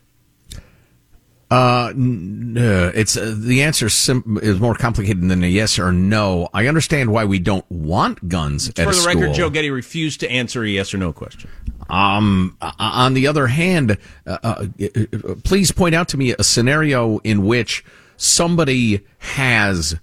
Uh, 1.50 1.92
no, 1.98 2.90
it's 2.96 3.18
uh, 3.18 3.36
the 3.38 3.62
answer 3.62 3.90
sim- 3.90 4.40
is 4.42 4.58
more 4.62 4.74
complicated 4.74 5.22
than 5.28 5.44
a 5.44 5.48
yes 5.48 5.78
or 5.78 5.92
no. 5.92 6.48
I 6.54 6.68
understand 6.68 7.12
why 7.12 7.26
we 7.26 7.40
don't 7.40 7.70
want 7.70 8.30
guns 8.30 8.70
at 8.70 8.76
For 8.76 8.86
the 8.86 8.94
school. 8.94 9.22
record, 9.22 9.36
Joe 9.36 9.50
Getty 9.50 9.70
refused 9.70 10.22
to 10.22 10.32
answer 10.32 10.64
a 10.64 10.70
yes 10.70 10.94
or 10.94 10.98
no 10.98 11.12
question. 11.12 11.50
Um, 11.90 12.56
on 12.80 13.16
the 13.16 13.28
other 13.28 13.48
hand, 13.48 13.98
uh, 14.26 14.38
uh, 14.42 14.66
uh, 14.82 15.36
please 15.44 15.74
point 15.74 15.94
out 15.94 16.08
to 16.10 16.18
me 16.18 16.34
a 16.40 16.44
scenario 16.44 17.18
in 17.20 17.46
which 17.46 17.84
somebody 18.16 19.02
has 19.18 20.00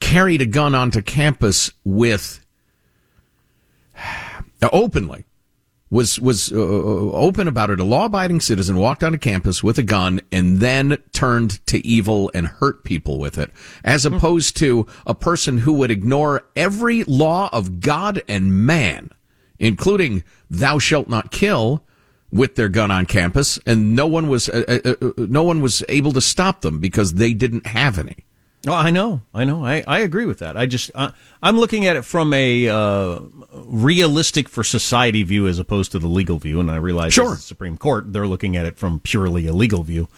carried 0.00 0.42
a 0.42 0.46
gun 0.46 0.74
onto 0.74 1.02
campus 1.02 1.70
with 1.84 2.44
openly 4.72 5.24
was 5.90 6.20
was 6.20 6.52
uh, 6.52 6.56
uh, 6.56 7.12
open 7.12 7.48
about 7.48 7.70
it. 7.70 7.80
A 7.80 7.84
law-abiding 7.84 8.40
citizen 8.40 8.76
walked 8.76 9.02
onto 9.02 9.18
campus 9.18 9.62
with 9.62 9.78
a 9.78 9.82
gun 9.82 10.20
and 10.30 10.58
then 10.58 10.98
turned 11.12 11.64
to 11.66 11.84
evil 11.86 12.30
and 12.34 12.46
hurt 12.46 12.84
people 12.84 13.18
with 13.18 13.38
it, 13.38 13.50
as 13.84 14.04
hmm. 14.04 14.14
opposed 14.14 14.56
to 14.58 14.86
a 15.06 15.14
person 15.14 15.58
who 15.58 15.72
would 15.74 15.90
ignore 15.90 16.44
every 16.54 17.04
law 17.04 17.48
of 17.52 17.80
God 17.80 18.22
and 18.28 18.66
man, 18.66 19.10
including 19.58 20.22
"Thou 20.50 20.78
shalt 20.78 21.08
not 21.08 21.30
kill." 21.30 21.84
With 22.30 22.56
their 22.56 22.68
gun 22.68 22.90
on 22.90 23.06
campus, 23.06 23.58
and 23.64 23.96
no 23.96 24.06
one 24.06 24.28
was 24.28 24.50
uh, 24.50 24.62
uh, 24.68 24.94
uh 25.00 25.12
no 25.16 25.44
one 25.44 25.62
was 25.62 25.82
able 25.88 26.12
to 26.12 26.20
stop 26.20 26.60
them 26.60 26.78
because 26.78 27.14
they 27.14 27.32
didn't 27.32 27.66
have 27.66 27.98
any. 27.98 28.16
Oh, 28.68 28.74
I 28.74 28.90
know, 28.90 29.22
I 29.34 29.44
know, 29.44 29.64
I, 29.64 29.82
I 29.86 30.00
agree 30.00 30.26
with 30.26 30.38
that. 30.40 30.56
I 30.56 30.66
just 30.66 30.90
uh, 30.94 31.10
I'm 31.42 31.58
looking 31.58 31.86
at 31.86 31.96
it 31.96 32.02
from 32.02 32.32
a 32.32 32.68
uh, 32.68 33.20
realistic 33.52 34.48
for 34.48 34.64
society 34.64 35.22
view 35.22 35.46
as 35.46 35.58
opposed 35.58 35.92
to 35.92 35.98
the 35.98 36.08
legal 36.08 36.38
view, 36.38 36.60
and 36.60 36.70
I 36.70 36.76
realize 36.76 37.12
sure. 37.12 37.34
the 37.34 37.40
Supreme 37.40 37.76
Court 37.76 38.12
they're 38.12 38.26
looking 38.26 38.56
at 38.56 38.66
it 38.66 38.76
from 38.76 39.00
purely 39.00 39.46
a 39.46 39.52
legal 39.52 39.82
view. 39.82 40.08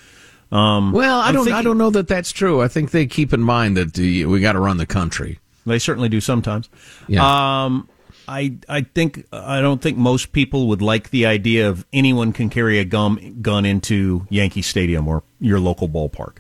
Um, 0.52 0.92
well, 0.92 1.20
I 1.20 1.32
don't 1.32 1.44
thinking, 1.44 1.58
I 1.58 1.62
don't 1.62 1.78
know 1.78 1.90
that 1.90 2.08
that's 2.08 2.32
true. 2.32 2.60
I 2.60 2.68
think 2.68 2.90
they 2.90 3.06
keep 3.06 3.32
in 3.32 3.40
mind 3.40 3.76
that 3.76 3.98
uh, 3.98 4.28
we 4.28 4.40
got 4.40 4.52
to 4.52 4.60
run 4.60 4.78
the 4.78 4.86
country. 4.86 5.38
They 5.64 5.78
certainly 5.78 6.08
do 6.08 6.20
sometimes. 6.20 6.68
Yeah. 7.06 7.64
Um, 7.64 7.88
I 8.26 8.56
I 8.68 8.82
think 8.82 9.26
I 9.32 9.60
don't 9.60 9.80
think 9.82 9.96
most 9.96 10.32
people 10.32 10.68
would 10.68 10.82
like 10.82 11.10
the 11.10 11.26
idea 11.26 11.68
of 11.68 11.84
anyone 11.92 12.32
can 12.32 12.48
carry 12.48 12.78
a 12.78 12.84
gun 12.84 13.38
gun 13.42 13.64
into 13.64 14.26
Yankee 14.30 14.62
Stadium 14.62 15.08
or 15.08 15.22
your 15.40 15.60
local 15.60 15.88
ballpark 15.88 16.36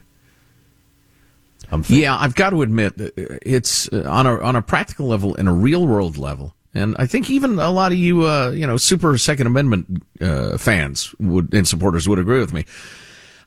yeah, 1.88 2.16
I've 2.16 2.34
got 2.34 2.50
to 2.50 2.62
admit, 2.62 2.94
it's 3.16 3.92
uh, 3.92 4.04
on 4.08 4.26
a 4.26 4.40
on 4.40 4.56
a 4.56 4.62
practical 4.62 5.06
level, 5.06 5.34
in 5.34 5.48
a 5.48 5.52
real 5.52 5.86
world 5.86 6.16
level, 6.16 6.54
and 6.74 6.96
I 6.98 7.06
think 7.06 7.30
even 7.30 7.58
a 7.58 7.70
lot 7.70 7.92
of 7.92 7.98
you, 7.98 8.26
uh, 8.26 8.50
you 8.50 8.66
know, 8.66 8.76
super 8.76 9.16
Second 9.18 9.46
Amendment 9.46 10.02
uh, 10.20 10.58
fans 10.58 11.14
would 11.18 11.52
and 11.54 11.66
supporters 11.66 12.08
would 12.08 12.18
agree 12.18 12.40
with 12.40 12.52
me. 12.52 12.64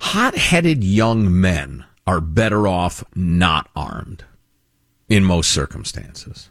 Hot 0.02 0.36
headed 0.36 0.84
young 0.84 1.40
men 1.40 1.86
are 2.06 2.20
better 2.20 2.68
off 2.68 3.04
not 3.16 3.70
armed 3.76 4.26
in 5.08 5.24
most 5.24 5.52
circumstances. 5.52 6.50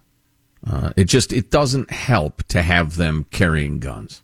Uh, 0.67 0.93
it 0.97 1.05
just 1.05 1.33
it 1.33 1.51
doesn't 1.51 1.91
help 1.91 2.43
to 2.45 2.63
have 2.63 2.97
them 2.97 3.27
carrying 3.31 3.79
guns. 3.79 4.23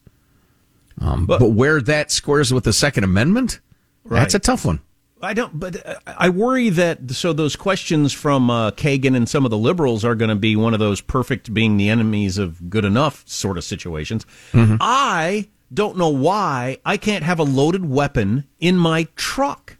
Um, 1.01 1.27
but, 1.27 1.41
but, 1.41 1.51
where 1.51 1.81
that 1.81 2.11
squares 2.11 2.53
with 2.53 2.65
the 2.65 2.73
Second 2.73 3.05
Amendment, 3.05 3.61
right. 4.05 4.21
that's 4.21 4.35
a 4.35 4.39
tough 4.39 4.65
one. 4.65 4.81
I 5.20 5.35
don't, 5.35 5.59
but 5.59 5.85
uh, 5.87 5.96
I 6.07 6.28
worry 6.28 6.68
that 6.70 7.11
so 7.11 7.33
those 7.33 7.57
questions 7.57 8.12
from 8.12 8.50
uh, 8.50 8.70
Kagan 8.72 9.16
and 9.16 9.28
some 9.28 9.44
of 9.44 9.50
the 9.50 9.59
liberals 9.59 10.04
are 10.04 10.14
going 10.14 10.28
to 10.28 10.37
be 10.37 10.54
one 10.57 10.74
of 10.74 10.81
those 10.81 11.00
perfect 11.00 11.52
being 11.52 11.76
the 11.76 11.88
enemies 11.88 12.38
of 12.38 12.70
good 12.70 12.85
enough 12.85 13.24
sort 13.26 13.59
of 13.59 13.64
situations. 13.64 14.24
Mm-hmm. 14.52 14.76
I 14.81 15.48
don't 15.72 15.96
know 15.96 16.09
why 16.09 16.78
I 16.85 16.96
can't 16.96 17.24
have 17.24 17.38
a 17.38 17.44
loaded 17.44 17.88
weapon 17.88 18.46
in 18.61 18.76
my 18.76 19.09
truck 19.16 19.76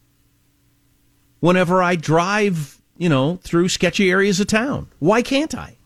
whenever 1.40 1.83
I 1.83 1.96
drive, 1.96 2.81
you 2.96 3.09
know, 3.09 3.38
through 3.42 3.68
sketchy 3.68 4.11
areas 4.11 4.40
of 4.40 4.48
town. 4.48 4.88
Why 4.98 5.22
can't 5.22 5.55
I? 5.55 5.77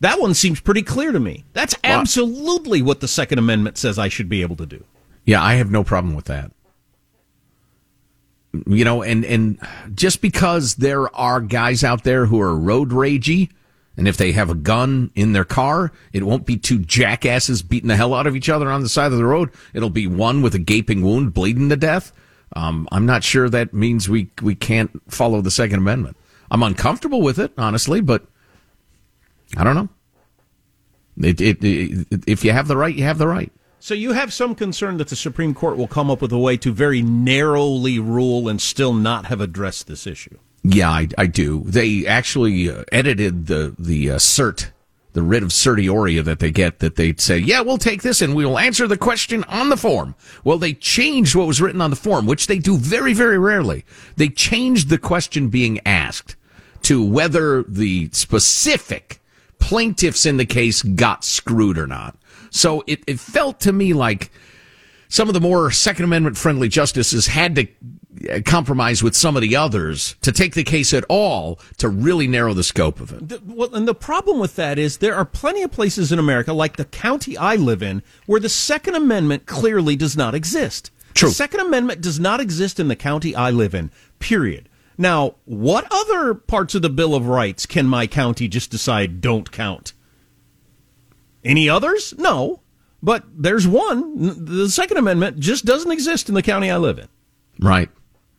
That 0.00 0.20
one 0.20 0.34
seems 0.34 0.60
pretty 0.60 0.82
clear 0.82 1.12
to 1.12 1.20
me. 1.20 1.44
That's 1.52 1.74
absolutely 1.82 2.82
what 2.82 3.00
the 3.00 3.08
Second 3.08 3.38
Amendment 3.38 3.78
says 3.78 3.98
I 3.98 4.08
should 4.08 4.28
be 4.28 4.42
able 4.42 4.56
to 4.56 4.66
do. 4.66 4.84
Yeah, 5.24 5.42
I 5.42 5.54
have 5.54 5.70
no 5.70 5.82
problem 5.82 6.14
with 6.14 6.26
that 6.26 6.52
you 8.66 8.84
know, 8.84 9.02
and, 9.02 9.24
and 9.24 9.58
just 9.94 10.20
because 10.20 10.76
there 10.76 11.14
are 11.16 11.40
guys 11.40 11.84
out 11.84 12.04
there 12.04 12.26
who 12.26 12.40
are 12.40 12.56
road 12.56 12.90
ragey, 12.90 13.50
and 13.96 14.06
if 14.06 14.16
they 14.16 14.32
have 14.32 14.50
a 14.50 14.54
gun 14.54 15.10
in 15.14 15.32
their 15.32 15.44
car, 15.44 15.90
it 16.12 16.22
won't 16.22 16.46
be 16.46 16.56
two 16.56 16.78
jackasses 16.78 17.62
beating 17.62 17.88
the 17.88 17.96
hell 17.96 18.14
out 18.14 18.26
of 18.26 18.36
each 18.36 18.48
other 18.48 18.70
on 18.70 18.82
the 18.82 18.88
side 18.88 19.12
of 19.12 19.18
the 19.18 19.24
road. 19.24 19.50
It'll 19.72 19.90
be 19.90 20.06
one 20.06 20.42
with 20.42 20.54
a 20.54 20.58
gaping 20.58 21.02
wound 21.02 21.32
bleeding 21.32 21.70
to 21.70 21.76
death. 21.76 22.12
Um, 22.54 22.86
I'm 22.92 23.06
not 23.06 23.24
sure 23.24 23.48
that 23.48 23.72
means 23.72 24.08
we, 24.08 24.30
we 24.42 24.54
can't 24.54 24.90
follow 25.10 25.40
the 25.40 25.50
Second 25.50 25.78
Amendment. 25.78 26.16
I'm 26.50 26.62
uncomfortable 26.62 27.22
with 27.22 27.38
it, 27.38 27.52
honestly, 27.58 28.00
but 28.00 28.26
I 29.56 29.64
don't 29.64 29.74
know. 29.74 29.88
It, 31.28 31.40
it, 31.40 31.64
it, 31.64 32.24
if 32.26 32.44
you 32.44 32.52
have 32.52 32.68
the 32.68 32.76
right, 32.76 32.94
you 32.94 33.04
have 33.04 33.18
the 33.18 33.26
right. 33.26 33.50
So 33.78 33.94
you 33.94 34.12
have 34.12 34.32
some 34.32 34.54
concern 34.54 34.96
that 34.96 35.08
the 35.08 35.16
Supreme 35.16 35.54
Court 35.54 35.76
will 35.76 35.88
come 35.88 36.10
up 36.10 36.20
with 36.22 36.32
a 36.32 36.38
way 36.38 36.56
to 36.58 36.72
very 36.72 37.02
narrowly 37.02 37.98
rule 37.98 38.48
and 38.48 38.60
still 38.60 38.92
not 38.92 39.26
have 39.26 39.40
addressed 39.40 39.86
this 39.86 40.06
issue. 40.06 40.38
Yeah, 40.62 40.90
I, 40.90 41.08
I 41.16 41.26
do. 41.26 41.62
They 41.64 42.06
actually 42.06 42.68
uh, 42.68 42.82
edited 42.90 43.46
the 43.46 43.74
the 43.78 44.10
uh, 44.12 44.16
cert, 44.16 44.70
the 45.12 45.22
writ 45.22 45.44
of 45.44 45.52
certiorari 45.52 46.18
that 46.18 46.40
they 46.40 46.50
get 46.50 46.80
that 46.80 46.96
they 46.96 47.14
say, 47.14 47.38
yeah, 47.38 47.60
we'll 47.60 47.78
take 47.78 48.02
this 48.02 48.20
and 48.20 48.34
we'll 48.34 48.58
answer 48.58 48.88
the 48.88 48.96
question 48.96 49.44
on 49.44 49.68
the 49.68 49.76
form. 49.76 50.16
Well, 50.42 50.58
they 50.58 50.72
changed 50.72 51.36
what 51.36 51.46
was 51.46 51.60
written 51.60 51.80
on 51.80 51.90
the 51.90 51.96
form, 51.96 52.26
which 52.26 52.48
they 52.48 52.58
do 52.58 52.76
very, 52.78 53.14
very 53.14 53.38
rarely. 53.38 53.84
They 54.16 54.28
changed 54.28 54.88
the 54.88 54.98
question 54.98 55.48
being 55.48 55.80
asked 55.86 56.34
to 56.82 57.04
whether 57.04 57.62
the 57.62 58.10
specific 58.12 59.20
plaintiffs 59.58 60.26
in 60.26 60.36
the 60.36 60.46
case 60.46 60.82
got 60.82 61.24
screwed 61.24 61.78
or 61.78 61.86
not. 61.86 62.16
So 62.50 62.84
it, 62.86 63.02
it 63.06 63.20
felt 63.20 63.60
to 63.60 63.72
me 63.72 63.92
like 63.92 64.30
some 65.08 65.28
of 65.28 65.34
the 65.34 65.40
more 65.40 65.70
Second 65.70 66.04
Amendment 66.04 66.36
friendly 66.36 66.68
justices 66.68 67.28
had 67.28 67.54
to 67.56 67.68
uh, 68.30 68.40
compromise 68.44 69.02
with 69.02 69.14
some 69.14 69.36
of 69.36 69.42
the 69.42 69.54
others 69.54 70.16
to 70.22 70.32
take 70.32 70.54
the 70.54 70.64
case 70.64 70.92
at 70.94 71.04
all 71.08 71.60
to 71.78 71.88
really 71.88 72.26
narrow 72.26 72.54
the 72.54 72.64
scope 72.64 73.00
of 73.00 73.12
it. 73.12 73.28
The, 73.28 73.42
well, 73.46 73.74
and 73.74 73.86
the 73.86 73.94
problem 73.94 74.38
with 74.38 74.56
that 74.56 74.78
is 74.78 74.98
there 74.98 75.14
are 75.14 75.24
plenty 75.24 75.62
of 75.62 75.70
places 75.70 76.12
in 76.12 76.18
America, 76.18 76.52
like 76.52 76.76
the 76.76 76.84
county 76.86 77.36
I 77.36 77.56
live 77.56 77.82
in, 77.82 78.02
where 78.26 78.40
the 78.40 78.48
Second 78.48 78.94
Amendment 78.94 79.46
clearly 79.46 79.96
does 79.96 80.16
not 80.16 80.34
exist. 80.34 80.90
True. 81.14 81.28
The 81.28 81.34
Second 81.34 81.60
Amendment 81.60 82.00
does 82.00 82.18
not 82.18 82.40
exist 82.40 82.80
in 82.80 82.88
the 82.88 82.96
county 82.96 83.34
I 83.34 83.50
live 83.50 83.74
in, 83.74 83.90
period. 84.18 84.68
Now, 84.98 85.34
what 85.44 85.86
other 85.90 86.34
parts 86.34 86.74
of 86.74 86.82
the 86.82 86.88
Bill 86.88 87.14
of 87.14 87.26
Rights 87.26 87.66
can 87.66 87.86
my 87.86 88.06
county 88.06 88.48
just 88.48 88.70
decide 88.70 89.20
don't 89.20 89.50
count? 89.50 89.92
Any 91.46 91.68
others? 91.68 92.14
No. 92.18 92.60
But 93.02 93.24
there's 93.36 93.66
one. 93.68 94.44
The 94.44 94.68
Second 94.68 94.96
Amendment 94.96 95.38
just 95.38 95.64
doesn't 95.64 95.90
exist 95.90 96.28
in 96.28 96.34
the 96.34 96.42
county 96.42 96.70
I 96.70 96.76
live 96.76 96.98
in. 96.98 97.08
Right. 97.60 97.88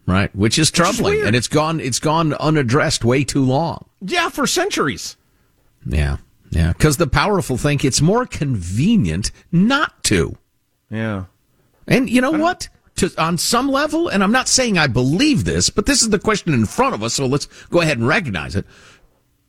Right. 0.05 0.33
Which 0.35 0.57
is 0.57 0.71
troubling. 0.71 1.15
weird. 1.15 1.27
and 1.27 1.35
it's 1.35 1.47
gone 1.47 1.79
it's 1.79 1.99
gone 1.99 2.33
unaddressed 2.33 3.03
way 3.03 3.23
too 3.23 3.43
long. 3.43 3.85
Yeah, 4.01 4.29
for 4.29 4.47
centuries. 4.47 5.17
Yeah. 5.85 6.17
Yeah. 6.49 6.73
Because 6.73 6.97
the 6.97 7.07
powerful 7.07 7.57
think 7.57 7.83
it's 7.83 8.01
more 8.01 8.25
convenient 8.25 9.31
not 9.51 10.03
to. 10.05 10.37
Yeah. 10.89 11.25
And 11.87 12.09
you 12.09 12.21
know 12.21 12.31
what? 12.31 12.69
To, 12.97 13.11
on 13.17 13.37
some 13.37 13.69
level, 13.69 14.07
and 14.07 14.23
I'm 14.23 14.31
not 14.31 14.47
saying 14.47 14.77
I 14.77 14.87
believe 14.87 15.43
this, 15.43 15.69
but 15.69 15.85
this 15.85 16.01
is 16.01 16.09
the 16.09 16.17
question 16.17 16.51
in 16.53 16.65
front 16.65 16.95
of 16.95 17.03
us, 17.03 17.13
so 17.13 17.27
let's 17.27 17.45
go 17.69 17.81
ahead 17.81 17.99
and 17.99 18.07
recognize 18.07 18.55
it. 18.55 18.65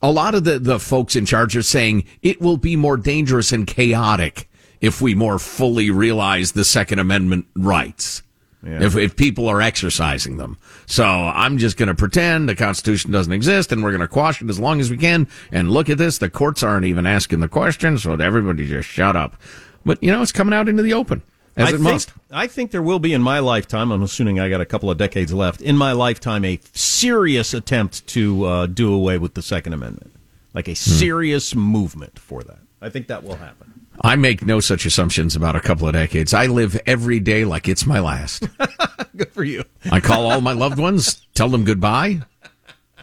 A 0.00 0.12
lot 0.12 0.34
of 0.34 0.44
the, 0.44 0.58
the 0.58 0.78
folks 0.78 1.16
in 1.16 1.26
charge 1.26 1.56
are 1.56 1.62
saying 1.62 2.04
it 2.22 2.40
will 2.40 2.56
be 2.56 2.76
more 2.76 2.96
dangerous 2.96 3.52
and 3.52 3.66
chaotic 3.66 4.48
if 4.80 5.00
we 5.00 5.14
more 5.14 5.38
fully 5.38 5.90
realize 5.90 6.52
the 6.52 6.64
Second 6.64 7.00
Amendment 7.00 7.46
rights. 7.56 8.22
Yeah. 8.62 8.82
If, 8.82 8.96
if 8.96 9.14
people 9.14 9.48
are 9.48 9.62
exercising 9.62 10.36
them. 10.36 10.58
So 10.86 11.04
I'm 11.04 11.58
just 11.58 11.76
going 11.76 11.88
to 11.88 11.94
pretend 11.94 12.48
the 12.48 12.56
Constitution 12.56 13.12
doesn't 13.12 13.32
exist 13.32 13.70
and 13.70 13.84
we're 13.84 13.92
going 13.92 14.00
to 14.00 14.08
quash 14.08 14.42
it 14.42 14.50
as 14.50 14.58
long 14.58 14.80
as 14.80 14.90
we 14.90 14.96
can. 14.96 15.28
And 15.52 15.70
look 15.70 15.88
at 15.88 15.98
this. 15.98 16.18
The 16.18 16.28
courts 16.28 16.64
aren't 16.64 16.84
even 16.84 17.06
asking 17.06 17.38
the 17.38 17.48
questions, 17.48 18.02
so 18.02 18.14
everybody 18.14 18.66
just 18.66 18.88
shut 18.88 19.14
up. 19.14 19.40
But, 19.84 20.02
you 20.02 20.10
know, 20.10 20.22
it's 20.22 20.32
coming 20.32 20.54
out 20.54 20.68
into 20.68 20.82
the 20.82 20.92
open. 20.92 21.22
As 21.58 21.66
I 21.66 21.68
it 21.70 21.72
think, 21.72 21.82
must. 21.82 22.12
I 22.30 22.46
think 22.46 22.70
there 22.70 22.82
will 22.82 23.00
be 23.00 23.12
in 23.12 23.20
my 23.20 23.40
lifetime. 23.40 23.90
I'm 23.90 24.02
assuming 24.02 24.38
I 24.38 24.48
got 24.48 24.60
a 24.60 24.64
couple 24.64 24.90
of 24.90 24.96
decades 24.96 25.32
left. 25.32 25.60
In 25.60 25.76
my 25.76 25.92
lifetime, 25.92 26.44
a 26.44 26.60
serious 26.72 27.52
attempt 27.52 28.06
to 28.08 28.44
uh, 28.44 28.66
do 28.66 28.94
away 28.94 29.18
with 29.18 29.34
the 29.34 29.42
Second 29.42 29.72
Amendment, 29.72 30.12
like 30.54 30.68
a 30.68 30.74
serious 30.74 31.54
movement 31.56 32.18
for 32.18 32.44
that. 32.44 32.60
I 32.80 32.90
think 32.90 33.08
that 33.08 33.24
will 33.24 33.36
happen. 33.36 33.86
I 34.02 34.14
make 34.14 34.46
no 34.46 34.60
such 34.60 34.86
assumptions 34.86 35.34
about 35.34 35.56
a 35.56 35.60
couple 35.60 35.88
of 35.88 35.94
decades. 35.94 36.32
I 36.32 36.46
live 36.46 36.80
every 36.86 37.18
day 37.18 37.44
like 37.44 37.68
it's 37.68 37.84
my 37.84 37.98
last. 37.98 38.46
Good 39.16 39.32
for 39.32 39.42
you. 39.42 39.64
I 39.90 39.98
call 39.98 40.30
all 40.30 40.40
my 40.40 40.52
loved 40.52 40.78
ones, 40.78 41.26
tell 41.34 41.48
them 41.48 41.64
goodbye. 41.64 42.20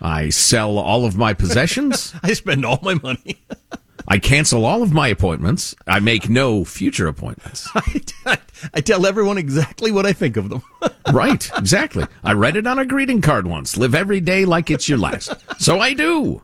I 0.01 0.29
sell 0.29 0.77
all 0.77 1.05
of 1.05 1.17
my 1.17 1.33
possessions. 1.33 2.13
I 2.23 2.33
spend 2.33 2.65
all 2.65 2.79
my 2.81 2.93
money. 2.95 3.43
I 4.07 4.19
cancel 4.19 4.65
all 4.65 4.83
of 4.83 4.93
my 4.93 5.07
appointments. 5.07 5.75
I 5.87 5.99
make 5.99 6.29
no 6.29 6.63
future 6.63 7.07
appointments. 7.07 7.67
I, 7.75 8.37
I 8.73 8.81
tell 8.81 9.05
everyone 9.05 9.37
exactly 9.37 9.91
what 9.91 10.05
I 10.05 10.13
think 10.13 10.37
of 10.37 10.49
them. 10.49 10.61
right, 11.13 11.49
exactly. 11.57 12.05
I 12.23 12.33
read 12.33 12.55
it 12.55 12.67
on 12.67 12.77
a 12.77 12.85
greeting 12.85 13.21
card 13.21 13.47
once. 13.47 13.77
Live 13.77 13.95
every 13.95 14.21
day 14.21 14.45
like 14.45 14.69
it's 14.69 14.87
your 14.87 14.99
last. 14.99 15.33
So 15.59 15.79
I 15.79 15.93
do. 15.93 16.43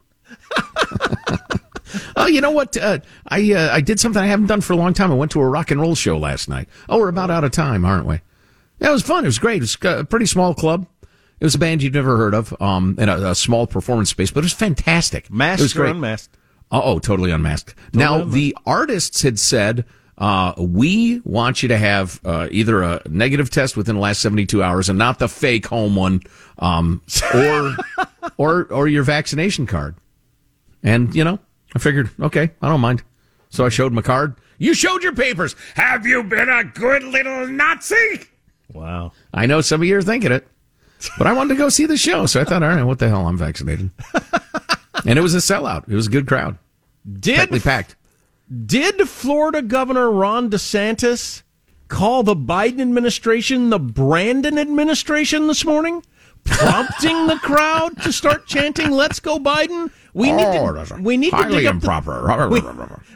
oh, 2.15 2.27
you 2.27 2.41
know 2.41 2.51
what? 2.51 2.75
Uh, 2.77 2.99
I 3.27 3.53
uh, 3.53 3.69
I 3.71 3.81
did 3.81 3.99
something 3.99 4.21
I 4.21 4.27
haven't 4.27 4.47
done 4.47 4.61
for 4.61 4.73
a 4.73 4.77
long 4.77 4.93
time. 4.93 5.11
I 5.11 5.15
went 5.15 5.31
to 5.31 5.41
a 5.41 5.47
rock 5.47 5.71
and 5.71 5.79
roll 5.79 5.95
show 5.95 6.17
last 6.17 6.49
night. 6.49 6.67
Oh, 6.89 6.99
we're 6.99 7.09
about 7.09 7.29
out 7.29 7.43
of 7.43 7.51
time, 7.51 7.85
aren't 7.85 8.07
we? 8.07 8.21
Yeah, 8.79 8.89
it 8.89 8.93
was 8.93 9.03
fun. 9.03 9.23
It 9.23 9.27
was 9.27 9.39
great. 9.39 9.57
It 9.57 9.61
was 9.61 9.77
a 9.83 10.03
pretty 10.03 10.25
small 10.25 10.55
club. 10.55 10.87
It 11.39 11.43
was 11.43 11.55
a 11.55 11.59
band 11.59 11.81
you'd 11.81 11.93
never 11.93 12.17
heard 12.17 12.35
of, 12.35 12.59
um, 12.61 12.95
in 12.99 13.09
a, 13.09 13.31
a 13.31 13.35
small 13.35 13.65
performance 13.65 14.11
space, 14.11 14.29
but 14.29 14.41
it 14.41 14.45
was 14.45 14.53
fantastic. 14.53 15.31
Masked 15.31 15.59
it 15.59 15.63
was 15.63 15.75
or 15.75 15.85
unmasked? 15.85 16.37
Uh 16.71 16.81
oh, 16.83 16.99
totally 16.99 17.31
unmasked. 17.31 17.75
now, 17.93 18.15
unmasked. 18.15 18.33
the 18.33 18.57
artists 18.65 19.21
had 19.21 19.37
said, 19.37 19.85
uh, 20.17 20.53
we 20.57 21.19
want 21.25 21.63
you 21.63 21.69
to 21.69 21.77
have 21.77 22.21
uh, 22.23 22.47
either 22.51 22.83
a 22.83 23.01
negative 23.09 23.49
test 23.49 23.75
within 23.75 23.95
the 23.95 24.01
last 24.01 24.21
72 24.21 24.61
hours 24.61 24.87
and 24.87 24.97
not 24.99 25.19
the 25.19 25.27
fake 25.27 25.65
home 25.65 25.95
one, 25.95 26.21
um, 26.59 27.01
or, 27.33 27.75
or, 28.37 28.63
or 28.71 28.87
your 28.87 29.03
vaccination 29.03 29.65
card. 29.65 29.95
And, 30.83 31.15
you 31.15 31.23
know, 31.23 31.39
I 31.75 31.79
figured, 31.79 32.09
okay, 32.19 32.51
I 32.61 32.69
don't 32.69 32.81
mind. 32.81 33.03
So 33.49 33.65
I 33.65 33.69
showed 33.69 33.93
my 33.93 34.01
card. 34.01 34.35
You 34.59 34.73
showed 34.75 35.01
your 35.01 35.13
papers. 35.13 35.55
Have 35.75 36.05
you 36.05 36.23
been 36.23 36.49
a 36.49 36.63
good 36.63 37.03
little 37.03 37.47
Nazi? 37.47 38.21
Wow. 38.71 39.11
I 39.33 39.47
know 39.47 39.61
some 39.61 39.81
of 39.81 39.87
you 39.87 39.97
are 39.97 40.01
thinking 40.03 40.31
it, 40.31 40.47
but 41.17 41.25
I 41.25 41.33
wanted 41.33 41.55
to 41.55 41.57
go 41.57 41.69
see 41.69 41.87
the 41.87 41.97
show. 41.97 42.27
So 42.27 42.41
I 42.41 42.43
thought, 42.43 42.61
all 42.61 42.69
right, 42.69 42.83
what 42.83 42.99
the 42.99 43.09
hell? 43.09 43.25
I'm 43.27 43.37
vaccinated. 43.37 43.89
and 45.05 45.17
it 45.17 45.21
was 45.21 45.33
a 45.35 45.39
sellout. 45.39 45.87
It 45.87 45.95
was 45.95 46.07
a 46.07 46.11
good 46.11 46.27
crowd. 46.27 46.57
Did 47.19 47.37
Tightly 47.37 47.59
packed. 47.59 47.95
Did 48.65 49.07
Florida 49.07 49.61
Governor 49.61 50.11
Ron 50.11 50.49
DeSantis 50.49 51.43
call 51.87 52.23
the 52.23 52.35
Biden 52.35 52.81
administration 52.81 53.69
the 53.69 53.79
Brandon 53.79 54.57
administration 54.57 55.47
this 55.47 55.65
morning, 55.65 56.03
prompting 56.43 57.27
the 57.27 57.37
crowd 57.37 58.01
to 58.03 58.11
start 58.11 58.45
chanting 58.45 58.91
"Let's 58.91 59.19
go 59.19 59.39
Biden"? 59.39 59.91
We 60.13 60.31
need 60.31 60.45
Oh, 60.45 60.73
that's 60.73 60.89
to 60.89 60.95
we 60.97 61.17
need 61.17 61.29
to 61.29 61.35
highly 61.37 61.63
dig 61.63 61.67
up. 61.67 61.79
The, 61.79 62.47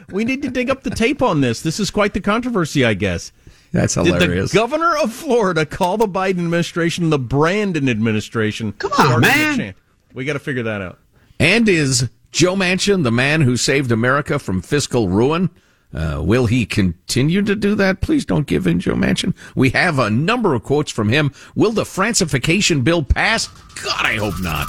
we, 0.08 0.14
we 0.14 0.24
need 0.24 0.42
to 0.42 0.50
dig 0.50 0.70
up 0.70 0.82
the 0.82 0.90
tape 0.90 1.20
on 1.20 1.40
this. 1.42 1.60
This 1.60 1.78
is 1.78 1.90
quite 1.90 2.14
the 2.14 2.20
controversy, 2.20 2.84
I 2.84 2.94
guess. 2.94 3.32
That's 3.72 3.94
hilarious. 3.94 4.20
Did 4.20 4.22
hilarious. 4.22 4.52
the 4.52 4.58
governor 4.58 4.96
of 4.96 5.12
Florida 5.12 5.66
call 5.66 5.98
the 5.98 6.06
Biden 6.08 6.38
administration 6.38 7.10
the 7.10 7.18
Brandon 7.18 7.88
administration? 7.88 8.72
Come 8.72 8.92
on, 8.92 9.20
man. 9.20 9.74
We 10.14 10.24
got 10.24 10.32
to 10.32 10.38
figure 10.38 10.62
that 10.62 10.80
out. 10.80 10.98
And 11.38 11.68
is 11.68 12.08
Joe 12.32 12.54
Manchin 12.54 13.02
the 13.02 13.12
man 13.12 13.42
who 13.42 13.56
saved 13.56 13.92
America 13.92 14.38
from 14.38 14.62
fiscal 14.62 15.08
ruin? 15.08 15.50
Uh, 15.94 16.20
will 16.22 16.46
he 16.46 16.66
continue 16.66 17.42
to 17.42 17.54
do 17.54 17.74
that? 17.74 18.00
Please 18.00 18.24
don't 18.24 18.46
give 18.46 18.66
in, 18.66 18.80
Joe 18.80 18.94
Manchin. 18.94 19.34
We 19.54 19.70
have 19.70 19.98
a 19.98 20.10
number 20.10 20.54
of 20.54 20.62
quotes 20.62 20.90
from 20.90 21.08
him. 21.08 21.32
Will 21.54 21.72
the 21.72 21.84
Francification 21.84 22.84
bill 22.84 23.02
pass? 23.02 23.48
God, 23.82 24.04
I 24.04 24.16
hope 24.16 24.40
not. 24.40 24.68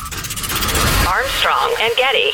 Armstrong 1.08 1.76
and 1.82 1.96
Getty. 1.98 2.32